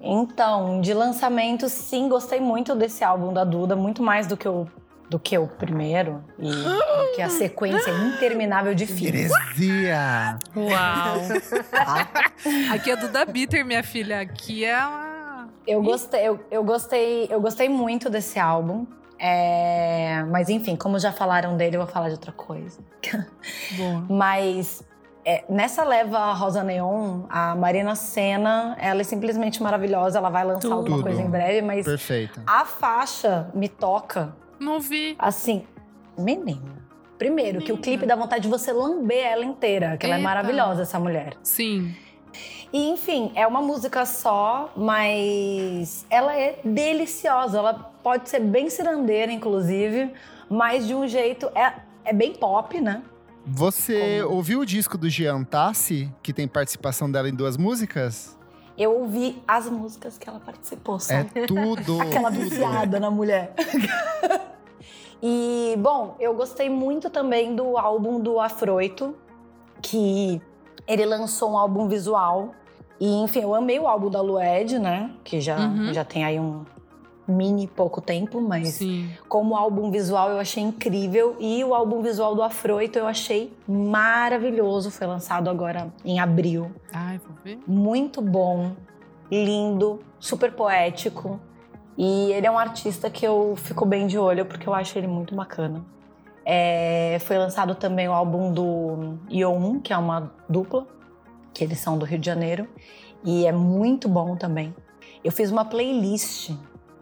[0.00, 4.66] Então, de lançamento, sim, gostei muito desse álbum da Duda, muito mais do que o,
[5.08, 9.30] do que o primeiro e do que a sequência interminável de filmes.
[9.30, 10.38] Heresia!
[10.56, 11.16] Uau.
[12.72, 14.20] Aqui é Duda Bitter, minha filha.
[14.20, 15.48] Aqui é uma...
[15.66, 18.86] Eu gostei, eu, eu gostei, eu gostei muito desse álbum.
[19.18, 22.80] É, mas enfim, como já falaram dele, eu vou falar de outra coisa.
[23.76, 24.04] Boa.
[24.08, 24.84] Mas
[25.24, 30.18] é, nessa leva Rosa Neon, a Marina Senna, ela é simplesmente maravilhosa.
[30.18, 31.02] Ela vai lançar alguma Tudo.
[31.02, 32.42] coisa em breve, mas Perfeita.
[32.46, 35.16] a faixa me toca Não vi.
[35.18, 35.64] assim,
[36.18, 36.76] menina.
[37.18, 40.28] Primeiro, que o clipe dá vontade de você lamber ela inteira, que ela é Eita.
[40.28, 41.34] maravilhosa, essa mulher.
[41.42, 41.94] Sim.
[42.70, 47.58] E enfim, é uma música só, mas ela é deliciosa.
[47.58, 50.12] Ela pode ser bem cirandeira, inclusive,
[50.50, 51.46] mas de um jeito.
[51.54, 51.72] É,
[52.04, 53.02] é bem pop, né?
[53.46, 54.34] Você Como?
[54.36, 58.35] ouviu o disco do Jean Tassi, que tem participação dela em duas músicas?
[58.78, 61.14] Eu ouvi as músicas que ela participou, só.
[61.14, 62.00] É tudo.
[62.02, 63.54] Aquela viciada na mulher.
[65.22, 69.14] e, bom, eu gostei muito também do álbum do Afroito,
[69.82, 70.40] que
[70.86, 72.50] ele lançou um álbum visual.
[73.00, 75.10] E, enfim, eu amei o álbum da Lued, né?
[75.24, 75.92] Que já, Uhum.
[75.92, 76.64] já tem aí um
[77.28, 79.10] mini pouco tempo, mas Sim.
[79.28, 81.36] como álbum visual eu achei incrível.
[81.40, 84.90] E o álbum visual do Afroito eu achei maravilhoso.
[84.90, 87.58] Foi lançado agora em abril Ai, vou ver.
[87.66, 88.72] muito bom,
[89.30, 91.40] lindo, super poético.
[91.98, 95.06] E ele é um artista que eu fico bem de olho porque eu acho ele
[95.06, 95.84] muito bacana.
[96.44, 100.86] É, foi lançado também o álbum do Ion, que é uma dupla,
[101.52, 102.68] que eles são do Rio de Janeiro,
[103.24, 104.72] e é muito bom também.
[105.24, 106.52] Eu fiz uma playlist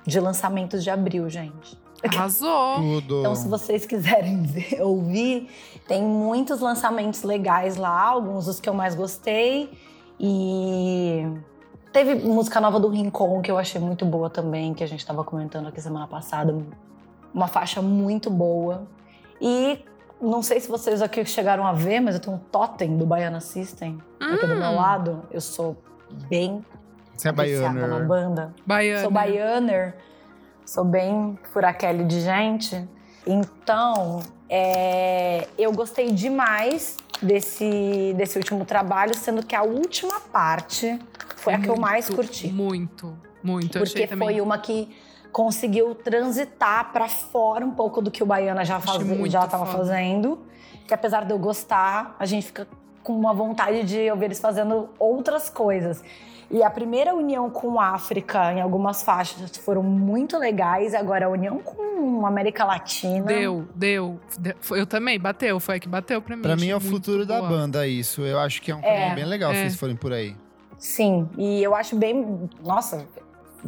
[0.06, 1.78] de lançamentos de abril, gente.
[2.06, 2.76] Arrasou.
[2.76, 3.20] Tudo.
[3.20, 5.48] Então, se vocês quiserem ver- ouvir,
[5.88, 9.70] tem muitos lançamentos legais lá, alguns dos que eu mais gostei.
[10.20, 11.26] E
[11.92, 15.24] teve música nova do Rincon que eu achei muito boa também, que a gente estava
[15.24, 16.56] comentando aqui semana passada.
[17.32, 18.86] Uma faixa muito boa.
[19.40, 19.78] E
[20.20, 23.40] não sei se vocês aqui chegaram a ver, mas eu tenho um totem do Baiana
[23.40, 24.76] System aqui do meu Hum.
[24.76, 25.22] lado.
[25.30, 25.76] Eu sou
[26.28, 26.64] bem
[27.16, 28.04] Você é viciada na baiana.
[28.04, 28.54] banda.
[28.66, 29.02] Baiana.
[29.02, 29.94] Sou baianer,
[30.64, 32.86] sou bem furaquele de gente.
[33.26, 40.98] Então, é, eu gostei demais desse, desse último trabalho, sendo que a última parte
[41.36, 42.48] foi a que eu mais curti.
[42.48, 43.78] Muito, muito.
[43.78, 44.28] Eu achei Porque também.
[44.28, 44.94] foi uma que
[45.32, 50.38] conseguiu transitar pra fora um pouco do que o Baiana já, Achei faz, fazendo.
[50.86, 52.68] Que apesar de eu gostar, a gente fica
[53.02, 56.02] com uma vontade de ouvir eles fazendo outras coisas.
[56.54, 60.94] E a primeira união com a África em algumas faixas foram muito legais.
[60.94, 63.24] Agora, a união com a América Latina.
[63.26, 64.20] Deu, deu.
[64.70, 65.58] Eu também, bateu.
[65.58, 66.42] Foi a que bateu pra mim.
[66.42, 67.48] Pra mim é o futuro da boa.
[67.48, 68.22] banda, isso.
[68.22, 69.60] Eu acho que é um É, caminho bem legal se é.
[69.62, 70.36] vocês forem por aí.
[70.78, 72.48] Sim, e eu acho bem.
[72.64, 73.04] Nossa,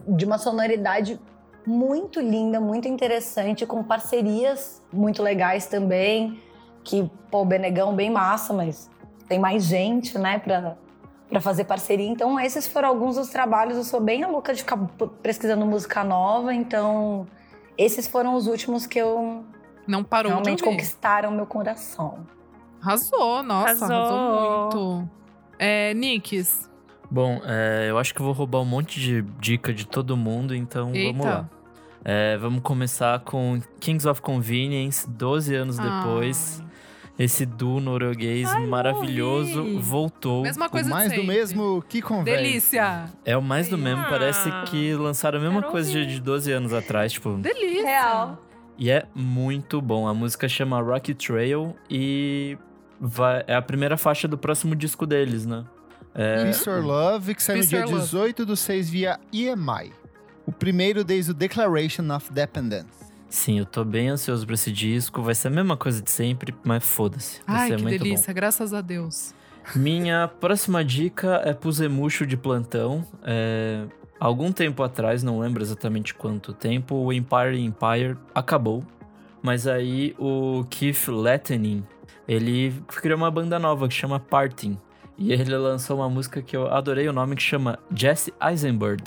[0.06, 1.18] de uma sonoridade
[1.66, 6.40] muito linda, muito interessante, com parcerias muito legais também.
[6.84, 8.88] Que, pô, o Benegão bem massa, mas
[9.28, 10.76] tem mais gente, né, pra,
[11.28, 12.08] pra fazer parceria.
[12.08, 13.76] Então, esses foram alguns dos trabalhos.
[13.76, 14.76] Eu sou bem a louca de ficar
[15.22, 17.26] pesquisando música nova, então
[17.76, 19.44] esses foram os últimos que eu
[19.86, 22.26] Não parou realmente conquistaram meu coração.
[22.80, 24.94] Arrasou, nossa, arrasou, Arrasou.
[24.94, 25.10] muito.
[25.58, 26.68] É, Nix,
[27.10, 30.92] Bom, é, eu acho que vou roubar um monte de dica de todo mundo, então
[30.92, 31.36] vamos lá.
[31.36, 31.50] eita.
[32.04, 36.62] É, vamos começar com Kings of Convenience, 12 anos depois.
[37.18, 39.78] Esse duo norueguês Ai, maravilhoso ouvi.
[39.78, 40.42] voltou.
[40.42, 42.36] Mesma coisa O mais do mesmo que convence.
[42.42, 43.06] Delícia.
[43.24, 46.10] É o mais do mesmo, Ah, parece que lançaram a mesma quero coisa de, ouvir.
[46.10, 47.32] de 12 anos atrás, tipo.
[47.38, 47.82] Delícia.
[47.86, 48.42] Real.
[48.78, 50.06] E é muito bom.
[50.06, 52.58] A música chama Rocky Trail e
[53.00, 55.64] vai- é a primeira faixa do próximo disco deles, né?
[56.14, 58.02] É, Peace or Love, que sai no dia or Love.
[58.02, 59.90] 18 do 6 via EMI.
[60.44, 63.05] O primeiro desde o Declaration of Dependence.
[63.28, 65.22] Sim, eu tô bem ansioso pra esse disco.
[65.22, 67.40] Vai ser a mesma coisa de sempre, mas foda-se.
[67.46, 69.34] Ai, que delícia, graças a Deus.
[69.74, 69.80] bom.
[69.80, 73.04] Minha próxima dica é pro Zemucho de plantão.
[73.24, 73.84] É,
[74.18, 78.82] Algum tempo atrás, não lembro exatamente quanto tempo, o Empire Empire acabou.
[79.42, 81.84] Mas aí o Keith Lettening,
[82.26, 84.78] ele criou uma banda nova que chama Parting.
[85.18, 89.02] E ele lançou uma música que eu adorei o nome, que chama Jesse Eisenberg.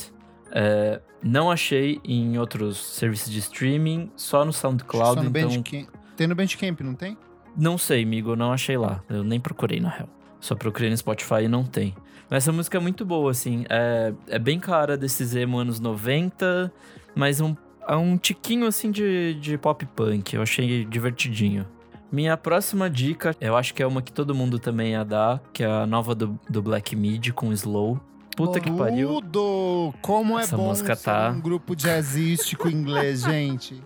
[0.51, 5.89] É, não achei em outros serviços de streaming, só no SoundCloud, Só no então Bandcamp.
[6.15, 7.17] Tem no Bandcamp, não tem?
[7.59, 9.03] não sei, amigo, não achei lá.
[9.09, 10.09] Eu nem procurei, na real.
[10.39, 11.93] Só procurei no Spotify e não tem.
[12.29, 13.65] Mas essa música é muito boa, assim.
[13.69, 16.71] É, é bem cara desses emo anos 90,
[17.15, 17.55] mas um,
[17.87, 20.33] é um tiquinho, assim, de, de pop punk.
[20.33, 21.65] Eu achei divertidinho.
[22.11, 25.63] Minha próxima dica, eu acho que é uma que todo mundo também ia dar, que
[25.63, 27.99] é a nova do, do Black Mid com Slow.
[28.35, 29.09] Puta que pariu.
[29.21, 29.93] Tudo!
[30.01, 33.81] Como é Essa bom música ser tá- um grupo jazzístico inglês, gente.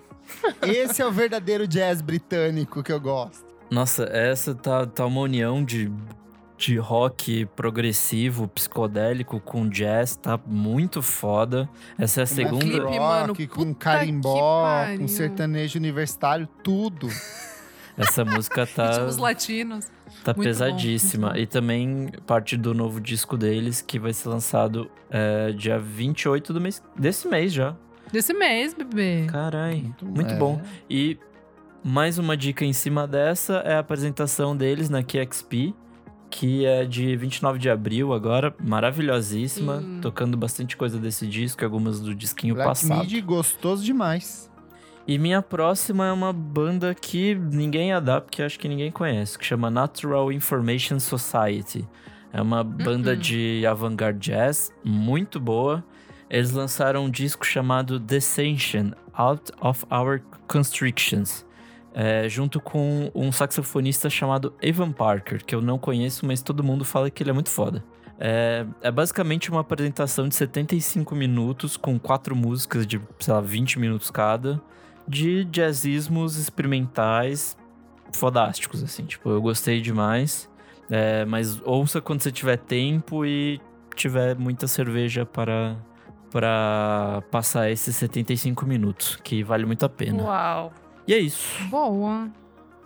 [0.61, 3.45] Esse é o verdadeiro jazz britânico que eu gosto.
[3.69, 5.91] Nossa, essa tá, tá uma união de,
[6.57, 11.67] de rock progressivo, psicodélico com jazz, tá muito foda.
[11.97, 12.63] Essa é a segunda.
[12.65, 17.07] Clipe, rock, mano, com carimbó, com sertanejo universitário, tudo.
[17.97, 19.91] Essa música tá, Ritmos latinos.
[20.23, 21.27] tá muito pesadíssima.
[21.27, 21.43] muito bom.
[21.43, 26.61] E também parte do novo disco deles, que vai ser lançado é, dia 28 do
[26.61, 27.75] mês, desse mês já.
[28.11, 29.25] Desse mês, bebê.
[29.27, 30.37] Carai, muito, é.
[30.37, 30.61] bom.
[30.89, 31.17] E
[31.83, 35.73] mais uma dica em cima dessa é a apresentação deles na QXP,
[36.29, 39.99] que é de 29 de abril agora, maravilhosíssima, Sim.
[40.01, 43.01] tocando bastante coisa desse disco, algumas do disquinho Black passado.
[43.01, 44.51] Midi, gostoso demais.
[45.07, 49.37] E minha próxima é uma banda que ninguém ia dar, porque acho que ninguém conhece,
[49.37, 51.85] que chama Natural Information Society.
[52.31, 53.17] É uma banda Uhum.
[53.17, 55.83] de avant-garde jazz muito boa.
[56.29, 61.45] Eles lançaram um disco chamado Descension, Out of Our Constrictions,
[61.93, 66.85] é, junto com um saxofonista chamado Evan Parker, que eu não conheço, mas todo mundo
[66.85, 67.83] fala que ele é muito foda.
[68.17, 73.79] É, é basicamente uma apresentação de 75 minutos com quatro músicas de, sei lá, 20
[73.79, 74.61] minutos cada,
[75.07, 77.57] de jazzismos experimentais
[78.13, 79.05] fodásticos, assim.
[79.05, 80.49] Tipo, eu gostei demais.
[80.89, 83.59] É, mas ouça quando você tiver tempo e
[83.95, 85.77] tiver muita cerveja para,
[86.29, 90.23] para passar esses 75 minutos, que vale muito a pena.
[90.23, 90.73] Uau.
[91.07, 91.63] E é isso.
[91.69, 92.29] Boa.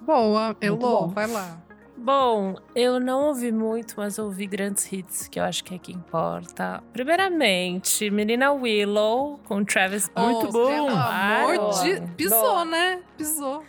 [0.02, 0.56] Boa.
[0.62, 1.67] Elô, vai lá.
[1.98, 5.92] Bom, eu não ouvi muito, mas ouvi grandes hits, que eu acho que é que
[5.92, 6.82] importa.
[6.94, 10.68] Primeiramente, Menina Willow, com Travis Muito Oh, bom.
[10.68, 12.02] Pelo amor de...
[12.16, 12.66] Pisou, Boa.
[12.66, 13.02] né?
[13.18, 13.64] Pisou.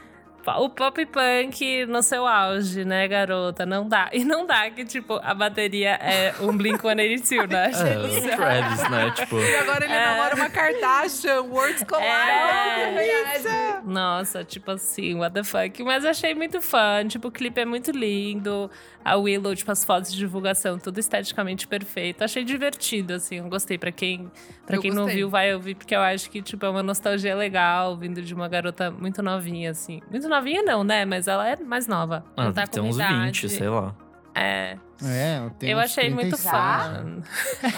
[0.56, 3.66] O pop punk no seu auge, né, garota?
[3.66, 4.08] Não dá.
[4.12, 8.32] E não dá que, tipo, a bateria é um Blink-182, né?
[8.32, 8.36] É.
[8.36, 9.10] Travis, né?
[9.14, 10.06] Tipo, E agora ele É.
[10.06, 11.42] namora uma Kardashian.
[11.42, 12.06] Words collide.
[12.08, 15.82] É, Nossa, tipo assim, what the fuck.
[15.82, 17.06] Mas achei muito fã.
[17.06, 18.70] Tipo, o clipe é muito lindo.
[19.12, 22.22] A Willow, tipo, as fotos de divulgação, tudo esteticamente perfeito.
[22.24, 23.36] Achei divertido, assim.
[23.36, 23.78] Eu gostei.
[23.78, 24.30] Pra quem,
[24.66, 25.16] pra Eu quem não gostei.
[25.16, 28.48] viu, vai ouvir, porque eu acho que, tipo, é uma nostalgia legal, vindo de uma
[28.48, 30.00] garota muito novinha, assim.
[30.10, 31.04] Muito novinha, não, né?
[31.04, 32.24] Mas ela é mais nova.
[32.36, 33.24] ah, não tá tem com uns idade.
[33.26, 33.94] 20, sei lá.
[34.34, 34.76] É.
[35.02, 36.50] É, eu tenho Eu uns achei muito 35.
[36.50, 37.22] fã.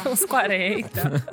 [0.10, 1.24] Uns 40.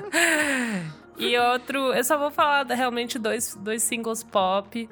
[1.18, 4.90] e outro, eu só vou falar realmente dois, dois singles pop.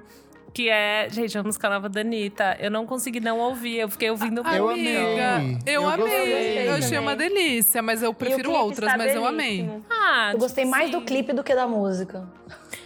[0.56, 2.56] Que é, gente, a música nova da Anitta.
[2.62, 4.56] Eu não consegui não ouvir, eu fiquei ouvindo muito.
[4.56, 5.58] Eu Amiga, amei.
[5.66, 6.06] eu, Eu amei.
[6.08, 9.70] gostei Eu achei uma delícia, mas eu prefiro outras, está mas eu amei.
[9.90, 12.26] Ah, Eu gostei tipo mais do clipe do que da música.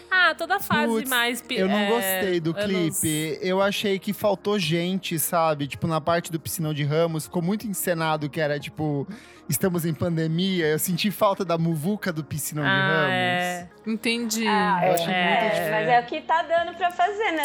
[0.09, 1.43] Ah, toda fase Putz, mais.
[1.47, 3.37] Eu não é, gostei do clipe.
[3.39, 5.67] Eu achei que faltou gente, sabe?
[5.67, 9.07] Tipo, na parte do Piscinão de Ramos, ficou muito encenado que era, tipo,
[9.49, 13.09] estamos em pandemia, eu senti falta da muvuca do Piscinão de Ah, Ramos.
[13.11, 13.69] é.
[13.87, 14.45] Entendi.
[14.47, 15.71] Ah, Eu muito é, diferente.
[15.71, 17.43] mas é o que tá dando pra fazer, né?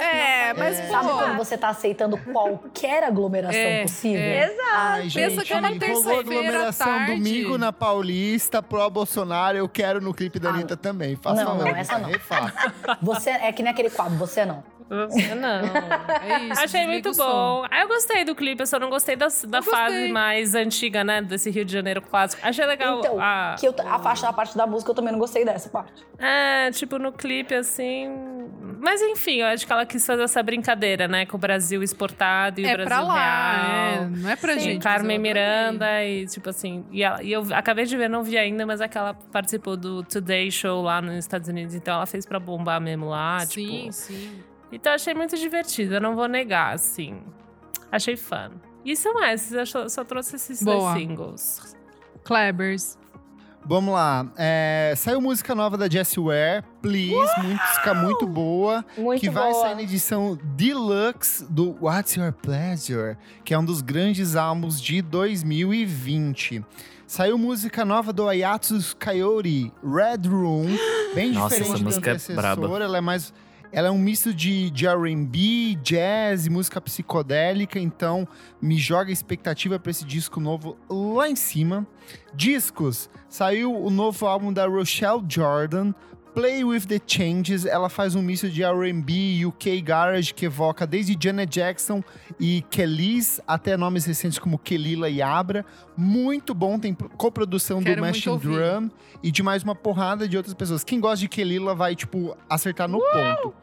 [0.51, 4.21] É, mas, Sabe pô, quando você tá aceitando qualquer aglomeração É, possível?
[4.21, 4.45] é.
[4.45, 4.61] Exato.
[4.75, 7.15] Ai, pensa gente, que é uma terça-feira tarde.
[7.17, 11.17] domingo na Paulista, pro Bolsonaro, eu quero no clipe da Ah, Anitta também.
[11.17, 12.09] Faça não, favor, não, essa não.
[12.11, 12.75] refaça.
[13.01, 14.63] Você é que nem aquele quadro, você não.
[14.89, 15.49] Você não.
[16.23, 17.65] É isso, Achei muito o bom.
[17.71, 21.23] Ah, eu gostei do clipe, eu só não gostei da, da fase mais antiga, né?
[21.23, 22.47] Desse Rio de Janeiro clássico.
[22.47, 23.57] Achei legal Então, a.
[23.59, 26.05] que eu, a faixa, a parte da música, eu também não gostei dessa parte.
[26.19, 28.09] É, tipo, no clipe, assim.
[28.79, 31.25] Mas enfim, eu acho que ela quis fazer essa brincadeira, né?
[31.25, 33.15] Com o Brasil exportado e o É Brasil pra lá,
[33.95, 34.05] real.
[34.05, 34.83] é, não é pra Sim, gente.
[34.83, 35.19] Carmen.
[35.19, 36.85] Miranda e, tipo assim.
[36.93, 39.77] E, ela- e eu acabei de ver, não vi ainda, mas é que ela participou
[39.77, 41.75] do Today Show lá nos Estados Unidos.
[41.75, 43.41] Então ela fez pra bombar mesmo lá.
[43.41, 43.93] Sim, tipo.
[43.93, 44.45] sim.
[44.75, 47.21] Então eu achei muito divertido, eu não vou negar, assim.
[47.93, 48.51] Achei fã.
[48.85, 50.93] E são esses, eu só, só trouxe esses Boa.
[50.93, 51.77] dois singles.
[52.25, 52.99] Klebers.
[53.67, 54.27] Vamos lá.
[54.37, 58.85] É, saiu música nova da Jessie Ware, Please, música muito boa.
[58.99, 59.63] Muito que vai boa.
[59.63, 65.01] sair na edição deluxe do What's Your Pleasure, que é um dos grandes álbuns de
[65.01, 66.63] 2020.
[67.07, 70.67] Saiu música nova do Ayatsu Coyote, Red Room,
[71.15, 72.57] bem Nossa, diferente essa da música é antecessora.
[72.57, 72.85] braba.
[72.85, 73.33] Ela é mais
[73.75, 78.27] ela é um misto de, de R&B, jazz e música psicodélica, então
[78.63, 81.85] me joga expectativa para esse disco novo lá em cima.
[82.33, 85.93] Discos, saiu o novo álbum da Rochelle Jordan,
[86.35, 90.85] Play With The Changes, ela faz um misto de R&B e UK Garage que evoca
[90.85, 92.03] desde Janet Jackson
[92.41, 95.65] e Kelis até nomes recentes como Kelila e Abra.
[95.97, 98.37] Muito bom, tem coprodução do Quero Machine.
[98.39, 98.91] Drum
[99.23, 100.83] e de mais uma porrada de outras pessoas.
[100.83, 103.55] Quem gosta de Kelila vai, tipo, acertar no ponto.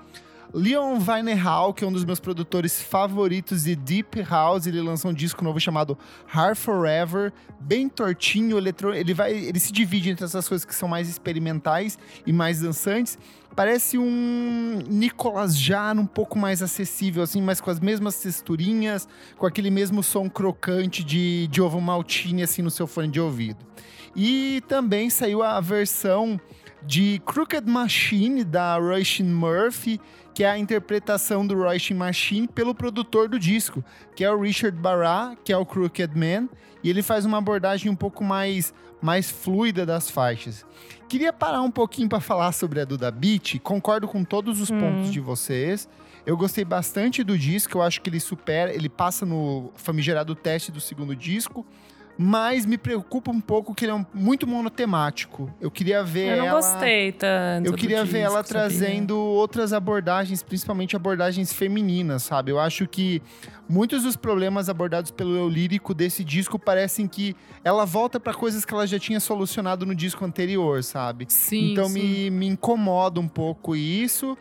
[0.54, 5.14] Leon Vinehall, que é um dos meus produtores favoritos de Deep House, ele lançou um
[5.14, 5.98] disco novo chamado
[6.34, 8.94] Heart Forever, bem tortinho, eletro...
[8.94, 13.18] ele vai, ele se divide entre essas coisas que são mais experimentais e mais dançantes.
[13.56, 19.08] Parece um Nicolas Jarre um pouco mais acessível, assim, mas com as mesmas texturinhas,
[19.38, 23.60] com aquele mesmo som crocante de, de ovo maltine, assim, no seu fone de ouvido.
[24.16, 26.40] E também saiu a versão
[26.84, 30.00] de Crooked Machine, da Roisin Murphy,
[30.34, 33.84] que é a interpretação do Roisin Machine pelo produtor do disco,
[34.16, 36.48] que é o Richard Barra, que é o Crooked Man,
[36.84, 40.66] e ele faz uma abordagem um pouco mais, mais fluida das faixas.
[41.10, 45.12] Queria parar um pouquinho para falar sobre a Duda Beat, concordo com todos os pontos
[45.12, 45.90] de vocês.
[46.26, 50.72] Eu gostei bastante do disco, eu acho que ele supera, ele passa no famigerado teste
[50.72, 51.66] do segundo disco,
[52.24, 55.52] mas me preocupa um pouco que ele é um- muito monotemático.
[55.60, 56.62] Eu queria ver Eu não ela...
[56.62, 57.66] gostei tanto.
[57.66, 58.70] Eu queria ver ela disco, sabia?
[58.78, 62.52] trazendo outras abordagens, principalmente abordagens femininas, sabe?
[62.52, 63.22] Eu acho que
[63.68, 68.64] muitos dos problemas abordados pelo eu lírico desse disco parecem que ela volta pra coisas
[68.66, 71.26] que ela já tinha solucionado no disco anterior, sabe?
[71.28, 71.94] Sim, então sim.
[71.94, 74.38] Me, me incomoda um pouco isso,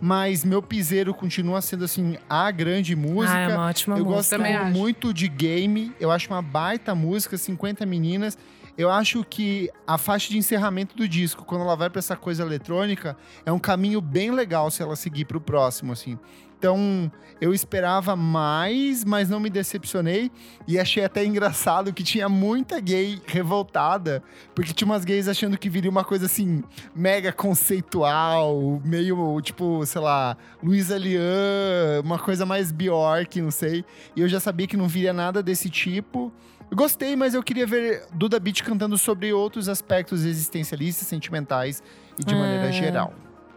[0.00, 3.34] mas meu piseiro continua sendo assim a grande música.
[3.36, 4.16] Ah, é uma ótima Eu música.
[4.16, 4.72] gosto Também acho.
[4.72, 5.92] muito de Game.
[5.98, 8.36] Eu acho uma baita música, 50 meninas.
[8.76, 12.42] Eu acho que a faixa de encerramento do disco, quando ela vai pra essa coisa
[12.42, 13.16] eletrônica,
[13.46, 16.18] é um caminho bem legal se ela seguir pro próximo, assim.
[16.64, 17.12] Então,
[17.42, 20.30] eu esperava mais, mas não me decepcionei.
[20.66, 24.22] E achei até engraçado que tinha muita gay revoltada,
[24.54, 26.64] porque tinha umas gays achando que viria uma coisa assim,
[26.96, 33.84] mega conceitual, meio tipo, sei lá, Luísa Lian, uma coisa mais Bjork, não sei.
[34.16, 36.32] E eu já sabia que não viria nada desse tipo.
[36.70, 41.82] Eu gostei, mas eu queria ver Duda Beat cantando sobre outros aspectos existencialistas, sentimentais
[42.18, 42.72] e de maneira Ah.
[42.72, 43.12] geral.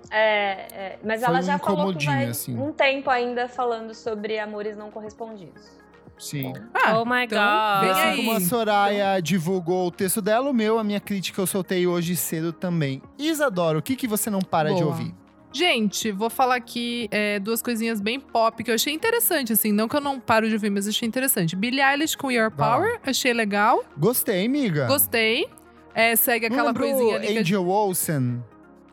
[0.10, 2.58] É, é, mas Foi ela um já falou que vai assim.
[2.58, 5.78] um tempo ainda falando sobre amores não correspondidos.
[6.18, 6.54] Sim.
[6.74, 7.90] Ah, oh my então, god.
[7.92, 11.86] Assim como a Soraya divulgou o texto dela, o meu, a minha crítica eu soltei
[11.86, 13.02] hoje cedo também.
[13.20, 14.88] Isadora, o que, que você não para de Boa.
[14.88, 15.14] ouvir?
[15.54, 19.72] Gente, vou falar aqui é, duas coisinhas bem pop que eu achei interessante, assim.
[19.72, 21.56] Não que eu não paro de ouvir, mas achei interessante.
[21.56, 22.52] Billie Eilish com Your.
[22.52, 23.84] Power, achei legal.
[23.98, 24.88] Gostei, amiga.
[24.88, 25.48] Gostei.
[25.94, 27.28] É, segue aquela lembrou coisinha ali.
[27.28, 28.44] que Angel Olsen?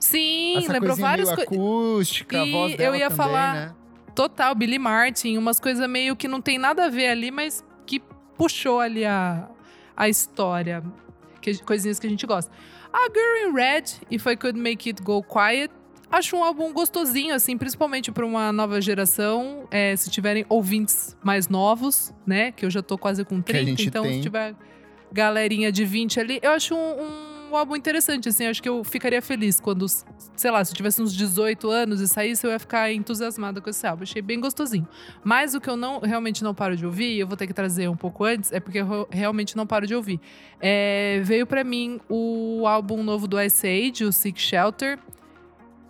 [0.05, 1.47] Sim, Essa lembrou várias coisas.
[1.53, 3.75] acústica, a E voz eu dela ia também, falar- né?
[4.15, 8.01] Total, Billy Martin, umas coisas meio que não tem nada a ver ali, mas que
[8.37, 9.49] puxou ali a,
[9.97, 10.85] a história.
[11.41, 12.51] Que, coisinhas que a gente gosta.
[12.93, 15.73] A Girl in Red, If I Could Make It Go Quiet,
[16.11, 19.67] acho um álbum gostosinho, assim, principalmente para uma nova geração.
[19.71, 22.53] É, se tiverem ouvintes mais novos, né?
[22.53, 24.15] Que eu já tô quase com Que a 30, gente então tem.
[24.15, 24.55] se tiver
[25.13, 28.47] galerinha de 20 ali, eu acho um, um um álbum interessante, assim.
[28.47, 32.09] Acho que eu ficaria feliz quando, sei lá, se eu tivesse uns 18 anos e
[32.09, 34.03] saísse, eu ia ficar entusiasmada com esse álbum.
[34.03, 34.87] Achei bem gostosinho.
[35.23, 37.89] Mas o que eu não realmente não paro de ouvir, eu vou ter que trazer
[37.89, 40.21] um pouco antes, é porque eu realmente não paro de ouvir.
[40.61, 44.99] É, veio para mim o álbum novo do Ice Age, o Sick Shelter.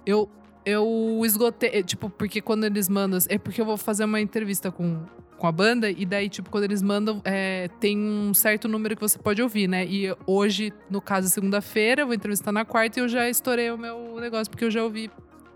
[0.07, 0.31] Eu
[0.66, 3.19] eu esgotei, tipo, porque quando eles mandam.
[3.28, 5.05] É porque eu vou fazer uma entrevista com,
[5.44, 9.02] com a banda, e daí, tipo, quando eles mandam, é, tem um certo número que
[9.02, 9.84] você pode ouvir, né?
[9.84, 13.76] E hoje, no caso, segunda-feira, eu vou entrevistar na quarta e eu já estourei o
[13.76, 15.10] meu negócio, porque eu já ouvi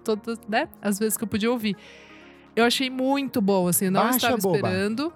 [0.05, 0.69] todas, né?
[0.83, 1.75] As vezes que eu podia ouvir.
[2.55, 4.57] Eu achei muito bom, assim, eu não Baixa, estava boba.
[4.57, 5.11] esperando.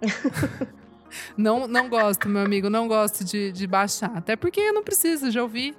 [1.36, 4.12] não, não gosto, meu amigo, não gosto de, de baixar.
[4.14, 5.76] Até porque eu não preciso, já ouvi.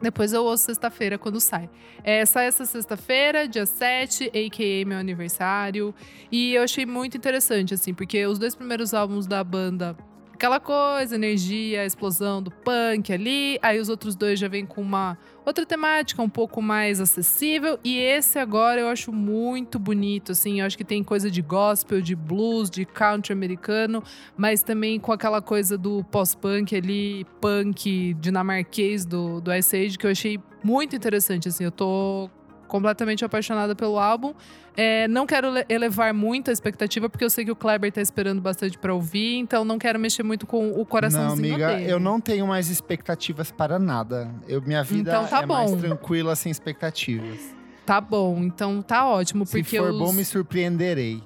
[0.00, 1.68] Depois eu ouço sexta-feira quando sai.
[2.04, 4.86] É, sai essa sexta-feira, dia 7, a.k.a.
[4.86, 5.94] meu aniversário.
[6.30, 9.96] E eu achei muito interessante, assim, porque os dois primeiros álbuns da banda,
[10.38, 13.58] aquela coisa, energia, explosão do punk ali.
[13.60, 17.76] Aí os outros dois já vêm com uma outra temática um pouco mais acessível.
[17.82, 20.60] E esse agora eu acho muito bonito, assim.
[20.60, 24.00] Eu acho que tem coisa de gospel, de blues, de country americano,
[24.36, 30.06] mas também com aquela coisa do pós-punk ali, punk dinamarquês do, do Ice Age, que
[30.06, 31.64] eu achei muito interessante, assim.
[31.64, 32.30] Eu tô
[32.68, 34.32] completamente apaixonada pelo álbum.
[34.76, 38.00] É, não quero le- elevar muito a expectativa, porque eu sei que o Kleber tá
[38.00, 41.90] esperando bastante pra ouvir, então não quero mexer muito com o Não, coraçãozinho amiga, dele.
[41.90, 44.30] eu não tenho mais expectativas para nada.
[44.46, 45.78] Eu, minha vida Então tá é mais bom.
[45.78, 47.56] tranquila sem expectativas.
[47.84, 49.98] Tá bom, então tá ótimo, Se porque for os...
[49.98, 51.22] bom, me surpreenderei.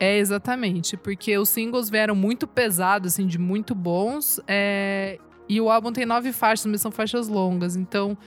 [0.00, 0.96] É, exatamente.
[0.96, 4.40] Porque os singles vieram muito pesados, assim, de muito bons.
[4.46, 5.18] é,
[5.48, 7.76] E o álbum tem nove faixas, mas são faixas longas.
[7.76, 8.18] Então,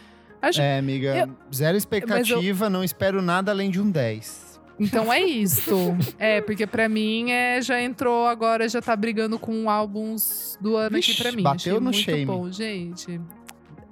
[0.41, 4.47] acho É, amiga, Eu- zero expectativa, não espero nada além de um 10.
[4.79, 5.71] Então é isso.
[6.19, 10.95] é, porque pra mim é, já entrou agora, já tá brigando com álbuns do ano
[10.95, 11.41] Vixe, aqui pra mim.
[11.43, 12.25] bateu Achei no muito shame.
[12.25, 13.19] bom, gente.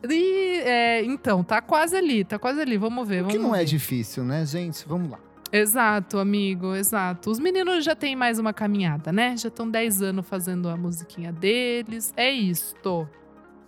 [0.07, 2.77] E, é, então, tá quase ali, tá quase ali.
[2.77, 3.23] Vamos ver.
[3.23, 3.65] O que não é ver.
[3.65, 4.87] difícil, né, gente?
[4.87, 5.17] Vamos lá.
[5.51, 7.31] Exato, amigo, exato.
[7.31, 9.35] Os meninos já têm mais uma caminhada, né?
[9.37, 12.13] Já estão 10 anos fazendo a musiquinha deles.
[12.15, 13.07] É isto.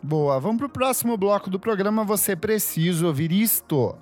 [0.02, 2.04] Boa, vamos pro próximo bloco do programa.
[2.04, 3.96] Você precisa ouvir isto.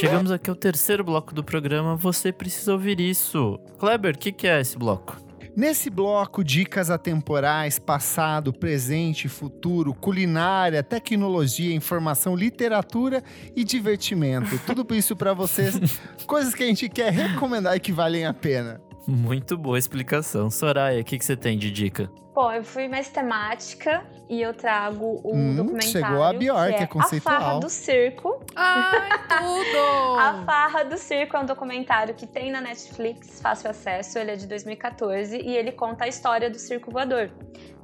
[0.00, 1.94] Chegamos aqui ao terceiro bloco do programa.
[1.94, 3.58] Você precisa ouvir isso.
[3.78, 5.16] Kleber, o que, que é esse bloco?
[5.56, 13.22] Nesse bloco, dicas atemporais, passado, presente, futuro, culinária, tecnologia, informação, literatura
[13.54, 14.58] e divertimento.
[14.64, 15.78] Tudo isso pra vocês,
[16.26, 18.80] coisas que a gente quer recomendar e que valem a pena.
[19.06, 20.50] Muito boa explicação.
[20.50, 22.10] Soraya, o que, que você tem de dica?
[22.34, 25.90] Bom, eu fui mais temática e eu trago o Hum, documentário.
[25.90, 27.40] chegou a Bjork, que é A conceitual.
[27.40, 28.44] Farra do Circo.
[28.54, 30.16] Ai, tudo!
[30.20, 34.18] A Farra do Circo é um documentário que tem na Netflix, fácil acesso.
[34.18, 37.30] Ele é de 2014 e ele conta a história do circo voador.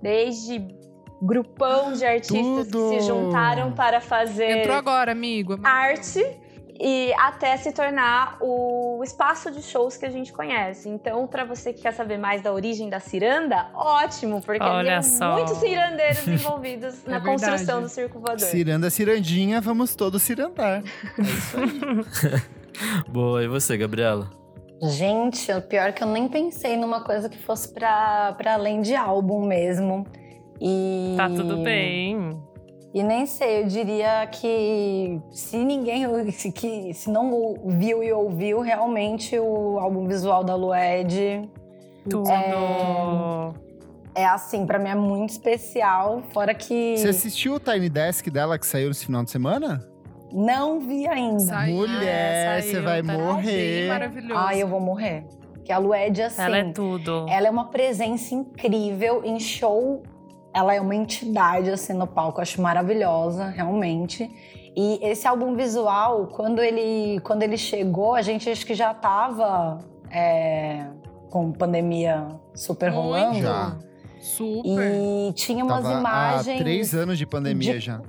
[0.01, 0.65] Desde
[1.21, 2.91] grupão de artistas Tudo!
[2.91, 5.59] que se juntaram para fazer Entrou agora, amigo.
[5.65, 6.23] arte
[6.81, 10.89] e até se tornar o espaço de shows que a gente conhece.
[10.89, 15.03] Então, para você que quer saber mais da origem da ciranda, ótimo, porque Olha tem
[15.03, 15.35] só.
[15.35, 17.25] muitos cirandeiros envolvidos na verdade.
[17.25, 18.41] construção do circo voador.
[18.41, 20.83] Ciranda, cirandinha, vamos todos cirandar.
[21.19, 22.43] É isso aí.
[23.09, 24.31] Boa, e você, Gabriela?
[24.83, 28.83] Gente, o pior é que eu nem pensei numa coisa que fosse pra, pra além
[28.83, 30.07] de álbum mesmo.
[30.61, 31.15] E...
[31.17, 32.39] Tá tudo bem.
[32.97, 38.63] E nem sei, eu diria que se ninguém, se, que, se não viu e ouviu,
[38.63, 41.47] realmente o álbum visual da Lued
[42.09, 42.31] Tudo.
[44.15, 46.23] é assim, pra mim é muito especial.
[46.33, 49.87] Fora que Você assistiu o Tiny Desk dela que saiu nesse final de semana?
[50.33, 51.39] não vi ainda.
[51.41, 53.89] Saiu, Mulher, é, você saiu, vai tá morrer.
[53.89, 54.41] Maravilhoso.
[54.41, 55.27] Ai, eu vou morrer.
[55.67, 57.27] Que a Lued, assim, Ela é tudo.
[57.29, 60.03] ela é uma presença incrível em show.
[60.57, 62.39] Ela é uma entidade, assim, no palco.
[62.39, 64.31] Eu acho maravilhosa, realmente.
[64.75, 69.79] E esse álbum visual, quando ele, quando ele chegou, a gente acho que já tava
[70.11, 70.87] é,
[71.31, 73.03] com pandemia super Muito.
[73.05, 73.39] rolando.
[73.41, 73.77] Já.
[74.21, 74.93] Super.
[74.95, 76.61] E tinha umas Tava imagens.
[76.61, 78.01] há três anos de pandemia de- já.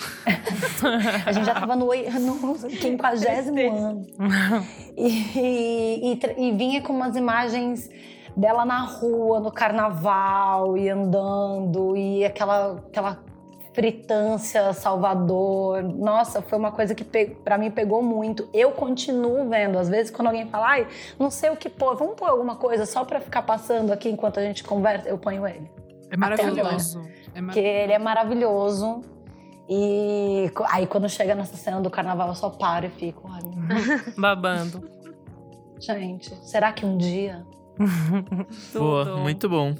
[1.26, 4.06] A gente já tava no, no 50 ano.
[4.96, 7.88] E, e, tra- e vinha com umas imagens
[8.40, 13.18] dela na rua, no carnaval, e andando, e aquela, aquela
[13.72, 15.82] fritância Salvador.
[15.82, 18.48] Nossa, foi uma coisa que pra mim pegou muito.
[18.52, 19.78] Eu continuo vendo.
[19.78, 20.88] Às vezes, quando alguém fala, ai,
[21.18, 24.40] não sei o que pôr, vamos pôr alguma coisa só pra ficar passando aqui enquanto
[24.40, 25.70] a gente conversa, eu ponho ele.
[26.10, 27.06] É maravilhoso.
[27.34, 27.68] É Porque mar...
[27.68, 29.02] ele é maravilhoso.
[29.68, 33.44] E aí quando chega nessa cena do carnaval, eu só paro e fico, olha,
[34.18, 34.90] Babando.
[35.78, 37.46] gente, será que um dia
[38.74, 39.74] Boa, muito bom.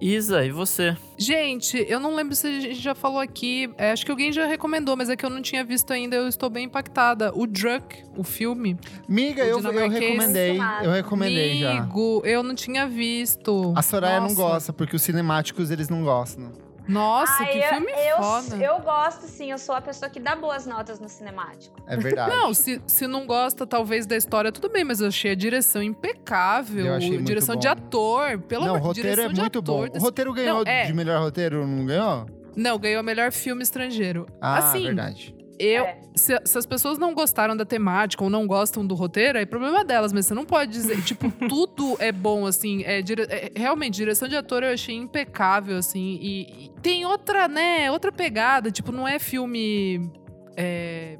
[0.00, 0.96] Isa, e você?
[1.16, 3.70] Gente, eu não lembro se a gente já falou aqui.
[3.78, 6.16] é, acho que alguém já recomendou, mas é que eu não tinha visto ainda.
[6.16, 7.32] Eu estou bem impactada.
[7.32, 8.76] O Drunk, o filme.
[9.08, 10.58] Miga, O eu, eu recomendei.
[10.82, 11.78] Eu recomendei já.
[11.78, 13.72] Amigo, eu não tinha visto.
[13.76, 14.34] A Soraya não Nossa.
[14.34, 16.50] gosta, porque os cinemáticos eles não gostam.
[16.88, 18.56] Nossa, Ai, que eu, filme eu, foda.
[18.56, 19.50] eu gosto, sim.
[19.50, 21.74] Eu sou a pessoa que dá boas notas no cinemático.
[21.86, 22.34] É verdade.
[22.34, 25.82] Não, se, se não gosta, talvez, da história, tudo bem, mas eu achei a direção
[25.82, 26.86] impecável.
[26.86, 27.60] Eu achei muito direção bom.
[27.60, 28.38] de ator.
[28.40, 29.72] Pelo não, o amor de roteiro é direção de muito bom.
[29.74, 30.84] ator O desse- roteiro ganhou Não, é.
[30.86, 32.26] de melhor roteiro, não ganhou?
[32.56, 34.26] Não, ganhou melhor filme estrangeiro.
[34.40, 35.34] Ah, assim, verdade.
[35.58, 35.84] Eu.
[35.84, 35.98] É.
[36.14, 39.84] Se, se as pessoas não gostaram da temática ou não gostam do roteiro, é problema
[39.84, 41.00] delas, mas você não pode dizer.
[41.04, 42.82] tipo, tudo é bom, assim.
[42.84, 46.18] É, dire- é, realmente, direção de ator eu achei impecável, assim.
[46.20, 47.90] E, e tem outra, né?
[47.90, 48.70] Outra pegada.
[48.70, 50.10] Tipo, não é filme.
[50.56, 51.16] é,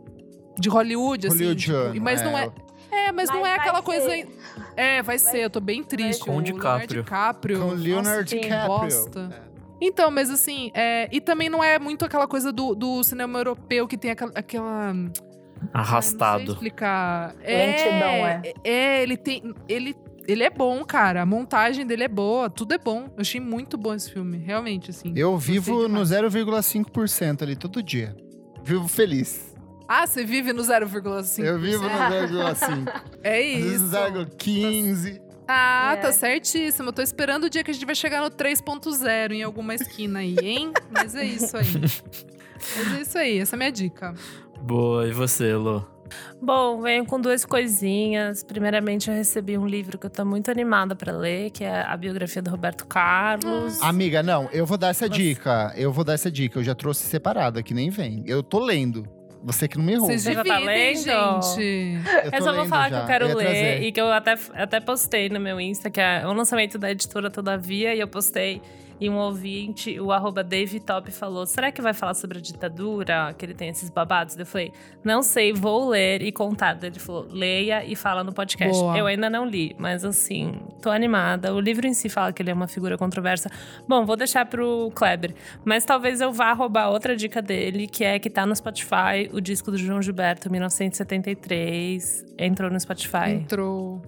[0.58, 1.36] de Hollywood, assim.
[1.38, 2.50] Hollywoodiano, tipo, mas não é.
[2.90, 3.82] É, mas, não Mas é vai aquela ser.
[3.84, 4.28] coisa.
[4.76, 6.22] É, vai ser, eu tô bem triste.
[6.26, 6.54] Com o Leonardo
[6.86, 7.02] DiCaprio.
[7.02, 7.58] DiCaprio.
[7.60, 8.66] Com Leonardo Nossa, DiCaprio.
[8.68, 9.51] bosta.
[9.84, 13.88] Então, mas assim, é, e também não é muito aquela coisa do, do cinema europeu
[13.88, 14.30] que tem aquela.
[14.32, 16.52] aquela Ai, não sei Arrastado.
[16.52, 17.34] explicar.
[17.40, 19.52] Lentidão, é, é, ele tem.
[19.68, 19.96] Ele,
[20.28, 21.22] ele é bom, cara.
[21.22, 23.06] A montagem dele é boa, tudo é bom.
[23.16, 25.12] Eu achei muito bom esse filme, realmente, assim.
[25.16, 26.32] Eu vivo no demais.
[26.32, 28.16] 0,5% ali todo dia.
[28.62, 29.52] Vivo feliz.
[29.88, 31.44] Ah, você vive no 0,5%.
[31.44, 33.02] Eu vivo no 0,5.
[33.24, 33.90] É Às vezes isso.
[33.90, 35.21] 0,15.
[35.46, 35.96] Ah, É.
[35.96, 36.88] tá certíssimo.
[36.88, 40.20] Eu tô esperando o dia que a gente vai chegar no 3.0 em alguma esquina
[40.20, 40.72] aí, hein?
[40.90, 41.66] Mas é isso aí.
[42.76, 44.14] Mas é isso aí, essa é a minha dica.
[44.60, 45.82] Boa, e você, Lô?
[46.40, 48.44] Bom, venho com duas coisinhas.
[48.44, 51.96] Primeiramente, eu recebi um livro que eu tô muito animada pra ler, que é a
[51.96, 53.80] biografia do Roberto Carlos.
[53.80, 55.72] Amiga, não, eu vou dar essa dica.
[55.74, 56.58] Eu vou dar essa dica.
[56.58, 58.22] Eu já trouxe separado aqui, nem vem.
[58.26, 59.08] Eu tô lendo.
[59.44, 60.06] Você que não me errou.
[60.06, 61.42] Vocês Você já tá dividem, lendo?
[61.42, 61.98] gente.
[62.24, 62.96] Eu Eu só vou falar já.
[62.98, 63.82] que eu quero ia ler trazer.
[63.82, 67.30] e que eu até, até postei no meu Insta, que é o lançamento da editora
[67.30, 68.62] Todavia, e eu postei.
[69.02, 70.46] E um ouvinte, o arroba
[70.86, 73.34] Top, falou: será que vai falar sobre a ditadura?
[73.36, 74.38] Que ele tem esses babados?
[74.38, 74.72] Eu falei,
[75.02, 76.78] não sei, vou ler e contar.
[76.80, 78.78] Ele falou, leia e fala no podcast.
[78.78, 78.96] Boa.
[78.96, 81.52] Eu ainda não li, mas assim, tô animada.
[81.52, 83.50] O livro em si fala que ele é uma figura controversa.
[83.88, 85.34] Bom, vou deixar pro Kleber.
[85.64, 89.40] Mas talvez eu vá roubar outra dica dele, que é que tá no Spotify o
[89.40, 92.24] disco do João Gilberto, 1973.
[92.38, 93.30] Entrou no Spotify.
[93.30, 94.00] Entrou.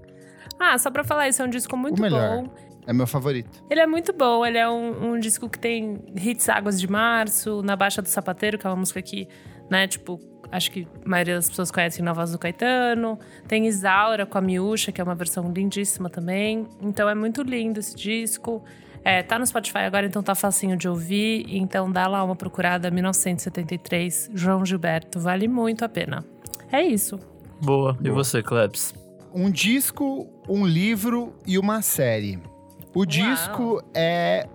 [0.56, 2.48] Ah, só pra falar isso, é um disco muito bom.
[2.86, 3.62] É meu favorito.
[3.70, 7.62] Ele é muito bom, ele é um, um disco que tem hits Águas de Março,
[7.62, 9.26] Na Baixa do Sapateiro, que é uma música que,
[9.70, 10.20] né, tipo,
[10.52, 13.18] acho que a maioria das pessoas conhecem na voz do Caetano.
[13.48, 16.66] Tem Isaura com a Miúcha, que é uma versão lindíssima também.
[16.80, 18.62] Então é muito lindo esse disco.
[19.02, 21.44] É, tá no Spotify agora, então tá facinho de ouvir.
[21.48, 25.18] Então dá lá uma procurada, 1973, João Gilberto.
[25.18, 26.24] Vale muito a pena.
[26.70, 27.18] É isso.
[27.60, 27.96] Boa.
[28.02, 28.94] E você, Klebs?
[29.32, 32.38] Um disco, um livro e uma série.
[32.94, 34.46] O disco é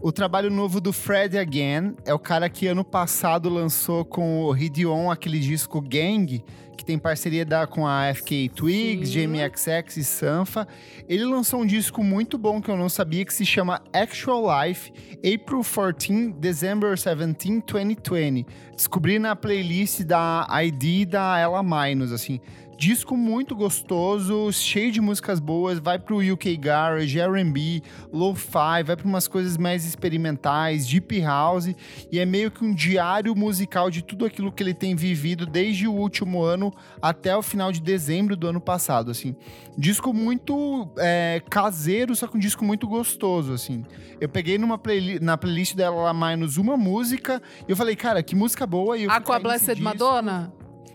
[0.00, 1.96] o trabalho novo do Fred Again.
[2.04, 6.44] É o cara que ano passado lançou com o Ridion aquele disco Gang,
[6.76, 9.22] que tem parceria da, com a FK Twigs, Sim.
[9.22, 10.68] Jamie XX e Sanfa.
[11.08, 14.92] Ele lançou um disco muito bom que eu não sabia, que se chama Actual Life,
[15.16, 18.46] April 14, December 17, 2020.
[18.76, 22.38] Descobri na playlist da ID da Ella Minus, assim.
[22.78, 27.82] Disco muito gostoso, cheio de músicas boas, vai pro UK Garage, R&B,
[28.12, 31.74] Lo-Fi, vai pra umas coisas mais experimentais, Deep House,
[32.12, 35.88] e é meio que um diário musical de tudo aquilo que ele tem vivido desde
[35.88, 36.72] o último ano
[37.02, 39.34] até o final de dezembro do ano passado, assim.
[39.76, 43.84] Disco muito é, caseiro, só que um disco muito gostoso, assim.
[44.20, 48.22] Eu peguei numa playli na playlist dela lá mais uma música, e eu falei, cara,
[48.22, 49.82] que música boa, e eu Ah, fui com a cair nesse Blessed.
[49.82, 50.52] Madonna?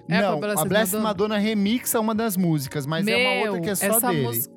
[0.09, 1.03] É a Não, Blessed a Blessed Madonna?
[1.09, 4.21] Madonna remixa uma das músicas, mas é uma outra que é só dele.
[4.23, 4.53] música.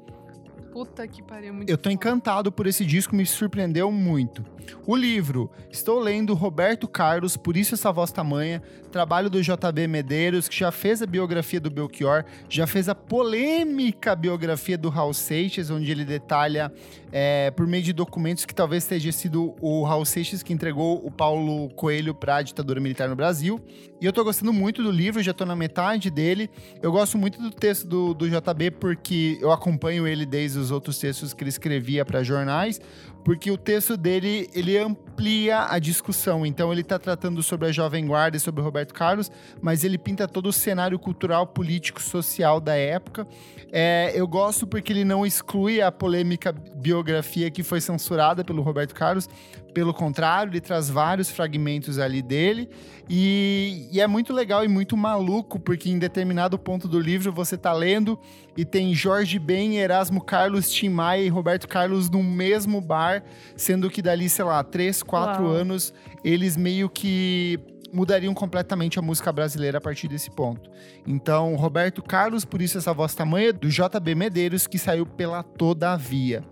[0.72, 1.94] Puta que pariu, muito Eu tô foda.
[1.94, 4.44] encantado por esse disco, me surpreendeu muito.
[4.86, 10.48] O livro, estou lendo Roberto Carlos, Por Isso Essa Voz Tamanha, trabalho do JB Medeiros,
[10.48, 15.70] que já fez a biografia do Belchior, já fez a polêmica biografia do Raul Seixas,
[15.70, 16.72] onde ele detalha,
[17.12, 21.10] é, por meio de documentos, que talvez tenha sido o Raul Seixas que entregou o
[21.10, 23.60] Paulo Coelho para a ditadura militar no Brasil.
[24.00, 26.50] E eu tô gostando muito do livro, já tô na metade dele.
[26.82, 30.98] Eu gosto muito do texto do, do JB, porque eu acompanho ele desde os outros
[30.98, 32.80] textos que ele escrevia para jornais.
[33.26, 36.46] Porque o texto dele, ele amplia a discussão.
[36.46, 40.28] Então ele está tratando sobre a Jovem Guarda e sobre Roberto Carlos, mas ele pinta
[40.28, 43.26] todo o cenário cultural, político, social da época.
[43.72, 48.94] É, eu gosto porque ele não exclui a polêmica biografia que foi censurada pelo Roberto
[48.94, 49.28] Carlos.
[49.74, 52.70] Pelo contrário, ele traz vários fragmentos ali dele.
[53.10, 57.58] E, e, é muito legal e muito maluco, porque em determinado ponto do livro você
[57.58, 58.16] tá lendo
[58.56, 63.22] e tem Jorge Ben, Erasmo Carlos, Tim Maia e Roberto Carlos no mesmo bar,
[63.56, 65.52] sendo que dali, sei lá, três, quatro Uau.
[65.52, 65.92] anos,
[66.24, 67.58] eles meio que
[67.92, 70.70] mudariam completamente a música brasileira a partir desse ponto.
[71.06, 76.42] Então, Roberto Carlos, por isso essa voz tamanha, do JB Medeiros, que saiu pela Todavia.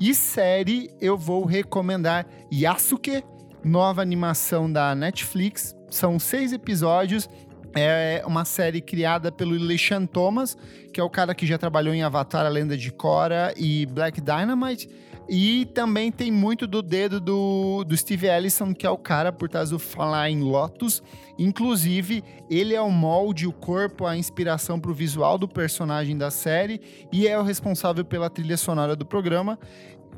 [0.00, 3.22] E série, eu vou recomendar Yasuke,
[3.62, 5.74] nova animação da Netflix.
[5.88, 7.28] São seis episódios.
[7.74, 10.56] É uma série criada pelo Alexandre Thomas,
[10.92, 14.20] que é o cara que já trabalhou em Avatar, a Lenda de Korra e Black
[14.20, 14.88] Dynamite.
[15.28, 19.48] E também tem muito do dedo do, do Steve Ellison, que é o cara por
[19.48, 21.02] trás do Flying Lotus.
[21.38, 26.30] Inclusive, ele é o molde, o corpo, a inspiração para o visual do personagem da
[26.30, 26.80] série
[27.10, 29.58] e é o responsável pela trilha sonora do programa.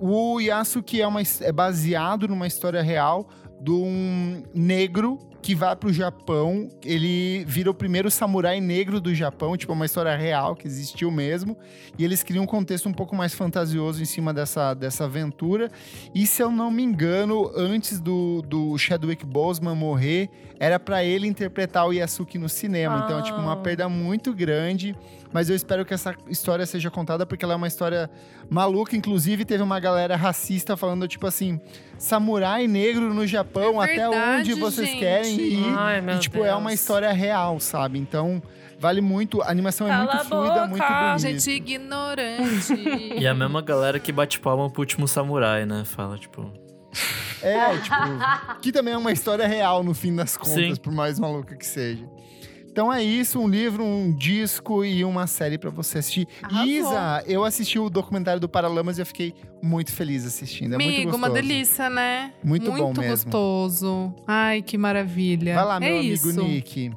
[0.01, 3.29] O Yasuki é, uma, é baseado numa história real
[3.61, 6.69] de um negro que vai pro Japão.
[6.85, 11.57] Ele vira o primeiro samurai negro do Japão, tipo, uma história real que existiu mesmo.
[11.97, 15.71] E eles criam um contexto um pouco mais fantasioso em cima dessa, dessa aventura.
[16.13, 20.29] E se eu não me engano, antes do, do Chadwick Boseman morrer,
[20.59, 23.03] era para ele interpretar o Yasuki no cinema.
[23.03, 23.05] Oh.
[23.05, 23.57] Então, é tipo, uma ah.
[23.57, 24.97] perda muito grande.
[25.33, 28.11] Mas eu espero que essa história seja contada porque ela é uma história
[28.49, 28.97] maluca.
[28.97, 31.61] Inclusive, teve uma galera racista falando, tipo assim,
[31.99, 34.99] samurai negro no Japão, é verdade, até onde vocês gente.
[34.99, 35.36] querem
[35.77, 36.49] Ai, e, tipo, Deus.
[36.49, 37.99] é uma história real, sabe?
[37.99, 38.43] Então,
[38.79, 39.43] vale muito.
[39.43, 41.19] A animação é Cala muito fluida, muito bonita.
[41.19, 42.75] Gente ignorante.
[43.19, 45.85] e a mesma galera que bate palma pro último samurai, né?
[45.85, 46.51] Fala, tipo.
[47.43, 47.97] É, tipo,
[48.63, 50.77] que também é uma história real no fim das contas, Sim.
[50.77, 52.09] por mais maluca que seja.
[52.77, 56.29] Então é isso, um livro, um disco e uma série para você assistir.
[56.43, 56.67] Arrasou.
[56.67, 59.33] Isa, eu assisti o documentário do Paralamas e eu fiquei
[59.63, 60.73] muito feliz assistindo.
[60.73, 61.17] É Amigo, muito gostoso.
[61.17, 62.35] uma delícia, né?
[62.45, 63.31] Muito, muito bom mesmo.
[63.31, 64.15] gostoso.
[64.27, 65.55] Ai, que maravilha.
[65.55, 66.43] Vai lá, meu é amigo isso.
[66.43, 66.91] Nick,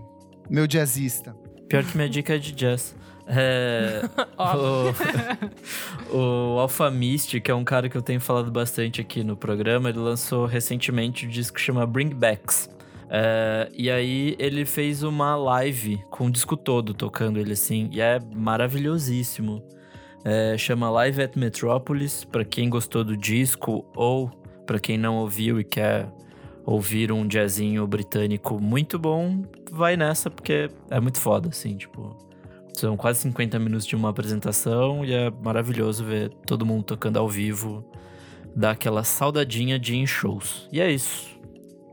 [0.49, 1.33] meu jazzista.
[1.69, 2.93] Pior que minha dica é de jazz.
[3.25, 4.01] É,
[6.11, 9.87] o, o Alphamist, que é um cara que eu tenho falado bastante aqui no programa,
[9.87, 12.69] ele lançou recentemente um disco que chama Bring Backs.
[13.09, 17.99] É, e aí ele fez uma live com o disco todo tocando ele assim, e
[17.99, 19.63] é maravilhosíssimo.
[20.23, 24.29] É, chama Live at Metropolis, para quem gostou do disco ou
[24.65, 26.11] para quem não ouviu e quer
[26.65, 29.41] ouvir um jazzinho britânico muito bom,
[29.71, 32.15] vai nessa porque é muito foda, assim, tipo.
[32.73, 37.27] São quase 50 minutos de uma apresentação e é maravilhoso ver todo mundo tocando ao
[37.27, 37.83] vivo,
[38.55, 40.69] dá aquela saudadinha de em shows.
[40.71, 41.37] E é isso.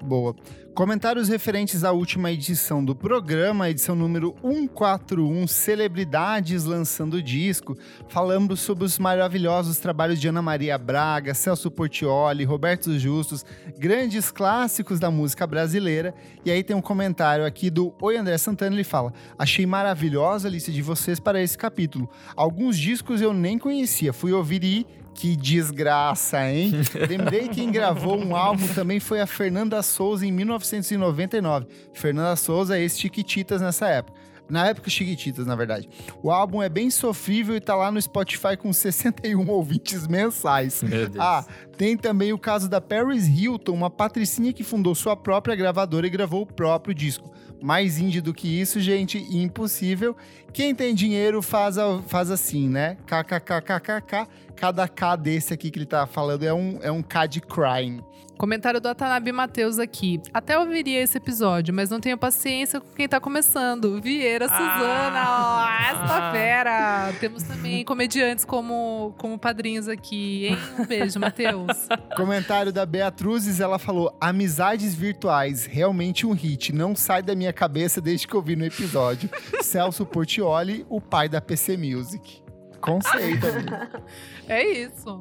[0.03, 0.37] Boa.
[0.77, 7.75] Comentários referentes à última edição do programa, edição número 141, Celebridades lançando disco.
[8.09, 13.43] Falamos sobre os maravilhosos trabalhos de Ana Maria Braga, Celso Portioli, Roberto Justus,
[13.79, 16.15] grandes clássicos da música brasileira.
[16.45, 20.51] E aí tem um comentário aqui do Oi André Santana, ele fala: Achei maravilhosa a
[20.51, 22.07] lista de vocês para esse capítulo.
[22.37, 24.87] Alguns discos eu nem conhecia, fui ouvir e
[25.17, 26.73] que desgraça, hein?
[27.09, 31.67] Lembrei que quem gravou um álbum também foi a Fernanda Souza em 1999.
[31.95, 34.27] Fernanda Souza, ex-Chiquititas nessa época.
[34.49, 35.89] Na época, Chiquititas, na verdade.
[36.23, 40.83] O álbum é bem sofrível e tá lá no Spotify com 61 ouvintes mensais.
[40.83, 41.25] Meu Deus.
[41.25, 41.45] Ah,
[41.77, 46.11] tem também o caso da Paris Hilton, uma patricinha que fundou sua própria gravadora e
[46.11, 47.33] gravou o próprio disco.
[47.61, 50.15] Mais indie do que isso, gente, impossível.
[50.53, 52.97] Quem tem dinheiro faz, a, faz assim, né?
[53.07, 54.29] KKKKKK.
[54.57, 58.03] Cada K desse aqui que ele tá falando é um, é um K de crime.
[58.37, 60.21] Comentário do Atanabe Matheus aqui.
[60.33, 64.01] Até ouviria esse episódio, mas não tenho paciência com quem tá começando.
[64.01, 64.49] Vieira ah.
[64.49, 67.13] Suzana, ó, esta fera!
[67.19, 70.59] Temos também comediantes como, como padrinhos aqui, hein?
[70.79, 71.89] Um beijo, Matheus.
[72.15, 76.75] Comentário da Beatruzes, ela falou: amizades virtuais, realmente um hit.
[76.75, 79.31] Não sai da minha cabeça desde que eu vi no episódio.
[79.63, 82.46] Celso Portioli, o pai da PC Music.
[82.81, 83.47] Conceito.
[84.49, 85.21] É isso.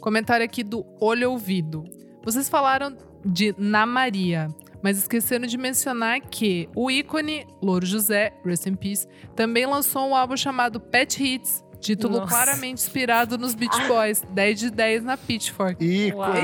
[0.00, 1.84] Comentário aqui do Olho Ouvido.
[2.24, 4.48] Vocês falaram de Na Maria,
[4.82, 9.06] mas esqueceram de mencionar que o ícone Louro José, Rest in Peace,
[9.36, 12.28] também lançou um álbum chamado Pet Hits, título Nossa.
[12.28, 15.84] claramente inspirado nos Beach Boys, 10 de 10 na Pitchfork.
[15.84, 16.38] Ícone.
[16.38, 16.42] É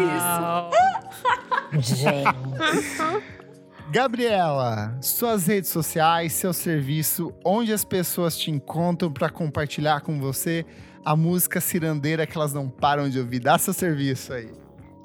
[1.80, 1.96] isso.
[1.96, 3.37] Gente.
[3.90, 10.66] Gabriela, suas redes sociais, seu serviço, onde as pessoas te encontram para compartilhar com você
[11.02, 13.40] a música cirandeira que elas não param de ouvir.
[13.40, 14.52] Dá seu serviço aí.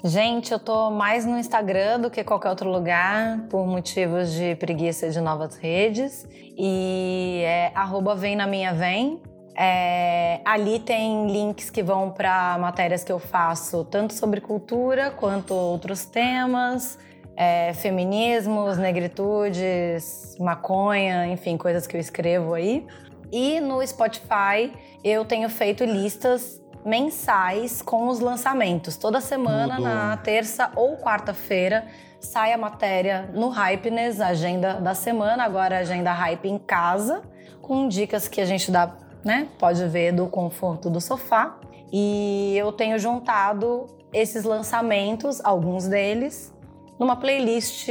[0.04, 5.08] Gente, eu tô mais no Instagram do que qualquer outro lugar, por motivos de preguiça
[5.08, 6.28] de novas redes.
[6.54, 9.18] E é arroba vem na minha vem.
[9.56, 15.54] É, ali tem links que vão para matérias que eu faço, tanto sobre cultura quanto
[15.54, 16.98] outros temas,
[17.36, 22.86] é, feminismos, negritudes, maconha, enfim, coisas que eu escrevo aí.
[23.32, 28.96] E no Spotify eu tenho feito listas mensais com os lançamentos.
[28.96, 29.88] Toda semana, Mudou.
[29.88, 31.86] na terça ou quarta-feira,
[32.20, 37.22] sai a matéria no Hypeness, agenda da semana, agora a agenda Hype em casa,
[37.62, 38.94] com dicas que a gente dá,
[39.24, 39.48] né?
[39.58, 41.58] Pode ver do conforto do sofá.
[41.92, 46.53] E eu tenho juntado esses lançamentos, alguns deles,
[46.98, 47.88] numa playlist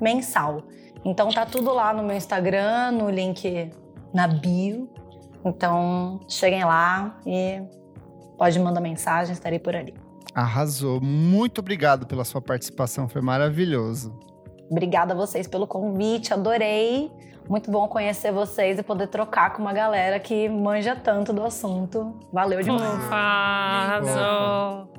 [0.00, 0.62] mensal.
[1.04, 3.70] Então tá tudo lá no meu Instagram, no link
[4.12, 4.88] na bio.
[5.44, 7.62] Então cheguem lá e
[8.36, 9.94] pode mandar mensagem, estarei por ali.
[10.34, 11.00] Arrasou.
[11.00, 14.18] Muito obrigado pela sua participação, foi maravilhoso.
[14.70, 17.10] Obrigada a vocês pelo convite, adorei.
[17.48, 22.14] Muito bom conhecer vocês e poder trocar com uma galera que manja tanto do assunto.
[22.30, 22.94] Valeu demais.
[22.98, 24.92] Ufa, arrasou.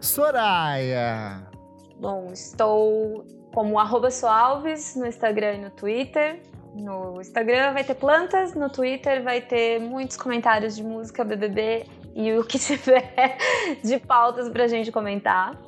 [0.00, 1.55] Soraya.
[1.98, 3.24] Bom, estou
[3.54, 6.42] como arroba Soalves no Instagram e no Twitter.
[6.74, 12.34] No Instagram vai ter plantas, no Twitter vai ter muitos comentários de música, BBB e
[12.34, 13.38] o que tiver
[13.82, 15.58] de pautas pra gente comentar.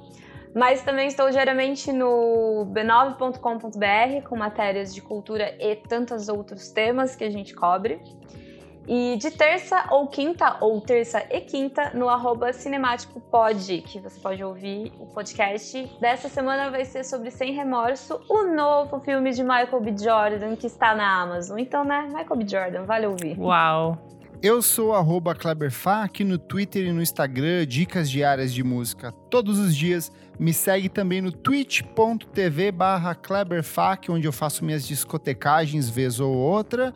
[0.54, 7.24] Mas também estou diariamente no b9.com.br com matérias de cultura e tantos outros temas que
[7.24, 8.00] a gente cobre.
[8.88, 14.18] E de terça ou quinta, ou terça e quinta, no arroba Cinemático Pod, que você
[14.18, 15.90] pode ouvir o podcast.
[16.00, 19.94] Dessa semana vai ser sobre Sem Remorso, o novo filme de Michael B.
[20.02, 21.58] Jordan que está na Amazon.
[21.58, 22.48] Então, né, Michael B.
[22.48, 23.38] Jordan, vale ouvir.
[23.38, 23.98] Uau.
[24.40, 29.58] Eu sou arroba Kleberfá aqui no Twitter e no Instagram, dicas diárias de música todos
[29.58, 30.10] os dias.
[30.38, 36.94] Me segue também no twitch.tv barra Kleberfac, onde eu faço minhas discotecagens vez ou outra.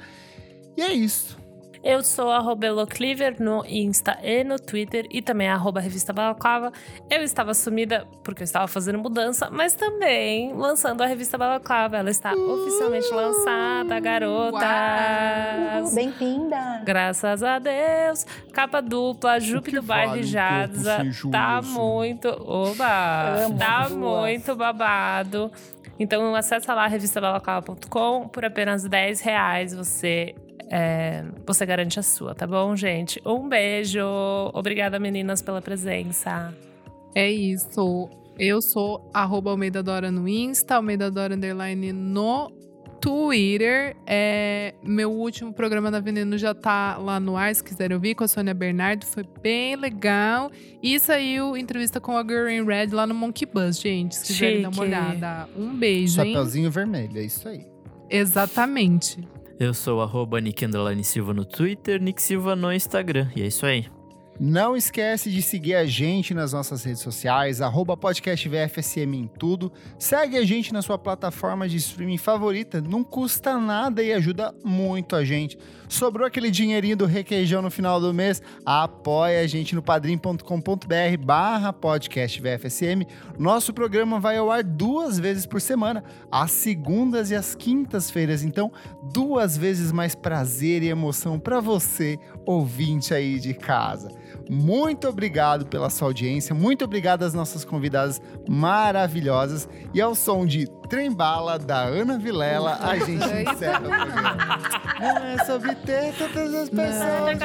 [0.75, 1.42] E é isso.
[1.85, 6.73] Eu sou arroba Elocliver no Insta e no Twitter e também arroba Revista Balaclava.
[7.11, 11.97] Eu estava sumida porque eu estava fazendo mudança, mas também lançando a Revista Balaclava.
[11.97, 14.63] Ela está oficialmente lançada, garotas.
[15.93, 16.83] Bem-vinda!
[16.85, 18.27] Graças a Deus.
[18.53, 20.99] Capa dupla, do bairro Jadza.
[21.33, 22.29] Tá muito.
[22.29, 23.45] Oba!
[23.45, 25.51] Amo tá muito babado.
[25.99, 30.35] Então acessa lá revistabalaclava.com por apenas 10 reais você.
[30.75, 33.21] É, você garante a sua, tá bom, gente?
[33.27, 34.01] Um beijo.
[34.55, 36.55] Obrigada, meninas, pela presença.
[37.15, 38.09] É isso.
[38.39, 42.51] Eu sou arroba Almeida Dora no Insta, Almeida Dora Underline no
[43.03, 43.95] Twitter.
[44.07, 48.25] É, meu último programa da Veneno já tá lá no ar, se quiserem ouvir, com
[48.25, 49.05] a Sônia Bernardo.
[49.05, 50.51] Foi bem legal.
[50.83, 54.17] E saiu entrevista com a Girl in Red lá no Monkey Bus, gente.
[54.17, 54.87] Se quiserem dar uma Chique.
[54.87, 55.49] olhada.
[55.55, 56.33] Um beijo, hein?
[56.33, 57.67] Chapeuzinho vermelho, é isso aí.
[58.09, 59.29] Exatamente.
[59.63, 60.41] Eu sou arroba
[61.05, 63.29] Silva no Twitter, Nick Silva no Instagram.
[63.37, 63.87] E é isso aí.
[64.41, 67.97] Não esquece de seguir a gente nas nossas redes sociais, arroba
[69.21, 69.71] em tudo.
[69.97, 75.15] Segue a gente na sua plataforma de streaming favorita, não custa nada e ajuda muito
[75.15, 75.57] a gente.
[75.93, 78.41] Sobrou aquele dinheirinho do requeijão no final do mês?
[78.65, 80.43] Apoia a gente no padrim.com.br
[81.23, 83.07] barra podcast VFSM.
[83.39, 88.43] Nosso programa vai ao ar duas vezes por semana, às segundas e às quintas-feiras.
[88.43, 88.73] Então,
[89.13, 94.09] duas vezes mais prazer e emoção para você, ouvinte aí de casa.
[94.51, 100.67] Muito obrigado pela sua audiência, muito obrigado às nossas convidadas maravilhosas e ao som de
[100.89, 104.59] Trembala da Ana Vilela, a gente encerra o programa.
[105.01, 107.41] Não é sobre ter todas as pessoas.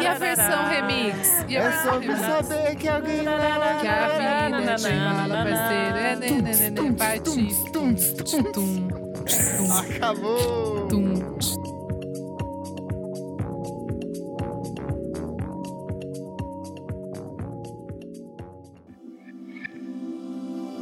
[0.00, 1.44] E a versão remix?
[1.46, 2.26] E a É versão sobre remix?
[2.26, 4.78] saber que alguém Que a vida é
[5.44, 5.98] parceiro.
[5.98, 7.30] É, parte.
[7.70, 8.88] Tum, tum, tum.
[9.28, 10.86] Tum, Acabou!
[10.88, 11.14] tum.